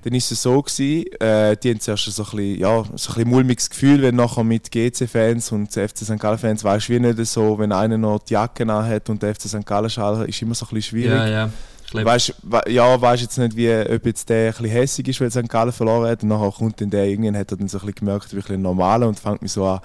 Dann 0.04 0.14
ist 0.14 0.30
es 0.30 0.42
so 0.42 0.62
gewesen, 0.62 1.06
äh, 1.20 1.56
die 1.56 1.70
haben 1.70 1.80
zuerst 1.80 2.04
so 2.04 2.22
ein 2.22 2.30
bisschen, 2.30 2.58
ja, 2.60 2.76
so 2.76 2.82
ein 2.84 2.94
bisschen 2.94 3.28
mulmiges 3.28 3.70
Gefühl, 3.70 4.02
wenn 4.02 4.14
nachher 4.16 4.44
mit 4.44 4.70
GC-Fans 4.70 5.50
und 5.50 5.72
FC 5.72 5.98
St. 6.04 6.18
Gallen-Fans, 6.18 6.62
weißt 6.62 6.88
du, 6.88 6.92
wie 6.92 7.00
nicht 7.00 7.26
so, 7.26 7.58
wenn 7.58 7.72
einer 7.72 7.98
noch 7.98 8.20
die 8.20 8.34
Jacke 8.34 8.66
hat 8.66 9.08
und 9.10 9.22
der 9.22 9.34
FC 9.34 9.48
St. 9.48 9.66
Gallen-Schal 9.66 10.28
ist 10.28 10.40
immer 10.42 10.54
so 10.54 10.66
ein 10.66 10.74
bisschen 10.74 10.82
schwierig. 10.90 11.10
Ja, 11.18 11.26
ja. 11.26 11.50
Weißt, 11.92 12.34
we- 12.42 12.70
ja, 12.70 13.00
weißt 13.00 13.22
jetzt 13.22 13.38
nicht, 13.38 13.56
wie, 13.56 13.70
ob 13.72 14.04
jetzt 14.06 14.28
der 14.28 14.54
ein 14.58 14.64
hässig 14.66 15.08
ist, 15.08 15.20
weil 15.20 15.30
St. 15.30 15.48
Gallen 15.48 15.72
verloren 15.72 16.08
hat. 16.10 16.22
Und 16.22 16.28
nachher 16.28 16.50
kommt 16.52 16.80
dann 16.80 16.90
der, 16.90 17.06
irgendwann 17.06 17.36
hat 17.36 17.50
er 17.52 17.56
dann 17.56 17.68
so 17.68 17.78
ein 17.78 17.86
bisschen 17.86 17.94
gemerkt, 17.94 18.36
wie 18.36 18.52
ein 18.52 18.60
normaler 18.62 19.08
und 19.08 19.18
fängt 19.18 19.40
mich 19.42 19.52
so 19.52 19.64
an 19.64 19.80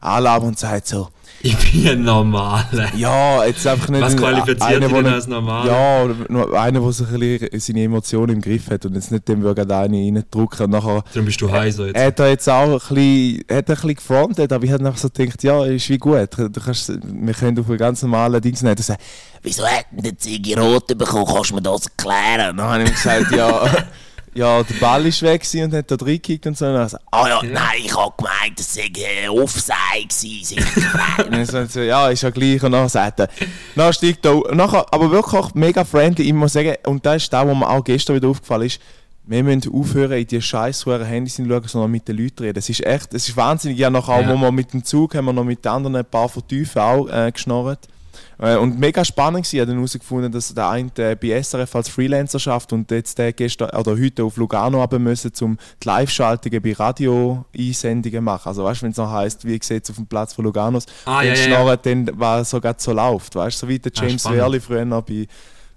anlabern 0.00 0.48
und 0.48 0.58
sagt 0.58 0.86
so, 0.86 1.08
ich 1.40 1.56
bin 1.56 1.88
ein 1.88 2.02
Normaler. 2.02 2.94
ja, 2.96 3.44
jetzt 3.44 3.66
einfach 3.66 3.88
nicht... 3.88 4.00
Was 4.00 4.16
qualifiziert 4.16 4.62
einer, 4.62 4.88
dich 4.88 4.96
denn 4.96 5.06
als 5.06 5.26
normal? 5.26 5.66
Ja, 5.66 6.60
einer, 6.60 6.80
der 6.80 6.92
sich 6.92 7.06
ein 7.08 7.60
seine 7.60 7.82
Emotionen 7.82 8.36
im 8.36 8.40
Griff 8.40 8.70
hat 8.70 8.84
und 8.86 8.94
jetzt 8.94 9.12
nicht 9.12 9.28
dem 9.28 9.42
würde 9.42 9.62
eine 9.62 9.96
reindrücken 9.96 10.64
und 10.64 10.70
nachher... 10.70 11.04
Darum 11.12 11.26
bist 11.26 11.40
du 11.40 11.50
heiser 11.50 11.86
jetzt. 11.86 11.96
Er 11.96 12.06
hat 12.06 12.18
da 12.18 12.28
jetzt 12.28 12.48
auch 12.48 12.72
ein 12.90 12.94
bisschen, 12.94 13.44
hat 13.50 13.50
ein 13.50 13.64
bisschen 13.64 13.94
gefrontet, 13.94 14.52
aber 14.52 14.64
ich 14.64 14.72
habe 14.72 14.86
einfach 14.86 14.98
so 14.98 15.08
gedacht, 15.08 15.42
ja, 15.42 15.64
ist 15.64 15.88
wie 15.88 15.98
gut. 15.98 16.28
Du 16.36 16.60
kannst, 16.60 16.88
wir 16.88 17.34
können 17.34 17.58
auf 17.58 17.68
einen 17.68 17.78
ganz 17.78 18.02
normalen 18.02 18.40
Dings 18.40 18.62
nicht 18.62 18.82
sagen, 18.82 19.00
Wieso 19.46 19.64
hat 19.64 19.86
denn 19.92 20.02
der 20.02 20.18
Ziggy 20.18 20.54
Rote 20.54 20.96
bekommen? 20.96 21.26
Kannst 21.26 21.50
du 21.50 21.54
mir 21.54 21.62
das 21.62 21.86
erklären? 21.86 22.56
Dann 22.56 22.66
habe 22.66 22.82
ich 22.82 22.88
ihm 22.88 22.94
gesagt, 22.94 23.30
ja, 23.30 23.62
ja, 24.36 24.62
der 24.62 24.74
Ball 24.74 25.06
ist 25.06 25.22
weg 25.22 25.42
und 25.54 25.72
hat 25.74 25.90
da 25.90 25.96
reingekickt 25.96 26.46
und 26.46 26.56
so. 26.56 26.66
Und 26.66 26.74
dann 26.74 26.88
so, 26.88 26.98
Ah 27.10 27.28
ja, 27.28 27.40
nein, 27.42 27.80
ich 27.84 27.96
hab 27.96 28.16
gemeint, 28.18 28.58
das 28.58 28.74
sei 28.74 28.90
äh, 28.94 29.28
Offside 29.28 30.06
gewesen. 30.08 30.58
und 31.24 31.32
dann 31.32 31.46
so, 31.46 31.64
so, 31.66 31.80
ja, 31.80 32.08
ist 32.10 32.22
ja 32.22 32.30
gleich. 32.30 32.62
Und 32.62 32.72
dann 32.72 32.88
sagt 32.88 33.20
er, 33.20 33.28
dann 33.74 33.92
steigt 33.92 34.24
da, 34.24 34.32
und 34.32 34.56
nachher, 34.56 34.86
aber 34.92 35.10
wirklich 35.10 35.40
auch 35.40 35.54
mega 35.54 35.84
friendly. 35.84 36.26
Ich 36.26 36.32
muss 36.34 36.52
sagen, 36.52 36.74
und 36.86 37.04
das 37.04 37.24
ist 37.24 37.32
das, 37.32 37.46
was 37.46 37.56
mir 37.56 37.68
auch 37.68 37.82
gestern 37.82 38.16
wieder 38.16 38.28
aufgefallen 38.28 38.66
ist, 38.66 38.80
wir 39.28 39.42
müssen 39.42 39.72
aufhören, 39.74 40.12
in 40.18 40.26
die 40.26 40.40
scheiß 40.40 40.86
Handys 40.86 41.34
zu 41.34 41.46
schauen, 41.48 41.66
sondern 41.66 41.90
mit 41.90 42.06
den 42.06 42.16
Leuten 42.16 42.44
reden. 42.44 42.58
Es 42.58 42.68
ist 42.68 42.84
echt, 42.86 43.12
es 43.12 43.28
ist 43.28 43.36
wahnsinnig. 43.36 43.76
Ja, 43.78 43.90
nachher, 43.90 44.20
Ja. 44.20 44.28
wo 44.32 44.36
wir 44.40 44.52
mit 44.52 44.72
dem 44.72 44.84
Zug 44.84 45.14
haben 45.16 45.24
wir 45.24 45.32
noch 45.32 45.42
mit 45.42 45.64
den 45.64 45.72
anderen 45.72 45.96
ein 45.96 46.04
paar 46.04 46.28
von 46.28 46.46
Tiefen 46.46 46.80
auch 46.80 47.08
äh, 47.08 47.32
geschnorrt. 47.32 47.88
Äh, 48.38 48.56
Und 48.56 48.78
mega 48.78 49.04
spannend 49.04 49.46
war, 49.46 49.52
ich 49.54 49.60
habe 49.60 49.66
dann 49.68 49.76
herausgefunden, 49.76 50.30
dass 50.30 50.52
der 50.52 50.68
eine 50.68 50.90
äh, 50.98 51.14
bei 51.14 51.40
SRF 51.42 51.74
als 51.74 51.88
Freelancer 51.88 52.38
schafft 52.38 52.72
und 52.72 52.90
jetzt 52.90 53.16
der 53.18 53.32
gestern 53.32 53.70
oder 53.70 53.92
heute 53.92 54.24
auf 54.24 54.36
Lugano 54.36 54.80
haben 54.80 55.02
müssen, 55.02 55.32
um 55.40 55.56
die 55.82 55.86
Live-Schaltungen 55.88 56.60
bei 56.60 56.72
Radio-Einsendungen 56.74 58.22
machen. 58.24 58.48
Also 58.48 58.64
weißt 58.64 58.80
du, 58.80 58.84
wenn 58.84 58.90
es 58.92 58.96
noch 58.98 59.10
heisst, 59.10 59.44
wie 59.46 59.58
sieht 59.62 59.84
es 59.84 59.90
auf 59.90 59.96
dem 59.96 60.06
Platz 60.06 60.34
von 60.34 60.44
Luganos, 60.44 60.86
Ah, 61.04 61.22
dann 61.22 61.28
ja, 61.28 61.34
ja, 61.34 61.64
ja. 61.66 61.76
dann, 61.76 62.10
was 62.14 62.50
so 62.50 62.60
gerade 62.60 62.80
so 62.80 62.92
läuft, 62.92 63.34
weißt 63.34 63.62
du, 63.62 63.66
so 63.66 63.68
wie 63.68 63.78
der 63.78 63.92
Ah, 63.96 64.02
James 64.02 64.20
spannend. 64.22 64.38
Werli 64.40 64.60
früher 64.60 64.84
noch 64.84 65.02
bei, 65.02 65.26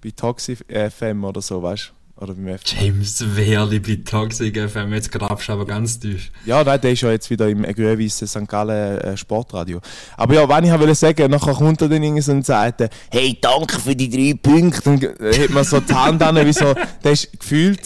bei 0.04 0.12
Toxi 0.12 0.56
FM 0.56 1.24
oder 1.24 1.42
so, 1.42 1.62
weißt 1.64 1.94
du? 1.94 1.99
Oder 2.22 2.34
beim 2.34 2.58
FM. 2.58 2.78
James 2.82 3.24
Wehrli 3.38 3.80
bei 3.80 3.98
Toxic 4.04 4.58
FM, 4.70 4.92
jetzt 4.94 5.10
grabst 5.10 5.48
du 5.48 5.54
aber 5.54 5.66
ganz 5.66 6.00
tief. 6.00 6.32
Ja, 6.46 6.62
nein, 6.66 6.82
der 6.82 6.92
ist 6.92 7.00
ja 7.02 7.12
jetzt 7.12 7.30
wieder 7.30 7.48
im 7.48 7.64
grün-weißen 7.64 8.28
St. 8.28 8.46
Gallen 8.46 8.98
äh, 9.00 9.16
Sportradio. 9.16 9.80
Aber 10.18 10.34
ja, 10.34 10.50
wenn 10.50 10.66
ich 10.66 10.72
wollte 10.72 10.96
sagen, 10.96 11.32
nachher 11.32 11.54
kommt 11.54 11.82
er 11.82 11.88
dann 11.88 12.04
irgendwie 12.04 12.22
so 12.22 12.34
und 12.34 12.46
sagt, 12.46 12.90
Hey, 13.10 13.38
danke 13.40 13.80
für 13.80 13.96
die 13.96 14.10
drei 14.10 14.38
Punkte. 14.38 14.82
dann 14.84 15.02
äh, 15.02 15.44
hat 15.44 15.50
man 15.52 15.64
so 15.64 15.80
die 15.80 15.94
Hand 15.94 16.22
an, 16.22 16.46
wie 16.46 16.52
so, 16.52 16.74
der 17.04 17.12
ist 17.14 17.40
gefühlt, 17.40 17.80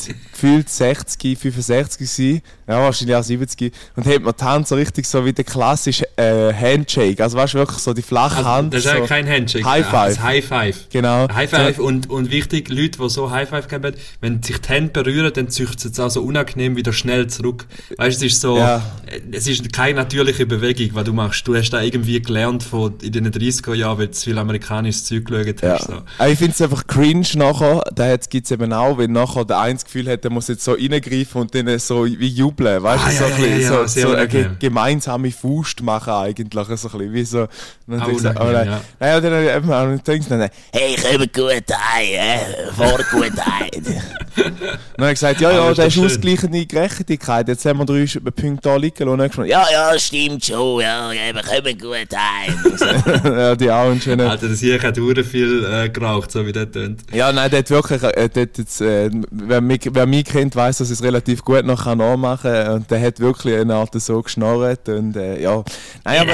gefühlt 0.43 0.69
60, 0.69 1.37
65 1.39 1.97
gewesen, 1.99 2.41
ja, 2.67 2.79
wahrscheinlich 2.81 3.15
auch 3.15 3.23
70, 3.23 3.73
und 3.95 4.05
hat 4.05 4.21
man 4.21 4.33
die 4.37 4.43
Hand 4.43 4.67
so 4.67 4.75
richtig 4.75 5.05
so 5.05 5.25
wie 5.25 5.31
der 5.31 5.45
klassische 5.45 6.05
äh, 6.17 6.53
Handshake, 6.53 7.21
also 7.23 7.37
weißt 7.37 7.53
du, 7.53 7.59
wirklich 7.59 7.79
so 7.79 7.93
die 7.93 8.01
flache 8.01 8.37
Also, 8.37 8.49
Hand. 8.49 8.73
das 8.73 8.79
ist 8.83 8.91
so, 8.91 8.97
eigentlich 8.97 9.09
kein 9.09 9.27
Handshake. 9.29 9.65
High 9.65 9.85
Five. 9.85 10.15
Das 10.15 10.23
High 10.23 10.45
Five. 10.45 10.77
Genau. 10.91 11.27
High 11.33 11.49
Five 11.49 11.79
und, 11.79 12.09
und 12.09 12.29
wichtig, 12.29 12.69
Leute, 12.69 12.99
die 12.99 13.09
so 13.09 13.31
High 13.31 13.47
Five 13.49 13.67
geben, 13.69 13.95
wenn 14.21 14.43
sich 14.43 14.59
die 14.59 14.69
Hände 14.69 14.91
berühren, 14.91 15.31
dann 15.33 15.49
züchtet 15.49 15.93
es 15.93 15.99
auch 15.99 16.09
so 16.09 16.21
unangenehm 16.23 16.75
wieder 16.75 16.91
schnell 16.93 17.27
zurück. 17.27 17.65
Weißt 17.97 18.21
du, 18.21 18.25
es 18.25 18.33
ist 18.33 18.41
so, 18.41 18.57
Ja. 18.57 18.77
äh, 19.05 19.21
es 19.31 19.47
ist 19.47 19.71
keine 19.71 19.95
natürliche 19.95 20.45
Bewegung, 20.45 20.89
was 20.93 21.05
du 21.05 21.13
machst. 21.13 21.47
Du 21.47 21.55
hast 21.55 21.69
da 21.71 21.81
irgendwie 21.81 22.21
gelernt 22.21 22.63
von 22.63 22.95
in 23.01 23.11
den 23.13 23.31
30er 23.31 23.73
Jahren, 23.75 23.97
weil 23.97 24.07
du 24.07 24.13
viel 24.13 24.37
amerikanisches 24.37 25.05
Zeug 25.05 25.25
geschaut 25.25 25.61
Ja. 25.61 25.73
hast. 25.75 25.87
So. 25.87 26.25
Ich 26.25 26.37
finde 26.37 26.51
es 26.53 26.61
einfach 26.61 26.85
cringe 26.87 27.27
nachher, 27.35 27.81
da 27.95 28.15
gibt 28.17 28.45
es 28.45 28.51
eben 28.51 28.73
auch, 28.73 28.97
wenn 28.97 29.11
nachher 29.13 29.45
der 29.45 29.59
eins 29.59 29.85
Gefühl 29.85 30.09
hat, 30.09 30.23
muss 30.33 30.47
jetzt 30.47 30.63
so 30.63 30.73
reingreifen 30.73 31.41
und 31.41 31.55
dann 31.55 31.79
so 31.79 32.05
wie 32.05 32.27
jubeln, 32.27 32.81
weißt 32.83 33.03
Ah, 33.05 33.09
du, 33.09 33.13
ja, 33.13 33.19
so, 33.19 33.25
ja, 33.25 33.35
ein 33.35 33.51
ja, 33.51 33.57
ja, 33.57 33.87
so, 33.87 34.01
so 34.01 34.15
eine 34.15 34.55
gemeinsame 34.59 35.31
Faust 35.31 35.81
machen 35.81 36.13
eigentlich, 36.13 36.67
so 36.67 36.87
ein 36.89 36.97
bisschen, 36.97 37.13
wie 37.13 37.23
so. 37.25 37.41
Und 37.41 37.49
dann 37.87 38.01
Ah, 38.01 38.05
du, 38.05 38.11
unangenehm, 38.11 38.37
oh 38.41 38.51
nein, 38.51 38.67
ja. 38.67 38.81
Naja, 38.99 39.21
dann 39.21 39.57
eben 39.57 39.73
auch 39.73 40.03
gedacht, 40.03 40.31
dann, 40.31 40.49
Hey, 40.71 40.95
komm 41.01 41.21
gut 41.31 41.63
heim, 41.71 42.13
äh, 42.13 42.71
fahr 42.75 42.97
gut 43.11 43.45
heim. 43.45 43.83
dann 44.35 45.05
habe 45.05 45.07
ich 45.07 45.19
gesagt, 45.19 45.41
ja, 45.41 45.51
ja, 45.51 45.69
ist 45.69 45.77
das 45.77 45.95
ist 45.95 46.03
ausgleichende 46.03 46.65
Gerechtigkeit, 46.65 47.47
jetzt 47.47 47.65
haben 47.65 47.79
wir 47.79 47.85
drei 47.85 48.05
Punkte 48.31 48.59
da 48.61 48.75
liegen. 48.75 49.07
Und 49.07 49.19
dann 49.19 49.29
ich 49.29 49.37
Ja, 49.51 49.65
ja, 49.71 49.97
stimmt 49.99 50.43
schon, 50.45 50.81
ja, 50.81 51.11
eben, 51.11 51.39
komm 51.45 51.77
gut 51.77 52.07
heim. 52.15 52.63
gesagt, 52.71 53.25
ja, 53.25 53.55
die 53.55 53.69
auch 53.71 53.89
einen 53.91 54.01
schönen... 54.01 54.27
Alter, 54.27 54.49
das 54.49 54.59
hier 54.59 54.81
hat 54.81 54.97
hure 54.97 55.23
viel 55.23 55.65
äh, 55.65 55.89
geraucht, 55.89 56.31
so 56.31 56.45
wie 56.45 56.51
das 56.51 56.71
tönt. 56.71 57.01
Ja, 57.13 57.31
nein, 57.31 57.51
hat 57.51 57.69
wirklich, 57.69 58.01
äh, 58.03 58.23
hat 58.23 58.35
jetzt, 58.35 58.81
äh, 58.81 59.09
wer, 59.31 59.61
mich, 59.61 59.81
wer 59.91 60.05
mich 60.05 60.22
kennt, 60.23 60.55
weiß, 60.55 60.77
dass 60.79 60.89
ich 60.89 60.97
es 60.99 61.03
relativ 61.03 61.43
gut 61.43 61.65
noch 61.65 61.83
kann 61.83 61.97
nachmachen 61.97 62.51
kann. 62.51 62.73
Und 62.75 62.91
der 62.91 63.01
hat 63.01 63.19
wirklich 63.19 63.55
eine 63.57 63.75
Art 63.75 63.99
so 64.01 64.21
geschnarrt. 64.21 64.89
Und 64.89 65.15
äh, 65.15 65.41
ja, 65.41 65.63
nein, 66.03 66.19
aber 66.21 66.33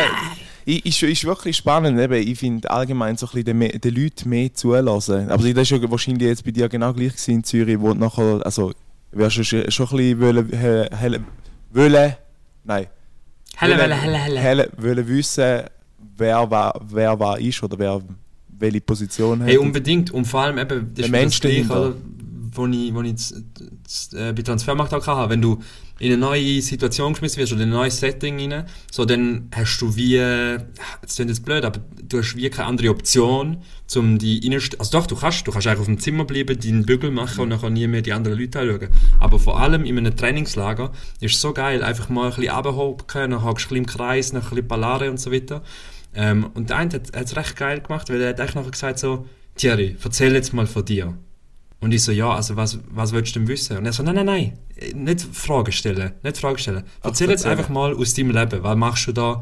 ist, 0.65 1.01
ist 1.03 1.25
wirklich 1.25 1.57
spannend. 1.57 1.99
Eben. 1.99 2.13
Ich 2.27 2.37
finde 2.39 2.69
allgemein 2.69 3.17
so 3.17 3.25
ein 3.27 3.43
bisschen 3.43 3.59
den, 3.59 3.81
den 3.81 3.95
Leuten 3.95 4.29
mehr 4.29 4.53
zulassen. 4.53 5.29
Aber 5.29 5.43
das 5.51 5.63
ist 5.63 5.69
ja 5.71 5.91
wahrscheinlich 5.91 6.27
jetzt 6.27 6.43
bei 6.45 6.51
dir 6.51 6.69
genau 6.69 6.93
gleich 6.93 7.27
in 7.27 7.43
Zürich, 7.43 7.79
wo 7.79 7.93
du 7.93 7.99
nachher, 7.99 8.41
also 8.45 8.71
wirst 9.11 9.37
du 9.37 9.43
schon, 9.43 9.71
schon 9.71 9.87
ein 9.87 9.95
bisschen 9.97 10.21
wollen, 10.21 10.49
he- 10.49 10.95
helle- 10.95 11.21
wollen, 11.71 12.13
nein, 12.63 12.87
Helle, 13.55 13.77
wollen- 13.77 13.91
helle, 13.91 14.17
helle, 14.17 14.17
helle. 14.17 14.39
helle- 14.39 14.69
wollen 14.77 15.07
wissen, 15.07 15.61
wer 16.17 16.49
war, 16.51 16.79
wer 16.87 17.19
war 17.19 17.39
ist 17.39 17.61
oder 17.63 17.77
wer 17.79 17.99
welche 18.61 18.81
Position 18.81 19.41
Hey, 19.41 19.55
hat. 19.55 19.61
unbedingt. 19.61 20.11
Und 20.11 20.25
vor 20.25 20.41
allem 20.41 20.57
eben, 20.57 20.85
das 20.87 20.93
Der 20.95 21.05
ist 21.05 21.11
Mensch 21.11 21.39
das 21.39 21.49
Gleiche, 21.51 21.95
wo 22.59 22.67
ich, 22.67 22.93
wo 22.93 23.01
ich 23.01 23.15
z- 23.15 23.43
z- 23.85 24.13
äh, 24.13 24.33
bei 24.33 24.41
Transfermarkt 24.43 24.93
auch 24.93 25.07
hatte. 25.07 25.29
Wenn 25.31 25.41
du 25.41 25.59
in 25.99 26.07
eine 26.13 26.17
neue 26.17 26.61
Situation 26.61 27.13
geschmissen 27.13 27.39
wirst 27.39 27.51
oder 27.51 27.63
in 27.63 27.69
ein 27.69 27.73
neues 27.73 27.99
Setting 27.99 28.39
rein, 28.51 28.65
so 28.91 29.03
dann 29.05 29.49
hast 29.53 29.79
du 29.79 29.95
wie, 29.95 30.15
jetzt 30.15 31.15
klingt 31.15 31.29
jetzt 31.29 31.43
blöd, 31.43 31.65
aber 31.65 31.79
du 32.03 32.19
hast 32.19 32.35
wie 32.37 32.49
keine 32.49 32.67
andere 32.69 32.89
Option, 32.89 33.57
um 33.95 34.17
die 34.17 34.39
reinst 34.49 34.79
Also 34.79 34.91
doch, 34.97 35.07
du 35.07 35.15
kannst, 35.15 35.45
du 35.47 35.51
kannst 35.51 35.67
eigentlich 35.67 35.79
auf 35.79 35.85
dem 35.87 35.99
Zimmer 35.99 36.23
bleiben, 36.25 36.57
deinen 36.59 36.85
Bügel 36.85 37.11
machen 37.11 37.41
und 37.41 37.49
nachher 37.49 37.69
nie 37.69 37.87
mehr 37.87 38.01
die 38.01 38.13
anderen 38.13 38.37
Leute 38.39 38.59
anschauen. 38.59 38.89
Aber 39.19 39.39
vor 39.39 39.59
allem 39.59 39.83
in 39.83 39.97
einem 39.97 40.15
Trainingslager 40.15 40.91
ist 41.19 41.35
es 41.35 41.41
so 41.41 41.51
geil, 41.53 41.83
einfach 41.83 42.07
mal 42.09 42.29
ein 42.29 42.35
bisschen 42.35 42.53
runterhocken, 42.55 43.31
dann 43.31 43.43
hockst 43.43 43.69
du 43.71 43.75
ein 43.75 43.83
bisschen 43.83 43.83
im 43.83 43.85
Kreis, 43.85 44.31
dann 44.31 44.41
ein 44.41 44.49
bisschen 44.49 44.67
Ballare 44.67 45.09
und 45.09 45.19
so 45.19 45.31
weiter. 45.31 45.63
Ähm, 46.15 46.49
und 46.53 46.69
der 46.69 46.77
eine 46.77 46.91
hat 46.93 47.09
es 47.13 47.35
recht 47.35 47.55
geil 47.57 47.81
gemacht, 47.81 48.09
weil 48.09 48.21
er 48.21 48.29
hat 48.29 48.39
eigentlich 48.39 48.55
nachher 48.55 48.71
gesagt 48.71 48.99
so, 48.99 49.25
Thierry, 49.55 49.97
erzähl 50.01 50.33
jetzt 50.33 50.53
mal 50.53 50.65
von 50.67 50.85
dir. 50.85 51.17
Und 51.81 51.93
ich 51.93 52.03
so, 52.03 52.11
ja, 52.11 52.31
also 52.31 52.55
was, 52.55 52.79
was 52.89 53.13
willst 53.13 53.35
du 53.35 53.39
denn 53.39 53.47
wissen? 53.47 53.77
Und 53.77 53.85
er 53.85 53.93
so, 53.93 54.03
nein, 54.03 54.15
nein, 54.15 54.25
nein, 54.25 54.57
nicht 54.95 55.21
Fragen 55.21 55.71
stellen, 55.71 56.11
nicht 56.23 56.37
Fragen 56.37 56.57
stellen. 56.57 56.83
Erzähl 57.03 57.29
jetzt 57.29 57.45
einfach 57.45 57.69
mal 57.69 57.93
aus 57.93 58.13
deinem 58.13 58.31
Leben, 58.31 58.63
was 58.63 58.75
machst 58.75 59.07
du 59.07 59.13
da? 59.13 59.41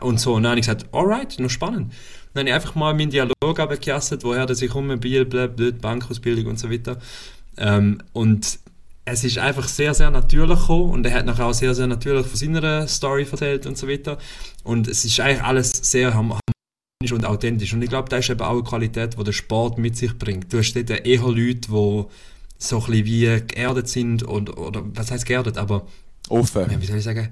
Und 0.00 0.20
so, 0.20 0.34
und 0.34 0.42
dann 0.42 0.50
habe 0.50 0.60
ich 0.60 0.66
gesagt, 0.66 0.86
alright, 0.92 1.38
noch 1.38 1.48
spannend. 1.48 1.92
Dann 2.34 2.42
habe 2.42 2.48
ich 2.50 2.54
einfach 2.54 2.74
mal 2.74 2.92
meinen 2.92 3.10
Dialog 3.10 3.58
abgekastet, 3.58 4.22
woher 4.24 4.44
das 4.44 4.60
ich 4.60 4.70
komme, 4.70 4.98
Biel, 4.98 5.24
blöd, 5.24 5.56
blöd, 5.56 5.80
Bankausbildung 5.80 6.46
und 6.46 6.58
so 6.58 6.70
weiter. 6.70 6.98
Ähm, 7.56 8.02
und 8.12 8.58
es 9.06 9.24
ist 9.24 9.38
einfach 9.38 9.66
sehr, 9.66 9.94
sehr 9.94 10.10
natürlich 10.10 10.60
gekommen 10.60 10.90
und 10.90 11.06
er 11.06 11.14
hat 11.14 11.24
nachher 11.26 11.46
auch 11.46 11.54
sehr, 11.54 11.74
sehr 11.74 11.86
natürlich 11.86 12.26
von 12.26 12.36
seiner 12.36 12.86
Story 12.86 13.26
erzählt 13.30 13.66
und 13.66 13.78
so 13.78 13.88
weiter. 13.88 14.18
Und 14.64 14.86
es 14.86 15.04
ist 15.06 15.18
eigentlich 15.20 15.42
alles 15.42 15.70
sehr 15.70 16.12
harmonisch 17.00 17.12
und 17.12 17.30
authentisch. 17.30 17.72
Und 17.72 17.82
ich 17.82 17.88
glaube, 17.88 18.08
das 18.08 18.24
ist 18.24 18.30
eben 18.30 18.40
auch 18.40 18.54
eine 18.54 18.64
Qualität, 18.64 19.16
die 19.16 19.22
der 19.22 19.32
Sport 19.32 19.78
mit 19.78 19.96
sich 19.96 20.18
bringt. 20.18 20.52
Du 20.52 20.58
hast 20.58 20.74
dort 20.74 20.90
eher 20.90 21.22
Leute, 21.22 21.60
die 21.68 21.68
so 21.70 22.06
ein 22.60 22.86
bisschen 22.86 23.04
wie 23.04 23.40
geerdet 23.46 23.88
sind 23.88 24.24
und, 24.24 24.56
oder, 24.56 24.82
was 24.84 25.12
heißt 25.12 25.24
geerdet, 25.24 25.58
aber, 25.58 25.86
Offen. 26.28 26.66
wie 26.80 26.86
soll 26.86 26.98
ich 26.98 27.04
sagen, 27.04 27.28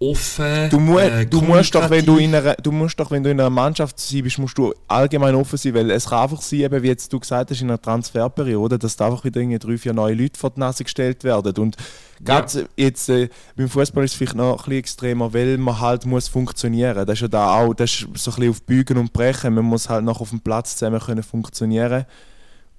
offen, 0.00 0.70
Du, 0.70 0.78
mu 0.78 0.98
äh, 0.98 1.26
du, 1.26 1.40
musst 1.40 1.74
doch, 1.74 1.90
wenn 1.90 2.04
du, 2.04 2.18
in 2.18 2.34
einer, 2.34 2.54
du 2.54 2.70
musst 2.70 2.98
doch, 3.00 3.10
wenn 3.10 3.22
du 3.22 3.30
in 3.30 3.40
einer 3.40 3.50
Mannschaft 3.50 3.98
sein 3.98 4.22
bist, 4.22 4.38
musst 4.38 4.56
du 4.56 4.72
allgemein 4.86 5.34
offen 5.34 5.56
sein, 5.56 5.74
weil 5.74 5.90
es 5.90 6.08
kann 6.08 6.22
einfach 6.22 6.40
sein, 6.40 6.60
eben 6.60 6.82
wie 6.82 6.88
jetzt 6.88 7.12
du 7.12 7.18
gesagt 7.18 7.50
hast, 7.50 7.60
in 7.60 7.68
einer 7.68 7.80
Transferperiode, 7.80 8.78
dass 8.78 8.96
da 8.96 9.06
einfach 9.06 9.24
wieder 9.24 9.40
irgendwie 9.40 9.58
drei, 9.58 9.76
vier 9.76 9.92
neue 9.92 10.14
Leute 10.14 10.38
vor 10.38 10.50
die 10.50 10.60
Nase 10.60 10.84
gestellt 10.84 11.24
werden. 11.24 11.56
Und 11.56 11.76
gerade 12.24 12.68
jetzt 12.76 13.08
äh, 13.08 13.28
beim 13.56 13.68
Fußball 13.68 14.04
ist 14.04 14.12
es 14.12 14.16
vielleicht 14.16 14.36
noch 14.36 14.52
ein 14.52 14.56
bisschen 14.56 14.72
extremer, 14.78 15.34
weil 15.34 15.58
man 15.58 15.80
halt 15.80 16.06
muss 16.06 16.28
funktionieren. 16.28 17.04
Das 17.04 17.14
ist 17.14 17.22
ja 17.22 17.28
da 17.28 17.60
auch, 17.60 17.74
das 17.74 17.90
ist 17.90 18.00
so 18.14 18.30
ein 18.30 18.34
bisschen 18.36 18.50
auf 18.50 18.62
Bügen 18.62 18.98
und 18.98 19.12
Brechen. 19.12 19.54
Man 19.54 19.64
muss 19.64 19.88
halt 19.88 20.04
noch 20.04 20.20
auf 20.20 20.30
dem 20.30 20.40
Platz 20.40 20.76
zusammen 20.76 21.00
können 21.00 21.22
funktionieren. 21.24 22.06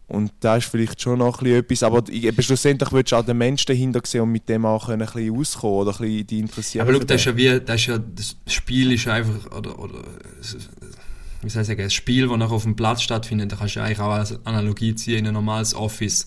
Und 0.10 0.32
da 0.40 0.58
ist 0.58 0.66
vielleicht 0.66 1.00
schon 1.02 1.20
noch 1.20 1.42
ein 1.42 1.48
etwas, 1.48 1.84
aber 1.84 2.04
ich- 2.10 2.24
eben 2.24 2.42
schlussendlich 2.42 2.92
willst 2.92 3.12
du 3.12 3.16
auch 3.16 3.24
den 3.26 3.38
Menschen 3.38 3.68
dahinter 3.68 4.02
sehen 4.04 4.22
und 4.22 4.32
mit 4.32 4.50
dem 4.50 4.66
auch 4.66 4.90
ein 4.90 5.00
bisschen 5.00 5.38
auskommen 5.38 5.76
oder 5.78 5.92
ein 5.92 5.98
bisschen 6.00 6.28
die 6.28 6.40
interessieren. 6.40 6.88
Aber 6.88 6.98
schau, 6.98 7.04
das 7.06 7.22
ist 7.22 7.26
ja 7.26 7.38
wie, 7.38 7.62
das 7.64 7.76
ist 7.82 7.88
ja, 7.88 7.98
das 8.00 8.36
Spiel 8.48 8.92
ist 8.92 9.08
einfach, 9.08 9.56
oder, 9.56 9.78
oder, 9.78 10.04
wie 11.42 11.50
soll 11.50 11.62
ich 11.62 11.68
sagen, 11.68 11.82
das 11.84 11.94
Spiel, 11.94 12.28
das 12.28 12.38
nachher 12.38 12.54
auf 12.54 12.64
dem 12.64 12.76
Platz 12.76 13.02
stattfindet, 13.02 13.52
da 13.52 13.56
kannst 13.56 13.76
du 13.76 13.82
eigentlich 13.82 14.00
auch 14.00 14.12
als 14.12 14.46
Analogie 14.46 14.96
ziehen 14.96 15.20
in 15.20 15.28
ein 15.28 15.34
normales 15.34 15.74
Office, 15.76 16.26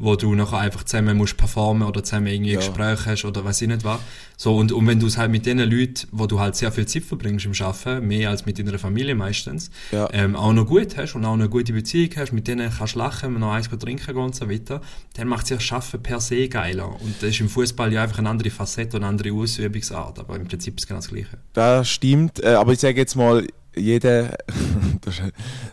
wo 0.00 0.16
du 0.16 0.34
nachher 0.34 0.58
einfach 0.58 0.82
zusammen 0.82 1.16
musst 1.18 1.36
performen 1.36 1.86
oder 1.86 2.02
zusammen 2.02 2.26
irgendwie 2.28 2.52
Ja. 2.52 2.58
Gespräche 2.58 3.10
hast 3.10 3.24
oder 3.26 3.44
weiß 3.44 3.60
ich 3.62 3.68
nicht 3.68 3.84
was. 3.84 4.00
So, 4.36 4.56
und, 4.56 4.72
und 4.72 4.86
wenn 4.86 4.98
du 4.98 5.06
es 5.06 5.18
halt 5.18 5.30
mit 5.30 5.44
den 5.44 5.58
Leuten, 5.58 6.08
wo 6.10 6.26
du 6.26 6.40
halt 6.40 6.56
sehr 6.56 6.72
viel 6.72 6.86
Zeit 6.86 7.04
verbringst 7.04 7.44
im 7.44 7.52
Arbeiten, 7.60 8.06
mehr 8.08 8.30
als 8.30 8.46
mit 8.46 8.58
deiner 8.58 8.78
Familie 8.78 9.14
meistens, 9.14 9.70
Ja. 9.92 10.08
ähm, 10.12 10.34
auch 10.34 10.54
noch 10.54 10.64
gut 10.66 10.96
hast 10.96 11.14
und 11.14 11.24
auch 11.26 11.34
eine 11.34 11.48
gute 11.50 11.74
Beziehung 11.74 12.08
hast, 12.16 12.32
mit 12.32 12.48
denen 12.48 12.72
kannst 12.76 12.94
du 12.94 12.98
lachen, 12.98 13.38
noch 13.38 13.52
eins 13.52 13.68
trinken 13.68 14.06
gehen 14.06 14.16
und 14.16 14.34
so 14.34 14.48
weiter, 14.50 14.80
dann 15.14 15.28
macht 15.28 15.46
sich 15.46 15.58
das 15.58 15.70
Arbeiten 15.70 16.02
per 16.02 16.18
se 16.20 16.48
geiler. 16.48 16.88
Und 17.00 17.16
das 17.20 17.30
ist 17.30 17.40
im 17.40 17.50
Fußball 17.50 17.92
ja 17.92 18.02
einfach 18.02 18.18
eine 18.18 18.30
andere 18.30 18.48
Facette 18.50 18.96
und 18.96 19.02
eine 19.04 19.10
andere 19.10 19.32
Ausübungsart, 19.32 20.18
aber 20.18 20.36
im 20.36 20.48
Prinzip 20.48 20.76
ist 20.78 20.84
es 20.84 20.88
genau 20.88 21.00
das 21.00 21.08
Gleiche. 21.08 21.38
Das 21.52 21.88
stimmt, 21.90 22.42
äh, 22.42 22.48
aber 22.54 22.72
ich 22.72 22.80
sage 22.80 22.96
jetzt 22.98 23.16
mal, 23.16 23.46
jeder, 23.76 24.36
das, 25.00 25.22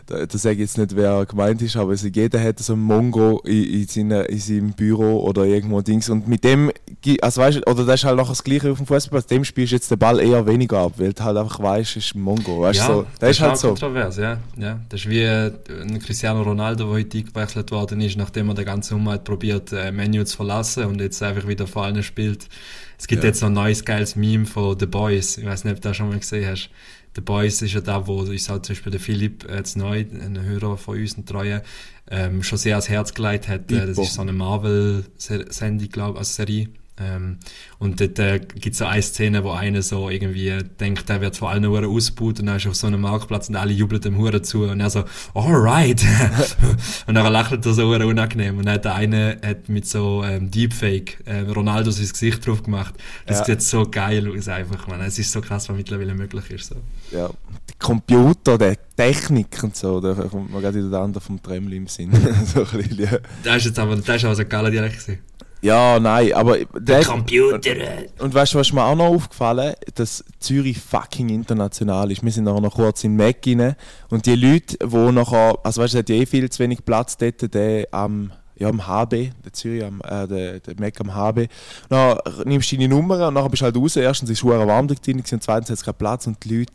da, 0.06 0.38
sage 0.38 0.54
ich 0.54 0.60
jetzt 0.60 0.78
nicht, 0.78 0.94
wer 0.94 1.26
gemeint 1.26 1.60
ist, 1.62 1.76
aber 1.76 1.90
also 1.90 2.06
jeder 2.08 2.40
hat 2.40 2.58
so 2.58 2.74
ein 2.74 2.78
Mongo 2.78 3.40
in, 3.44 3.64
in, 3.64 3.86
seiner, 3.86 4.28
in 4.28 4.38
seinem 4.38 4.72
Büro 4.72 5.20
oder 5.20 5.44
irgendwo 5.44 5.80
Dings 5.80 6.08
und 6.08 6.28
mit 6.28 6.44
dem, 6.44 6.70
also 7.20 7.40
weißt, 7.40 7.58
du, 7.58 7.70
oder 7.70 7.84
das 7.84 8.00
ist 8.00 8.04
halt 8.04 8.16
noch 8.16 8.28
das 8.28 8.44
Gleiche 8.44 8.70
auf 8.70 8.78
dem 8.78 8.86
Fußball, 8.86 9.22
dem 9.22 9.44
spielst 9.44 9.72
du 9.72 9.76
jetzt 9.76 9.90
den 9.90 9.98
Ball 9.98 10.20
eher 10.20 10.46
weniger 10.46 10.78
ab, 10.78 10.92
weil 10.96 11.12
du 11.12 11.24
halt 11.24 11.36
einfach 11.36 11.60
weißt, 11.60 11.96
es 11.96 12.06
ist 12.06 12.14
ein 12.14 12.20
Mongo, 12.20 12.60
weißt 12.60 12.80
du, 12.80 12.86
so, 12.86 13.06
das, 13.18 13.30
ist 13.30 13.40
halt 13.40 13.58
so. 13.58 13.68
kontrovers, 13.68 14.16
ja. 14.16 14.38
ja. 14.56 14.78
Das 14.88 15.00
ist 15.00 15.08
wie 15.08 15.22
äh, 15.22 15.52
ein 15.80 15.98
Cristiano 15.98 16.42
Ronaldo, 16.42 16.84
der 16.84 16.94
heute 16.94 17.18
eingewechselt 17.18 17.70
worden 17.70 18.00
ist, 18.00 18.16
nachdem 18.16 18.48
er 18.48 18.54
den 18.54 18.64
ganzen 18.64 19.08
hat 19.08 19.24
probiert, 19.24 19.72
äh, 19.72 19.90
Menu 19.92 20.24
zu 20.24 20.36
verlassen 20.36 20.84
und 20.84 21.00
jetzt 21.00 21.22
einfach 21.22 21.46
wieder 21.46 21.66
vor 21.66 21.84
allen 21.84 22.02
spielt. 22.02 22.48
Es 22.98 23.06
gibt 23.06 23.22
jetzt 23.22 23.40
noch 23.42 23.48
ein 23.48 23.54
neues 23.54 23.84
geiles 23.84 24.16
Meme 24.16 24.44
von 24.44 24.76
The 24.78 24.86
Boys. 24.86 25.38
Ich 25.38 25.46
weiß 25.46 25.64
nicht, 25.64 25.74
ob 25.74 25.80
du 25.80 25.88
das 25.88 25.96
schon 25.96 26.08
mal 26.08 26.18
gesehen 26.18 26.50
hast. 26.50 26.68
The 27.18 27.24
Boys 27.24 27.62
ist 27.62 27.72
ja 27.72 27.80
da, 27.80 28.06
wo 28.06 28.24
ich 28.30 28.48
auch 28.48 28.62
zum 28.62 28.76
Beispiel 28.76 28.92
der 28.92 29.00
Philipp 29.00 29.44
äh, 29.50 29.56
jetzt 29.56 29.76
neu, 29.76 30.04
ein 30.08 30.40
Hörer 30.40 30.76
von 30.76 31.00
uns, 31.00 31.18
ein 31.18 31.26
Treue, 31.26 31.64
ähm, 32.08 32.44
schon 32.44 32.58
sehr 32.58 32.76
ans 32.76 32.88
Herz 32.88 33.12
gelegt 33.12 33.48
hat. 33.48 33.72
Äh, 33.72 33.88
das 33.88 33.98
ist 33.98 34.14
so 34.14 34.22
eine 34.22 34.32
Marvel-Sendung, 34.32 35.88
glaube 35.88 36.20
also 36.20 36.32
Serie. 36.32 36.68
Ähm, 37.00 37.38
und 37.78 38.00
dort 38.00 38.18
äh, 38.18 38.38
gibt 38.40 38.72
es 38.72 38.78
so 38.78 38.84
eine 38.86 39.02
Szene, 39.02 39.44
wo 39.44 39.50
einer 39.52 39.82
so 39.82 40.10
irgendwie 40.10 40.58
denkt, 40.80 41.08
der 41.08 41.20
wird 41.20 41.36
von 41.36 41.48
allen 41.48 41.66
Huren 41.66 41.84
ausgebaut 41.84 42.40
und 42.40 42.46
dann 42.46 42.56
ist 42.56 42.64
er 42.66 42.70
auf 42.70 42.76
so 42.76 42.86
einem 42.86 43.00
Marktplatz 43.00 43.48
und 43.48 43.56
alle 43.56 43.72
jubeln 43.72 44.00
dem 44.00 44.16
Huren 44.18 44.42
zu 44.42 44.64
und 44.64 44.80
er 44.80 44.90
so, 44.90 45.04
alright. 45.34 46.04
und 47.06 47.14
dann 47.14 47.32
lächelt 47.32 47.64
er 47.64 47.72
so 47.72 47.82
Huren 47.84 48.02
unangenehm 48.04 48.58
und 48.58 48.66
dann 48.66 48.74
hat 48.74 48.84
der 48.84 48.94
eine 48.94 49.38
hat 49.44 49.68
mit 49.68 49.86
so 49.86 50.22
ähm, 50.24 50.50
Deepfake 50.50 51.18
äh, 51.26 51.40
Ronaldo 51.50 51.90
sein 51.90 52.08
Gesicht 52.08 52.46
drauf 52.46 52.62
gemacht. 52.62 52.94
Das 53.26 53.38
Ja. 53.40 53.44
sieht 53.44 53.62
so 53.62 53.88
geil 53.88 54.28
aus 54.36 54.48
einfach, 54.48 54.86
man. 54.88 55.00
Es 55.00 55.18
ist 55.18 55.30
so 55.32 55.40
krass, 55.40 55.68
was 55.68 55.76
mittlerweile 55.76 56.14
möglich 56.14 56.50
ist. 56.50 56.66
So. 56.66 56.76
Ja. 57.12 57.28
Der 57.28 57.74
Computer, 57.78 58.58
der 58.58 58.76
Technik 58.96 59.62
und 59.62 59.76
so, 59.76 60.00
da 60.00 60.14
kommt 60.14 60.52
mir 60.52 60.60
gerade 60.60 60.78
wieder 60.78 60.90
der 60.90 61.00
andere 61.00 61.22
vom 61.22 61.40
Tremli 61.42 61.76
im 61.76 61.86
Sinn. 61.86 62.10
so 62.46 62.64
ein 62.64 62.66
bisschen, 62.82 62.98
ja. 63.04 63.18
Das 63.44 63.58
ist 63.58 63.66
jetzt 63.66 63.78
aber, 63.78 63.94
das 63.96 64.16
ist 64.16 64.24
aber 64.24 64.34
so 64.34 64.42
ein 64.42 64.48
geiler 64.48 64.70
Dialekt 64.70 64.98
gewesen. 64.98 65.18
Ja, 65.60 65.98
nein, 65.98 66.32
aber 66.32 66.58
der, 66.78 67.04
Computer. 67.04 67.60
Und 68.18 68.34
weißt 68.34 68.54
du, 68.54 68.58
was 68.58 68.72
mir 68.72 68.84
auch 68.84 68.94
noch 68.94 69.06
aufgefallen 69.06 69.74
dass 69.94 70.24
Zürich 70.38 70.78
fucking 70.78 71.30
international 71.30 72.10
ist. 72.12 72.22
Wir 72.22 72.30
sind 72.30 72.44
nachher 72.44 72.60
noch 72.60 72.74
kurz 72.74 73.02
in 73.04 73.16
Mac 73.16 73.38
rein 73.46 73.74
und 74.10 74.26
die 74.26 74.36
Leute, 74.36 74.76
die 74.78 75.12
nachher, 75.12 75.58
also 75.64 75.82
weißt 75.82 75.94
du, 75.94 75.98
es 75.98 76.02
hat 76.02 76.08
ja 76.08 76.16
eh 76.16 76.26
viel 76.26 76.48
zu 76.50 76.60
wenig 76.60 76.84
Platz 76.84 77.16
dort, 77.16 77.52
der 77.52 77.88
am, 77.90 78.30
ja, 78.58 78.68
am 78.68 78.86
HB, 78.86 79.30
der 79.44 79.52
Zürich, 79.52 79.84
am, 79.84 80.00
äh, 80.04 80.26
der, 80.26 80.60
der 80.60 80.74
Mac 80.78 81.00
am 81.00 81.14
HB. 81.14 81.46
Dann 81.88 82.18
nimmst 82.44 82.72
du 82.72 82.76
deine 82.76 82.88
Nummer 82.88 83.28
und 83.28 83.34
dann 83.34 83.50
bist 83.50 83.60
du 83.62 83.64
halt 83.66 83.76
raus. 83.76 83.96
Erstens 83.96 84.30
ist 84.30 84.38
es 84.38 84.44
warm 84.44 84.88
dort 84.88 85.06
drin 85.06 85.18
und 85.18 85.42
zweitens 85.42 85.70
hat 85.70 85.78
es 85.78 85.84
keinen 85.84 85.94
Platz 85.94 86.26
und 86.26 86.42
die 86.44 86.58
Leute 86.58 86.72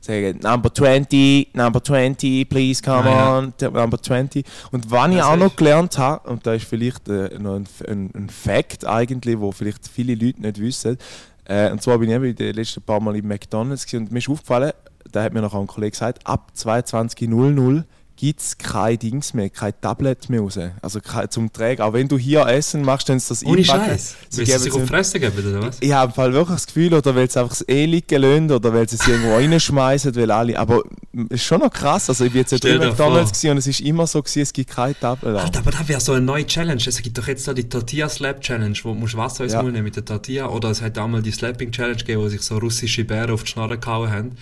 sagen, 0.00 0.38
Number 0.42 0.72
20, 0.72 1.54
Number 1.54 1.82
20, 1.84 2.48
please 2.48 2.82
come 2.82 3.04
Ah, 3.04 3.06
ja. 3.10 3.38
on, 3.38 3.56
t- 3.56 3.68
Number 3.68 4.00
20. 4.00 4.46
Und 4.72 4.90
was 4.90 5.10
ich 5.10 5.16
Das 5.16 5.26
auch 5.26 5.36
noch 5.36 5.54
gelernt 5.56 5.98
habe, 5.98 6.28
und 6.30 6.46
da 6.46 6.54
ist 6.54 6.64
vielleicht 6.66 7.08
äh, 7.08 7.38
noch 7.38 7.56
ein, 7.56 7.66
ein, 7.86 8.10
ein 8.14 8.28
Fact 8.30 8.86
eigentlich, 8.86 9.38
wo 9.38 9.52
vielleicht 9.52 9.86
viele 9.88 10.14
Leute 10.14 10.40
nicht 10.40 10.60
wissen, 10.60 10.96
äh, 11.44 11.70
und 11.70 11.82
zwar 11.82 11.98
bin 11.98 12.08
ich 12.08 12.16
eben 12.16 12.34
die 12.34 12.52
letzten 12.52 12.82
paar 12.82 12.98
Mal 13.00 13.14
im 13.16 13.28
McDonalds 13.28 13.92
und 13.94 14.10
mir 14.10 14.18
ist 14.18 14.28
aufgefallen, 14.28 14.72
da 15.12 15.22
hat 15.22 15.32
mir 15.32 15.40
noch 15.42 15.54
ein 15.54 15.66
Kollege 15.66 15.92
gesagt, 15.92 16.26
ab 16.26 16.50
22.00 16.56 17.84
gibt 18.16 18.40
es 18.40 18.58
kein 18.58 18.98
Dings 18.98 19.34
mehr, 19.34 19.50
kein 19.50 19.72
Tablet 19.80 20.28
mehr 20.30 20.40
raus. 20.40 20.58
Also 20.82 21.00
kein, 21.00 21.30
zum 21.30 21.52
Tragen. 21.52 21.82
Auch 21.82 21.92
wenn 21.92 22.08
du 22.08 22.16
hier 22.18 22.46
Essen 22.46 22.82
machst, 22.82 23.08
dann 23.08 23.18
ist 23.18 23.30
das 23.30 23.44
Ohne. 23.44 23.64
Scheiß. 23.64 24.16
Sie 24.28 24.38
Willst 24.38 24.52
geben 24.52 24.62
sich 24.64 24.74
es 24.74 24.80
auf 24.80 24.88
Fresse 24.88 25.20
geben, 25.20 25.38
oder 25.38 25.66
was? 25.66 25.76
ich 25.80 25.92
habe 25.92 26.12
Fall 26.12 26.32
wirklich 26.32 26.56
das 26.56 26.66
Gefühl, 26.66 26.94
oder 26.94 27.14
weil 27.14 27.30
sie 27.30 27.38
einfach 27.38 27.56
das 27.56 27.68
eh 27.68 27.84
liegen 27.84 28.22
lassen, 28.22 28.50
oder 28.50 28.72
weil 28.72 28.88
sie 28.88 28.96
es 28.96 29.06
irgendwo 29.06 29.34
reinschmeißen, 29.36 30.16
weil 30.16 30.30
alle. 30.30 30.58
Aber 30.58 30.82
es 31.28 31.40
ist 31.40 31.44
schon 31.44 31.60
noch 31.60 31.70
krass. 31.70 32.08
Also 32.08 32.24
ich 32.24 32.32
bin 32.32 32.40
jetzt 32.40 32.52
ja 32.52 32.58
drüben 32.58 32.88
McDonalds 32.88 33.32
gewesen 33.32 33.50
und 33.50 33.58
es 33.58 33.66
ist 33.66 33.80
immer 33.80 34.06
so 34.06 34.22
gewesen, 34.22 34.42
es 34.42 34.52
gibt 34.52 34.70
kein 34.70 34.98
Tablet. 34.98 35.36
Alter, 35.36 35.58
aber 35.60 35.70
das 35.70 35.88
wäre 35.88 36.00
so 36.00 36.12
eine 36.12 36.24
neue 36.24 36.46
Challenge. 36.46 36.82
Es 36.86 37.02
gibt 37.02 37.18
doch 37.18 37.28
jetzt 37.28 37.46
da 37.46 37.52
die 37.54 37.68
Tortilla 37.68 38.08
Slap 38.08 38.40
Challenge, 38.40 38.76
wo 38.82 38.94
du 38.94 39.16
Wasser 39.16 39.44
ins 39.44 39.52
Ja. 39.52 39.62
Mund 39.62 39.74
nehmen 39.74 39.84
mit 39.84 39.96
der 39.96 40.04
Tortilla. 40.04 40.48
Oder 40.48 40.70
es 40.70 40.80
hat 40.82 40.98
auch 40.98 41.08
mal 41.08 41.22
die 41.22 41.32
Slapping 41.32 41.70
Challenge 41.70 41.96
gegeben, 41.96 42.22
wo 42.22 42.28
sich 42.28 42.42
so 42.42 42.58
russische 42.58 43.04
Bären 43.04 43.30
auf 43.30 43.44
die 43.44 43.50
Schnorren 43.50 43.80
gehauen 43.80 44.10
haben. 44.10 44.32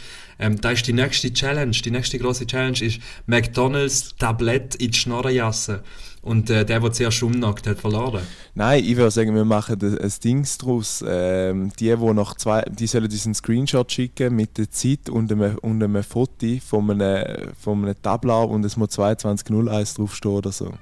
Ähm, 0.45 0.61
da 0.61 0.71
ist 0.71 0.87
die 0.87 0.93
nächste 0.93 1.33
Challenge. 1.33 1.71
Die 1.73 1.91
nächste 1.91 2.19
große 2.19 2.47
Challenge 2.47 2.79
ist 2.83 3.01
McDonalds 3.27 4.15
Tablett 4.17 4.75
in 4.77 4.91
die 4.91 4.99
Schnorren 4.99 5.35
jassen. 5.35 5.81
Und 6.23 6.49
äh, 6.51 6.65
der, 6.65 6.81
der 6.81 6.93
zuerst 6.93 7.23
umnackt 7.23 7.67
hat, 7.67 7.79
verloren. 7.79 8.23
Nein, 8.55 8.83
ich 8.85 8.97
würde 8.97 9.11
sagen, 9.11 9.35
wir 9.35 9.45
machen 9.45 9.79
ein, 9.83 9.99
ein 9.99 10.13
Dings 10.23 10.57
draus. 10.59 11.05
Ähm, 11.07 11.71
die, 11.79 11.99
wo 11.99 12.13
nach 12.13 12.35
zwei, 12.37 12.63
die 12.63 12.87
sollen 12.87 13.05
uns 13.05 13.25
einen 13.27 13.35
Screenshot 13.35 13.93
schicken 13.93 14.35
mit 14.35 14.57
der 14.57 14.71
Zeit 14.71 15.11
und 15.11 15.31
einem, 15.31 15.57
und 15.59 15.83
einem 15.83 16.03
Foto 16.03 16.47
von 16.67 16.91
einem, 16.91 17.53
von 17.61 17.85
einem 17.85 17.95
Tablau 18.01 18.45
und 18.47 18.65
es 18.65 18.77
muss 18.77 18.91
22.01 18.99 19.97
draufstehen 19.97 20.35
oder 20.35 20.51
so. 20.53 20.73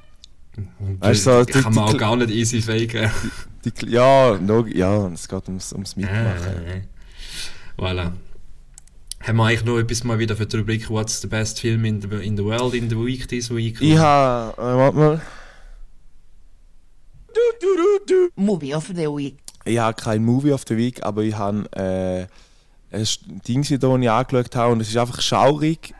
Weißt 1.00 1.26
du, 1.26 1.44
die, 1.44 1.52
kann 1.52 1.74
man 1.74 1.86
die- 1.88 1.94
auch 1.94 1.98
gar 1.98 2.16
nicht 2.16 2.30
easy 2.30 2.60
faken. 2.62 3.10
Die, 3.64 3.90
ja, 3.90 4.38
no, 4.38 4.66
ja, 4.66 5.08
es 5.08 5.26
geht 5.28 5.48
ums, 5.48 5.72
ums 5.72 5.96
Mitmachen. 5.96 6.66
Äh, 6.66 6.82
voilà. 7.78 8.12
Haben 9.24 9.36
wir 9.36 9.44
eigentlich 9.44 9.64
noch 9.64 9.78
etwas 9.78 10.02
mal 10.02 10.18
wieder 10.18 10.34
für 10.34 10.46
die 10.46 10.56
Rubrik 10.56 10.90
What's 10.90 11.20
the 11.20 11.28
best 11.28 11.60
film 11.60 11.84
in 11.84 12.00
the, 12.00 12.08
in 12.08 12.36
the 12.36 12.44
world 12.44 12.74
in 12.74 12.90
the 12.90 12.96
week 12.96 13.28
this 13.28 13.54
week? 13.54 13.80
Ich 13.80 13.96
habe, 13.96 14.60
äh, 14.60 14.76
warte 14.76 14.96
mal. 14.98 15.20
Movie 18.34 18.74
of 18.74 18.88
the 18.88 19.06
Week. 19.06 19.38
Ich 19.64 19.78
habe 19.78 19.94
kein 19.94 20.24
Movie 20.24 20.52
of 20.52 20.64
the 20.66 20.76
Week, 20.76 21.04
aber 21.04 21.22
ich 21.22 21.36
habe 21.36 21.70
äh, 21.72 22.26
ein 22.96 23.06
Ding, 23.46 23.62
das 23.62 23.70
ich 23.70 24.10
angeschaut 24.10 24.56
habe, 24.56 24.72
und 24.72 24.80
es 24.80 24.88
ist 24.88 24.96
einfach 24.96 25.20
schaurig, 25.20 25.94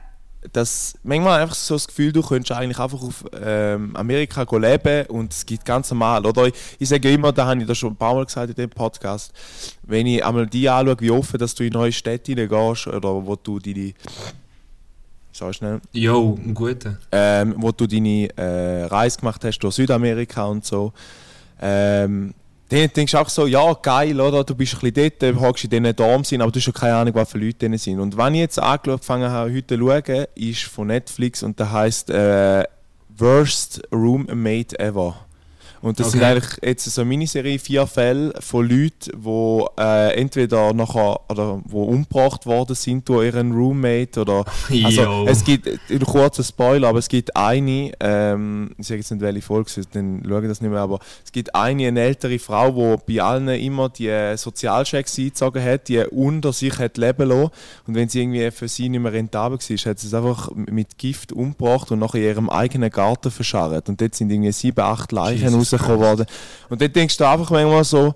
dass 0.53 0.95
manchmal 1.05 1.41
einfach 1.41 1.55
so 1.55 1.75
das 1.75 1.87
Gefühl, 1.87 2.13
du 2.13 2.23
könntest 2.23 2.53
eigentlich 2.53 2.79
einfach 2.79 3.01
auf 3.01 3.25
ähm, 3.41 3.95
Amerika 3.95 4.45
leben 4.57 5.07
und 5.07 5.33
es 5.33 5.47
geht 5.47 5.65
ganz 5.65 5.91
normal. 5.91 6.27
Oder 6.27 6.49
ich, 6.49 6.55
ich 6.79 6.89
sage 6.89 7.13
immer, 7.13 7.33
da 7.33 7.47
habe 7.47 7.61
ich 7.61 7.67
das 7.67 7.79
schon 7.79 7.93
ein 7.93 7.97
paar 7.97 8.15
Mal 8.15 8.25
gesagt 8.27 8.51
in 8.51 8.57
dem 8.57 8.71
Podcast, 8.71 9.33
wenn 9.83 10.07
ich 10.07 10.25
einmal 10.25 10.47
die 10.47 10.69
anschaue, 10.69 10.97
wie 11.01 11.11
offen 11.11 11.39
dass 11.39 11.55
du 11.55 11.65
in 11.65 11.73
neue 11.73 11.93
Städte 11.93 12.33
hineingehst 12.33 12.89
oder 12.89 13.25
wo 13.25 13.37
du 13.37 13.59
deine. 13.61 13.95
So 15.35 15.51
schnell 15.53 15.81
Jo, 15.93 16.39
ein 16.45 16.53
guter. 16.53 16.99
ähm, 17.11 17.55
wo 17.57 17.73
du 17.73 17.87
deine 17.87 18.29
äh, 18.37 18.85
Reise 18.85 19.19
gemacht 19.21 19.43
hast 19.45 19.61
durch 19.61 19.77
Südamerika 19.77 20.45
und 20.45 20.65
so. 20.65 20.93
Ähm, 21.61 22.35
dann 22.73 22.93
denkst 22.93 23.13
du 23.13 23.19
auch 23.19 23.29
so, 23.29 23.47
ja 23.47 23.73
geil, 23.75 24.19
oder? 24.21 24.45
Du 24.45 24.55
bist 24.55 24.75
ein 24.75 24.81
bisschen 24.81 25.11
dort, 25.19 25.23
du 25.23 25.41
hockst 25.41 25.65
in 25.65 25.71
diesen 25.71 25.95
Dorm 25.95 26.25
sind, 26.25 26.41
aber 26.41 26.51
du 26.51 26.59
hast 26.59 26.65
schon 26.65 26.75
keine 26.75 26.95
Ahnung, 26.95 27.15
was 27.15 27.31
für 27.31 27.39
Leute 27.39 27.59
drin 27.59 27.77
sind. 27.77 28.01
Und 28.01 28.17
wenn 28.17 28.35
ich 28.35 28.41
jetzt 28.41 28.59
angefangen 28.59 29.31
habe, 29.31 29.53
heute 29.53 29.79
zu 29.79 29.81
schauen, 29.81 30.27
ist 30.35 30.63
von 30.63 30.87
Netflix 30.87 31.43
und 31.43 31.59
der 31.59 31.71
heißt 31.71 32.11
äh, 32.11 32.65
Worst 33.17 33.83
Roommate 33.93 34.79
Ever. 34.79 35.17
Und 35.83 35.99
das 35.99 36.13
sind 36.13 36.23
Okay. 36.23 36.31
eigentlich 36.33 36.59
jetzt 36.63 36.85
so 36.85 37.01
eine 37.01 37.09
Miniserie, 37.09 37.59
vier 37.59 37.87
Fälle 37.89 38.33
von 38.41 38.69
Leuten, 38.69 39.11
die 39.25 39.65
äh, 39.81 40.15
entweder 40.15 40.73
nachher 40.73 41.19
oder 41.29 41.61
wo 41.65 41.83
umgebracht 41.85 42.47
worden 42.47 42.77
sind 42.77 43.09
durch 43.09 43.27
ihren 43.27 43.53
Roommate 43.53 44.21
oder 44.21 44.45
also 44.85 45.03
Jo. 45.03 45.27
es 45.27 45.43
gibt 45.43 45.67
äh, 45.67 45.79
ein 45.91 46.01
kurzer 46.01 46.45
Spoiler, 46.45 46.89
aber 46.89 47.01
es 47.01 47.09
gibt 47.09 47.35
eine, 47.37 47.91
ähm, 48.01 48.71
ich 48.79 48.87
sage 48.87 49.01
jetzt 49.01 49.11
nicht 49.11 49.21
welche 49.21 49.43
Folge, 49.43 49.71
dann 49.93 50.23
schaue 50.27 50.43
ich 50.43 50.49
das 50.49 50.61
nicht 50.61 50.71
mehr, 50.71 50.81
aber 50.81 51.01
es 51.25 51.33
gibt 51.33 51.55
eine, 51.55 51.89
eine 51.89 52.01
ältere 52.01 52.39
Frau, 52.39 52.97
die 53.07 53.17
bei 53.17 53.23
allen 53.23 53.49
immer 53.49 53.89
die 53.89 54.13
Sozialchecks 54.37 55.19
eingezogen 55.19 55.65
hat, 55.65 55.89
die 55.89 55.99
unter 55.99 56.53
sich 56.53 56.79
hat 56.79 56.97
leben 56.97 57.29
lassen 57.29 57.51
und 57.87 57.95
wenn 57.97 58.09
sie 58.09 58.21
irgendwie 58.23 58.51
für 58.53 58.69
sie 58.69 58.89
nicht 58.89 59.01
mehr 59.01 59.13
rentabel 59.13 59.59
war, 59.59 59.77
hat 59.91 59.99
sie 59.99 60.07
es 60.07 60.15
einfach 60.15 60.51
mit 60.55 60.97
Gift 60.99 61.33
umgebracht 61.33 61.91
und 61.91 61.99
nachher 61.99 62.19
in 62.19 62.25
ihrem 62.25 62.51
eigenen 62.51 62.91
Garten 62.91 63.31
verscharrt 63.33 63.89
und 63.89 64.01
dort 64.01 64.15
sind 64.15 64.31
irgendwie 64.31 64.53
sieben, 64.53 64.81
acht 64.81 65.11
Leichen 65.11 65.43
Jesus 65.49 65.72
rausgekommen 65.73 66.01
worden 66.01 66.27
und 66.69 66.81
dort 66.81 66.95
denkst 66.95 67.17
du 67.17 67.25
einfach 67.29 67.51
manchmal 67.51 67.85
so, 67.85 68.15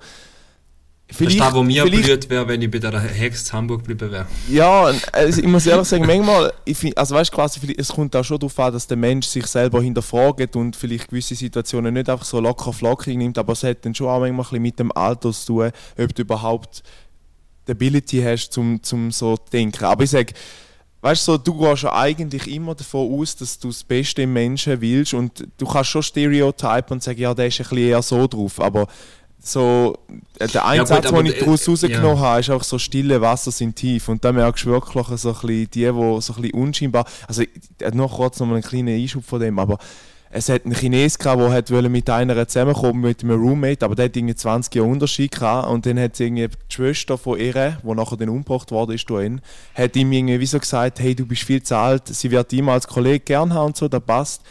Das 1.08 1.20
ist 1.20 1.38
das, 1.38 1.54
wo 1.54 1.62
mir 1.62 1.84
blüht 1.84 2.28
wäre, 2.28 2.48
wenn 2.48 2.60
ich 2.62 2.70
bei 2.70 2.78
der 2.80 2.98
Hex 3.00 3.52
Hamburg 3.52 3.84
geblieben 3.84 4.10
wäre. 4.10 4.26
Ja, 4.50 4.90
also 5.12 5.40
ich 5.40 5.46
muss 5.46 5.64
ehrlich 5.66 5.86
sagen, 5.86 6.04
manchmal, 6.04 6.52
find, 6.74 6.98
also 6.98 7.14
weißt, 7.14 7.30
quasi, 7.30 7.60
vielleicht- 7.60 7.78
es 7.78 7.88
kommt 7.88 8.16
auch 8.16 8.24
schon 8.24 8.40
darauf 8.40 8.58
an, 8.58 8.72
dass 8.72 8.88
der 8.88 8.96
Mensch 8.96 9.26
sich 9.28 9.46
selber 9.46 9.80
hinterfragt 9.80 10.56
und 10.56 10.74
vielleicht 10.74 11.08
gewisse 11.08 11.36
Situationen 11.36 11.94
nicht 11.94 12.08
einfach 12.10 12.24
so 12.24 12.40
locker 12.40 12.72
flockig 12.72 13.16
nimmt, 13.16 13.38
aber 13.38 13.52
es 13.52 13.62
hat 13.62 13.84
dann 13.84 13.94
schon 13.94 14.08
auch 14.08 14.18
manchmal 14.18 14.46
ein 14.58 14.62
mit 14.62 14.78
dem 14.80 14.90
Alter 14.90 15.32
zu 15.32 15.46
tun, 15.46 15.70
ob 15.96 16.12
du 16.14 16.22
überhaupt 16.22 16.82
die 17.68 17.72
Ability 17.72 18.20
hast, 18.22 18.50
zum, 18.52 18.82
zum 18.82 19.10
so 19.12 19.36
zu 19.36 19.44
denken. 19.52 19.84
Aber 19.84 20.02
ich 20.02 20.10
sage, 20.10 20.32
weißt 21.06 21.28
du, 21.28 21.32
so, 21.32 21.38
du 21.38 21.54
gehst 21.58 21.84
ja 21.84 21.92
eigentlich 21.94 22.48
immer 22.52 22.74
davon 22.74 23.20
aus, 23.20 23.36
dass 23.36 23.58
du 23.58 23.68
das 23.68 23.84
Beste 23.84 24.22
im 24.22 24.32
Menschen 24.32 24.80
willst 24.80 25.14
und 25.14 25.46
du 25.56 25.66
kannst 25.66 25.90
schon 25.90 26.02
Stereotypen 26.02 26.94
und 26.94 27.02
sagen, 27.02 27.20
ja, 27.20 27.32
der 27.32 27.46
ist 27.46 27.60
ein 27.60 27.64
bisschen 27.68 27.78
eher 27.78 28.02
so 28.02 28.26
drauf, 28.26 28.60
aber 28.60 28.86
so, 29.40 29.96
äh, 30.40 30.48
der 30.48 30.66
Einsatz, 30.66 31.06
aber 31.06 31.18
den 31.22 31.26
ich 31.26 31.38
d- 31.38 31.40
daraus 31.44 31.66
äh, 31.66 31.70
rausgenommen 31.70 32.16
ja. 32.16 32.20
habe, 32.20 32.40
ist 32.40 32.50
auch 32.50 32.64
so 32.64 32.78
stille 32.78 33.20
Wasser 33.20 33.52
sind 33.52 33.76
tief 33.76 34.08
und 34.08 34.24
da 34.24 34.32
merkst 34.32 34.64
du 34.64 34.70
wirklich 34.70 34.92
so 35.20 35.28
ein 35.28 35.34
bisschen 35.34 35.48
die, 35.48 35.66
die 35.68 35.84
so 35.86 35.92
ein 35.92 36.16
bisschen 36.42 36.50
unscheinbar, 36.54 37.04
also 37.28 37.42
ich- 37.42 37.50
äh, 37.80 37.90
noch 37.92 38.16
kurz 38.16 38.40
noch 38.40 38.46
mal 38.48 38.54
einen 38.54 38.64
kleinen 38.64 38.88
Einschub 39.00 39.24
von 39.24 39.38
dem, 39.40 39.58
aber 39.60 39.78
es 40.36 40.50
hat 40.50 40.66
einen 40.66 40.74
Chines 40.74 41.18
gehabt, 41.18 41.40
der 41.40 41.50
hat 41.50 41.70
mit 41.90 42.10
einer 42.10 42.46
zusammenkommen 42.46 43.00
mit 43.00 43.24
einem 43.24 43.40
Roommate, 43.40 43.86
aber 43.86 43.94
der 43.94 44.04
hat 44.04 44.16
irgendwie 44.16 44.34
20 44.34 44.74
Jahre 44.74 44.88
Unterschied 44.88 45.32
gehabt 45.32 45.70
und 45.70 45.86
dann 45.86 45.98
hat 45.98 46.20
irgendwie 46.20 46.48
die 46.48 46.74
Schwester 46.74 47.16
von 47.16 47.40
ihr, 47.40 47.78
die 47.82 47.94
nachher 47.94 48.18
dann 48.18 48.28
umgebracht 48.28 48.70
worden 48.70 48.92
ist, 48.94 49.08
hat 49.74 49.96
ihm 49.96 50.12
irgendwie 50.12 50.38
wie 50.38 50.46
so 50.46 50.58
gesagt, 50.58 51.00
hey, 51.00 51.14
du 51.14 51.24
bist 51.24 51.42
viel 51.42 51.62
zu 51.62 51.76
alt, 51.76 52.08
sie 52.08 52.30
wird 52.30 52.52
ihn 52.52 52.68
als 52.68 52.86
Kollege 52.86 53.20
gern 53.20 53.54
haben 53.54 53.68
und 53.68 53.76
so, 53.78 53.88
das 53.88 54.02
passt. 54.02 54.42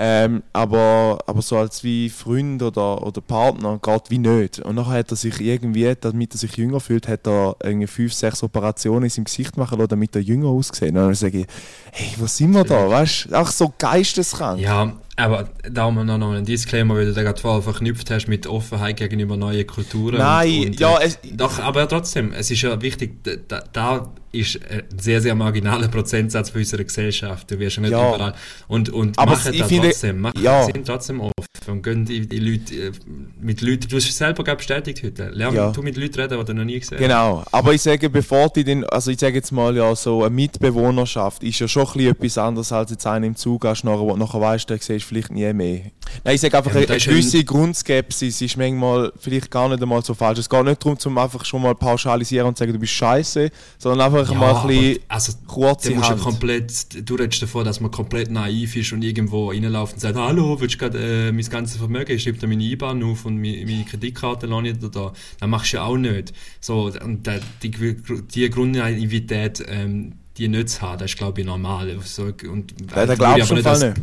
Ähm, 0.00 0.42
aber, 0.52 1.18
aber 1.26 1.42
so 1.42 1.56
als 1.56 1.82
wie 1.82 2.08
Freund 2.08 2.62
oder, 2.62 3.04
oder 3.04 3.20
Partner 3.20 3.80
geht 3.82 4.10
wie 4.10 4.18
nicht. 4.18 4.60
Und 4.60 4.76
nachher 4.76 4.98
hat 4.98 5.10
er 5.10 5.16
sich 5.16 5.40
irgendwie, 5.40 5.92
damit 6.00 6.34
er 6.34 6.38
sich 6.38 6.56
jünger 6.56 6.78
fühlt, 6.78 7.08
hat 7.08 7.26
er 7.26 7.56
irgendwie 7.64 7.88
fünf, 7.88 8.12
sechs 8.12 8.44
Operationen 8.44 9.04
in 9.04 9.10
seinem 9.10 9.24
Gesicht 9.24 9.56
machen 9.56 9.76
lassen, 9.78 9.88
damit 9.88 10.14
er 10.14 10.22
jünger 10.22 10.48
aussieht. 10.48 10.90
Und 10.90 10.94
dann 10.94 11.14
sage 11.14 11.40
ich, 11.40 11.46
hey, 11.90 12.12
wo 12.16 12.26
sind 12.26 12.52
wir 12.52 12.62
da? 12.62 12.88
Weißt 12.88 13.26
du, 13.30 13.34
auch 13.34 13.48
so 13.48 13.74
geisteskrank. 13.76 14.60
Ja, 14.60 14.92
aber 15.18 15.48
da 15.70 15.82
haben 15.84 15.94
wir 15.96 16.04
noch 16.04 16.32
einen 16.32 16.44
Disclaimer, 16.44 16.94
weil 16.94 17.06
du 17.06 17.12
da 17.12 17.22
gerade 17.22 17.40
vorher 17.40 17.62
verknüpft 17.62 18.10
hast 18.10 18.26
mit 18.28 18.46
Offenheit 18.46 18.96
gegenüber 18.96 19.36
neuen 19.36 19.66
Kulturen. 19.66 20.18
Nein, 20.18 20.58
und, 20.60 20.66
und, 20.68 20.80
ja, 20.80 20.96
äh, 20.98 21.06
es- 21.06 21.18
doch, 21.32 21.58
aber 21.58 21.88
trotzdem, 21.88 22.32
es 22.32 22.50
ist 22.50 22.62
ja 22.62 22.80
wichtig, 22.80 23.22
da- 23.48 23.62
da, 23.72 24.12
ist 24.30 24.60
ein 24.70 24.82
sehr, 25.00 25.22
sehr 25.22 25.34
marginaler 25.34 25.88
Prozentsatz 25.88 26.50
für 26.50 26.58
unsere 26.58 26.84
Gesellschaft. 26.84 27.50
Du 27.50 27.58
wirst 27.58 27.76
ja 27.76 27.82
nicht 27.82 27.92
Ja. 27.92 28.14
überall. 28.14 28.34
Und, 28.68 28.90
und 28.90 29.18
Aber 29.18 29.30
machen 29.32 29.54
das 29.58 29.68
finde- 29.68 29.88
trotzdem, 29.88 30.20
machen 30.20 30.42
ja. 30.42 30.64
sind 30.64 30.86
trotzdem 30.86 31.20
offen 31.22 31.32
und 31.66 31.82
gehen 31.82 32.04
die, 32.04 32.28
die 32.28 32.38
Leute, 32.38 32.74
äh, 32.74 32.92
mit 33.40 33.62
Leuten, 33.62 33.88
du 33.88 33.96
hast 33.96 34.06
es 34.06 34.18
selber 34.18 34.44
gerade 34.44 34.58
bestätigt 34.58 35.02
heute, 35.02 35.30
lern 35.30 35.54
Ja. 35.54 35.70
du 35.70 35.80
mit 35.82 35.96
Leuten 35.96 36.20
reden, 36.20 36.38
die 36.38 36.44
du 36.44 36.52
noch 36.54 36.64
nie 36.64 36.78
gesehen 36.78 36.98
hast. 36.98 37.02
Genau, 37.04 37.42
aber 37.52 37.72
ich 37.72 37.80
sage, 37.80 38.10
bevor 38.10 38.50
die 38.50 38.64
den, 38.64 38.84
also 38.84 39.10
ich 39.10 39.18
sage 39.18 39.36
jetzt 39.36 39.50
mal 39.50 39.74
ja, 39.74 39.96
so 39.96 40.20
eine 40.22 40.28
Mitbewohnerschaft 40.34 41.42
ist 41.42 41.58
ja 41.60 41.66
schon 41.68 41.86
ein 41.86 41.92
bisschen 41.94 42.10
etwas 42.12 42.38
anderes 42.38 42.70
als 42.72 42.90
jetzt 42.90 43.06
einen 43.06 43.24
im 43.24 43.36
Zug 43.36 43.64
hast, 43.64 43.82
nachher, 43.84 44.06
du 44.06 44.16
nachher 44.16 44.40
weißt, 44.42 44.68
der 44.68 44.78
siehst 44.78 45.06
vielleicht 45.08 45.30
nie 45.32 45.52
mehr. 45.52 45.80
Nein, 46.24 46.34
ich 46.34 46.40
sage 46.40 46.56
einfach, 46.56 46.70
Ja, 46.72 46.78
eine, 46.78 46.86
das 46.86 47.04
gewisse 47.04 47.42
Grundskepsis 47.44 48.40
ist 48.40 48.56
manchmal 48.56 49.12
vielleicht 49.18 49.50
gar 49.50 49.68
nicht 49.68 49.82
einmal 49.82 50.04
so 50.04 50.14
falsch. 50.14 50.38
Es 50.38 50.48
geht 50.48 50.64
nicht 50.64 50.82
darum, 50.82 50.98
zum 50.98 51.18
einfach 51.18 51.44
schon 51.44 51.62
mal 51.62 51.74
pauschalisieren 51.74 52.46
und 52.48 52.56
sagen, 52.58 52.72
du 52.72 52.78
bist 52.78 52.92
scheiße, 52.92 53.50
sondern 53.78 54.12
einfach 54.12 54.30
Ja, 54.32 54.38
mal 54.38 54.54
ein 54.56 54.66
bisschen 54.68 55.02
also, 55.08 55.32
kurze 55.46 55.88
der 55.88 55.96
muss 55.98 56.06
ja 56.06 56.12
Hand. 56.14 56.22
komplett, 56.22 57.08
du 57.08 57.14
redest 57.14 57.42
davon, 57.42 57.64
dass 57.64 57.80
man 57.80 57.90
komplett 57.90 58.30
naiv 58.30 58.76
ist 58.76 58.92
und 58.92 59.02
irgendwo 59.02 59.50
reinläuft 59.50 59.94
und 59.94 60.00
sagt, 60.00 60.16
hallo, 60.16 60.60
willst 60.60 60.74
du 60.74 60.78
gerade 60.78 61.28
äh, 61.28 61.32
mein 61.32 61.44
ganzes 61.48 61.76
Vermögen, 61.78 62.12
ich 62.12 62.22
schreibe 62.22 62.38
da 62.38 62.46
meine 62.46 62.62
IBAN 62.62 63.02
auf 63.02 63.24
und 63.24 63.40
meine, 63.40 63.64
meine 63.64 63.84
Kreditkarte 63.84 64.46
lasse 64.46 64.68
ich 64.68 64.78
dir 64.78 64.88
da. 64.90 65.12
Das 65.40 65.48
machst 65.48 65.72
du 65.72 65.76
ja 65.78 65.84
auch 65.84 65.96
nicht. 65.96 66.32
So, 66.60 66.90
und 67.04 67.28
die, 67.62 67.70
die 67.70 68.50
Grundnaivität, 68.50 69.64
ähm, 69.68 70.12
die 70.36 70.48
nicht 70.48 70.68
zu 70.70 70.82
haben, 70.82 70.98
das 70.98 71.10
ist, 71.12 71.18
glaube 71.18 71.40
ich, 71.40 71.46
normal. 71.46 71.98
So, 72.04 72.24
und, 72.24 72.72
Ja, 72.94 73.06
da 73.06 73.08
würde 73.08 73.16
glaubst 73.16 73.50
du 73.50 73.54
nicht. 73.56 74.00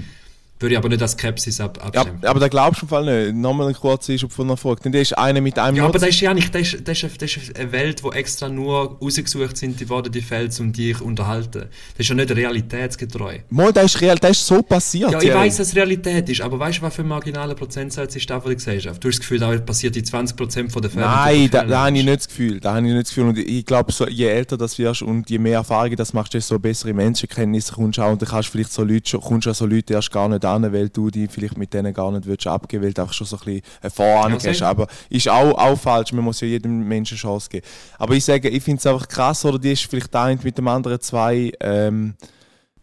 Würde 0.57 0.73
ich 0.73 0.77
aber 0.77 0.87
nicht 0.87 1.01
als 1.01 1.11
Skepsis 1.11 1.59
ab, 1.59 1.77
Ja, 1.93 2.05
aber 2.29 2.39
da 2.39 2.47
glaubst 2.47 2.81
du 2.81 2.85
im 2.85 2.89
Fall 2.89 3.03
nicht. 3.25 3.35
Nochmal 3.35 3.67
ein 3.67 3.73
kurzer 3.73 4.13
Einschub 4.13 4.31
von 4.31 4.47
einer 4.47 4.55
Frage. 4.55 4.81
Denn 4.83 4.93
der 4.93 5.01
ist 5.01 5.17
einer 5.17 5.41
mit 5.41 5.59
einem 5.59 5.75
Ja, 5.75 5.83
aber 5.83 5.93
Nutz- 5.99 6.01
das 6.01 6.09
ist 6.11 6.21
ja 6.21 6.33
nicht, 6.33 6.55
das 6.55 6.61
ist, 6.73 6.87
das 6.87 7.03
ist, 7.03 7.21
das 7.21 7.35
ist 7.37 7.59
eine 7.59 7.71
Welt, 7.73 8.01
wo 8.03 8.11
extra 8.11 8.47
nur 8.47 8.97
rausgesucht 9.01 9.57
sind, 9.57 9.79
die 9.81 9.89
worden 9.89 10.13
die 10.13 10.21
Fälle, 10.21 10.49
um 10.59 10.71
dich 10.71 11.01
unterhalten. 11.01 11.65
Das 11.97 11.99
ist 11.99 12.07
ja 12.07 12.15
nicht 12.15 12.31
realitätsgetreu. 12.33 13.39
Mal, 13.49 13.73
das 13.73 13.95
ist 13.95 14.01
real, 14.01 14.17
das 14.17 14.31
ist 14.31 14.47
so 14.47 14.61
passiert. 14.61 15.11
Ja, 15.11 15.17
ich 15.17 15.25
Thierry. 15.25 15.39
weiss, 15.39 15.57
dass 15.57 15.67
es 15.69 15.75
Realität 15.75 16.29
ist, 16.29 16.39
aber 16.41 16.57
weißt 16.57 16.77
du, 16.79 16.81
was 16.83 16.95
für 16.95 17.01
ein 17.01 17.07
marginaler 17.09 17.55
Prozentsatz 17.55 18.15
ist 18.15 18.29
da 18.29 18.39
von 18.39 18.49
der 18.49 18.55
Gesellschaft? 18.55 19.03
Du 19.03 19.07
hast 19.09 19.15
das 19.15 19.19
Gefühl, 19.21 19.39
da 19.39 19.57
passiert 19.57 19.95
die 19.95 20.03
20% 20.03 20.69
von 20.71 20.81
der 20.81 20.91
Fälle. 20.91 21.05
Nein, 21.05 21.49
da, 21.51 21.63
da 21.63 21.85
habe 21.85 21.97
ich 21.97 22.05
nicht 22.05 22.17
das 22.19 22.27
Gefühl. 22.27 22.59
Da 22.59 22.75
habe 22.75 22.87
ich 22.87 22.93
nicht 22.93 23.07
das 23.07 23.09
Gefühl. 23.13 23.29
Und 23.29 23.37
ich 23.37 23.65
glaube, 23.65 23.91
so, 23.91 24.07
je 24.07 24.27
älter 24.27 24.57
das 24.57 24.77
wirst 24.79 25.01
und 25.01 25.29
je 25.29 25.37
mehr 25.37 25.55
Erfahrungen 25.55 25.95
das 25.97 26.13
machst, 26.13 26.33
desto 26.33 26.57
bessere 26.59 26.93
Menschenkenntnisse 26.93 27.73
kommst 27.73 27.97
du 27.97 28.03
auch. 28.03 28.11
Und 28.11 28.21
dann 28.21 28.29
kannst 28.29 28.49
du 28.49 28.51
vielleicht 28.53 28.71
so 28.71 28.83
Leute, 28.83 29.19
kommst 29.19 29.45
du 29.45 29.49
an 29.49 29.53
so 29.55 29.65
Leute 29.65 29.93
erst 29.93 30.11
gar 30.11 30.29
nicht 30.29 30.44
an, 30.45 30.71
weil 30.71 30.89
du 30.89 31.09
die 31.09 31.27
vielleicht 31.27 31.57
mit 31.57 31.73
denen 31.73 31.93
gar 31.93 32.11
nicht 32.11 32.25
willst 32.25 32.47
abgeben, 32.47 32.83
weil 32.83 32.93
du 32.93 33.01
einfach 33.01 33.13
schon 33.13 33.27
so 33.27 33.37
ein 33.37 33.45
bisschen 33.45 33.61
eine 33.81 33.91
Vorahnung 33.91 34.39
hast. 34.43 34.61
Aber 34.61 34.87
ist 35.09 35.27
auch, 35.27 35.57
auch 35.57 35.77
falsch. 35.77 36.13
Man 36.13 36.23
muss 36.23 36.41
ja 36.41 36.47
jedem 36.47 36.87
Menschen 36.87 37.15
eine 37.15 37.21
Chance 37.21 37.49
geben. 37.49 37.65
Aber 37.97 38.13
ich 38.13 38.23
sage, 38.23 38.49
ich 38.49 38.63
finde 38.63 38.79
es 38.79 38.87
einfach 38.87 39.07
krass, 39.07 39.43
oder 39.45 39.59
die 39.59 39.71
ist 39.71 39.85
vielleicht 39.85 40.15
eine 40.15 40.39
mit 40.41 40.57
dem 40.57 40.67
anderen 40.67 41.01
zwei, 41.01 41.51
ähm, 41.59 42.15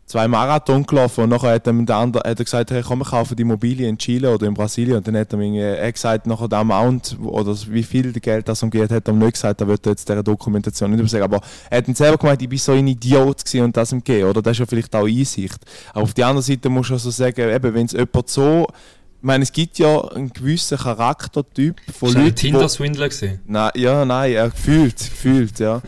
zwei 0.06 0.28
Marathon 0.28 0.84
gelaufen 0.84 1.24
und 1.24 1.30
nachher 1.30 1.52
hat 1.54 1.66
ihm 1.66 1.86
der 1.86 1.96
andere 1.96 2.28
hat 2.28 2.38
er 2.38 2.44
gesagt, 2.44 2.70
hey, 2.70 2.82
komm, 2.82 2.98
wir 2.98 3.04
kaufen 3.06 3.34
die 3.34 3.42
Immobilie 3.42 3.88
in 3.88 3.96
Chile 3.96 4.30
oder 4.34 4.46
in 4.46 4.52
Brasilien 4.52 4.96
und 4.98 5.06
dann 5.08 5.16
hat 5.16 5.32
er 5.32 5.38
mir 5.38 5.76
er 5.78 5.90
gesagt, 5.92 6.26
nachher 6.26 6.48
der 6.48 6.58
Amount 6.58 7.16
oder 7.22 7.56
wie 7.68 7.82
viel 7.82 8.12
Geld 8.12 8.46
das 8.48 8.62
umgeht, 8.62 8.90
hat 8.90 9.08
er 9.08 9.14
ihm 9.14 9.18
nicht 9.20 9.34
gesagt, 9.34 9.60
er 9.62 9.68
wird 9.68 9.86
jetzt 9.86 10.06
dieser 10.08 10.22
Dokumentation 10.22 10.90
nicht 10.90 11.00
übersagen, 11.00 11.24
aber 11.24 11.40
er 11.70 11.78
hat 11.78 11.88
dann 11.88 11.94
selber 11.94 12.18
gemeint, 12.18 12.42
ich 12.42 12.48
bin 12.48 12.58
so 12.58 12.72
ein 12.72 12.86
Idiot 12.86 13.44
gewesen 13.44 13.64
und 13.64 13.76
das 13.76 13.92
ihm 13.92 14.04
gegeben, 14.04 14.28
oder? 14.28 14.42
Das 14.42 14.52
ist 14.52 14.58
ja 14.58 14.66
vielleicht 14.66 14.94
auch 14.94 15.06
Einsicht. 15.06 15.58
Aber 15.94 16.02
auf 16.02 16.12
der 16.14 16.26
anderen 16.26 16.42
Seite 16.44 16.68
muss 16.68 16.88
du 16.88 16.94
also 16.94 17.10
sagen, 17.10 17.48
eben, 17.48 17.74
wenn 17.74 17.86
es 17.86 17.92
jemand 17.92 18.28
so, 18.28 18.66
ich 18.68 19.26
meine, 19.26 19.44
es 19.44 19.52
gibt 19.52 19.78
ja 19.78 19.98
einen 20.08 20.32
gewissen 20.32 20.76
Charaktertyp 20.76 21.76
von 21.96 22.08
Ist 22.10 22.16
ein 22.16 22.22
Leuten, 22.24 22.34
die- 22.34 22.40
Tinder-Swindler 22.42 23.08
gewesen? 23.08 23.40
Nein, 23.46 23.70
ja, 23.76 24.04
nein, 24.04 24.32
ja, 24.32 24.48
gefühlt, 24.48 24.98
gefühlt, 24.98 25.58
ja. 25.60 25.80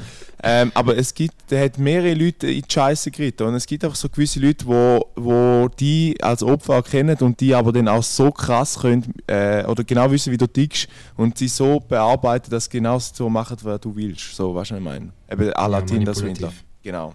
Ähm, 0.46 0.72
aber 0.74 0.96
es 0.96 1.14
gibt, 1.14 1.34
der 1.50 1.64
hat 1.64 1.78
mehrere 1.78 2.12
Leute 2.12 2.48
in 2.50 2.62
die 2.62 2.72
Scheiße 2.72 3.10
geritten. 3.10 3.46
Und 3.46 3.54
es 3.54 3.66
gibt 3.66 3.82
einfach 3.82 3.96
so 3.96 4.08
gewisse 4.10 4.40
Leute, 4.40 4.66
wo, 4.66 5.06
wo 5.16 5.68
die 5.80 6.16
als 6.20 6.42
Opfer 6.42 6.74
erkennen 6.74 7.16
und 7.20 7.40
die 7.40 7.54
aber 7.54 7.72
dann 7.72 7.88
auch 7.88 8.02
so 8.02 8.30
krass 8.30 8.78
können, 8.78 9.14
äh, 9.26 9.64
oder 9.64 9.82
genau 9.84 10.10
wissen, 10.10 10.32
wie 10.32 10.36
du 10.36 10.46
tickst 10.46 10.86
und 11.16 11.38
sie 11.38 11.48
so 11.48 11.80
bearbeiten, 11.80 12.50
dass 12.50 12.64
sie 12.64 12.70
genau 12.72 12.98
so 12.98 13.30
machen, 13.30 13.56
was 13.62 13.80
du 13.80 13.96
willst. 13.96 14.36
So, 14.36 14.54
weißt 14.54 14.72
du, 14.72 14.74
was 14.74 14.78
ich 14.80 14.84
meine? 14.84 15.12
Eben 15.30 15.50
à 15.52 15.66
la 15.66 15.78
Ja, 15.78 15.84
manipulativ. 15.84 16.14
Swindler. 16.14 16.52
Genau. 16.82 17.14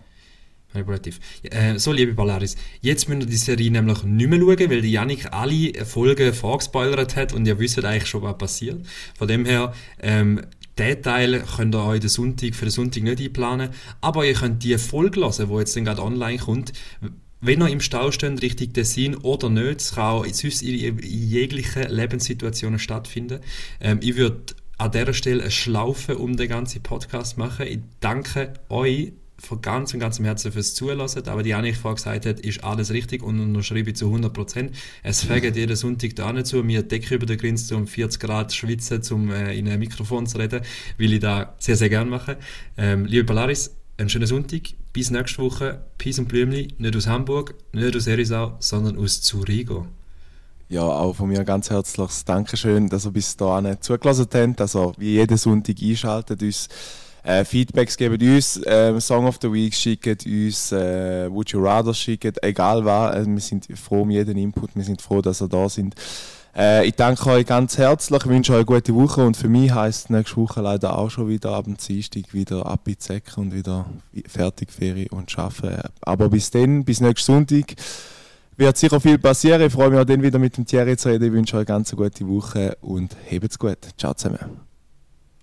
Manipulativ. 0.74 1.20
Äh, 1.44 1.80
so, 1.80 1.92
liebe 1.92 2.14
Polaris, 2.14 2.56
jetzt 2.82 3.10
müsst 3.10 3.22
ihr 3.22 3.28
die 3.28 3.38
Serie 3.38 3.72
nämlich 3.72 4.04
nicht 4.04 4.30
mehr 4.30 4.40
schauen, 4.40 4.70
weil 4.70 4.82
die 4.82 4.92
Yannick 4.92 5.32
alle 5.32 5.86
Folgen 5.86 6.34
vorgespoilert 6.34 7.16
hat 7.16 7.34
und 7.34 7.48
ihr 7.48 7.58
wisst 7.58 7.84
eigentlich 7.84 8.08
schon, 8.08 8.22
was 8.22 8.38
passiert. 8.38 8.86
Von 9.18 9.28
dem 9.28 9.46
her, 9.46 9.74
ähm, 10.02 10.42
den 10.80 11.02
Teil 11.02 11.44
könnt 11.56 11.76
ihr 11.76 11.84
euch 11.84 12.00
den 12.00 12.10
Sonntag, 12.10 12.56
für 12.56 12.66
den 12.66 12.72
Sonntag 12.72 13.04
nicht 13.04 13.22
einplanen, 13.22 13.70
aber 14.02 14.26
ihr 14.26 14.34
könnt 14.34 14.64
die 14.64 14.78
Folge 14.78 15.22
hören, 15.22 15.50
die 15.50 15.56
jetzt 15.56 15.76
gerade 15.76 16.02
online 16.02 16.40
kommt. 16.40 16.74
Wenn 17.42 17.62
ihr 17.62 17.70
im 17.70 17.80
Stau 17.80 18.12
steht, 18.12 18.42
Richtung 18.42 18.74
Tessin 18.74 19.16
oder 19.16 19.50
nicht, 19.50 19.82
es 19.82 19.96
kann 19.96 20.04
auch 20.04 20.26
in, 20.26 20.34
in 20.34 21.00
jeglichen 21.00 21.84
Lebenssituationen 21.90 22.80
stattfinden. 22.80 23.40
Ähm, 23.80 24.00
ich 24.02 24.18
würde 24.18 24.42
an 24.78 24.92
dieser 24.92 25.14
Stelle 25.14 25.44
eine 25.44 25.52
Schlaufe 25.52 26.18
um 26.18 26.36
den 26.36 26.50
ganzen 26.50 26.82
Podcast 26.84 27.38
machen. 27.38 27.68
Ich 27.68 27.80
danke 28.00 28.54
euch 28.70 29.14
von 29.42 29.62
ganzem, 29.62 30.00
ganzem 30.00 30.26
Herzen 30.26 30.52
fürs 30.52 30.74
Zuhören. 30.74 31.00
Aber 31.00 31.44
die 31.44 31.50
Janik 31.50 31.78
vorher 31.78 31.96
gesagt 31.96 32.26
hat, 32.26 32.40
ist 32.40 32.64
alles 32.64 32.92
richtig 32.92 33.24
und 33.24 33.40
unterschreibe 33.40 33.90
ich 33.90 33.96
zu 33.96 34.14
100%. 34.14 34.70
Es 35.04 35.24
fängt 35.24 35.56
jeden 35.56 35.76
Sonntag 35.76 36.16
da 36.16 36.32
nicht 36.34 36.48
zu, 36.48 36.64
mir 36.64 36.84
Decke 36.84 37.16
über 37.16 37.26
den 37.26 37.38
Grinst 37.38 37.72
um 37.72 37.88
40 37.88 38.20
Grad 38.20 38.54
schwitzen, 38.54 39.02
um 39.12 39.32
äh, 39.32 39.58
in 39.58 39.68
ein 39.68 39.80
Mikrofon 39.80 40.28
zu 40.28 40.38
reden, 40.38 40.62
will 40.98 41.14
ich 41.14 41.20
da 41.20 41.54
sehr, 41.60 41.76
sehr 41.76 41.90
gerne 41.90 42.10
machen. 42.10 42.36
Ähm, 42.78 43.06
liebe 43.06 43.26
Polaris, 43.26 43.72
einen 43.98 44.10
schönen 44.10 44.28
Sonntag, 44.28 44.62
bis 44.94 45.12
nächste 45.12 45.42
Woche. 45.42 45.82
Peace 45.98 46.20
und 46.20 46.28
Blümli, 46.28 46.70
nicht 46.78 46.96
aus 46.96 47.08
Hamburg, 47.08 47.56
nicht 47.74 47.96
aus 47.96 48.08
Erisau, 48.08 48.56
sondern 48.60 48.98
aus 48.98 49.22
Zurigo. 49.22 49.88
Ja, 50.70 50.84
auch 50.84 51.16
von 51.16 51.30
mir 51.30 51.44
ganz 51.44 51.72
herzliches 51.72 52.26
Dankeschön, 52.26 52.90
dass 52.90 53.06
ihr 53.06 53.12
bis 53.12 53.36
dahin 53.36 53.78
zugelassen 53.82 54.28
habt, 54.32 54.60
dass 54.60 54.76
ihr 54.76 54.94
wie 54.98 55.14
jeden 55.14 55.38
Sonntag 55.38 55.78
einschaltet, 55.82 56.44
uns 56.44 56.70
äh, 57.24 57.44
Feedbacks 57.44 57.98
geben, 57.98 58.22
uns 58.22 58.58
äh, 58.58 59.00
Song 59.00 59.28
of 59.28 59.38
the 59.42 59.52
Week 59.52 59.74
schicken, 59.74 60.18
uns 60.26 60.72
äh, 60.72 61.32
Would 61.32 61.52
You 61.52 61.62
Rather 61.62 61.94
schicken, 61.94 62.34
egal 62.42 62.86
was. 62.86 63.16
Äh, 63.16 63.26
wir 63.28 63.40
sind 63.40 63.68
froh 63.78 64.02
um 64.02 64.10
jeden 64.10 64.38
Input, 64.38 64.76
wir 64.76 64.84
sind 64.84 65.02
froh, 65.02 65.22
dass 65.22 65.42
ihr 65.42 65.48
da 65.48 65.68
sind. 65.70 65.96
Äh, 66.56 66.88
ich 66.88 66.96
danke 66.96 67.30
euch 67.30 67.46
ganz 67.46 67.78
herzlich, 67.78 68.26
wünsche 68.26 68.54
euch 68.54 68.60
eine 68.60 68.66
gute 68.66 68.96
Woche 68.96 69.26
und 69.26 69.38
für 69.38 69.50
mich 69.50 69.72
heisst 69.72 70.10
nächste 70.10 70.38
Woche 70.38 70.62
leider 70.62 70.98
auch 70.98 71.10
schon 71.10 71.30
wieder 71.30 71.52
ab 71.52 71.66
dem 71.66 71.78
Dienstag 71.78 72.34
wieder 72.34 72.66
ab 72.66 72.88
in 72.88 72.96
Säcke 72.98 73.40
und 73.40 73.54
wieder 73.54 73.86
fertig 74.28 74.72
Ferien 74.72 75.10
und 75.10 75.38
arbeiten. 75.38 75.90
Aber 76.02 76.30
bis 76.30 76.52
dann, 76.52 76.84
bis 76.84 77.02
nächsten 77.02 77.34
Sonntag 77.34 77.76
wird 78.58 78.78
sicher 78.78 79.00
viel 79.00 79.18
passieren. 79.18 79.62
Ich 79.62 79.72
freue 79.72 79.90
mich 79.90 80.00
auch 80.00 80.06
dann 80.06 80.22
wieder 80.22 80.40
mit 80.40 80.58
dem 80.58 80.66
Thierry 80.66 80.98
zu 80.98 81.10
reden. 81.10 81.26
Ich 81.26 81.32
wünsche 81.32 81.56
euch 81.56 81.60
eine 81.60 81.66
ganz 81.66 81.96
gute 81.96 82.28
Woche 82.28 82.78
und 82.82 83.16
habt's 83.32 83.58
gut. 83.58 83.78
Ciao 83.98 84.14
zusammen. 84.14 84.69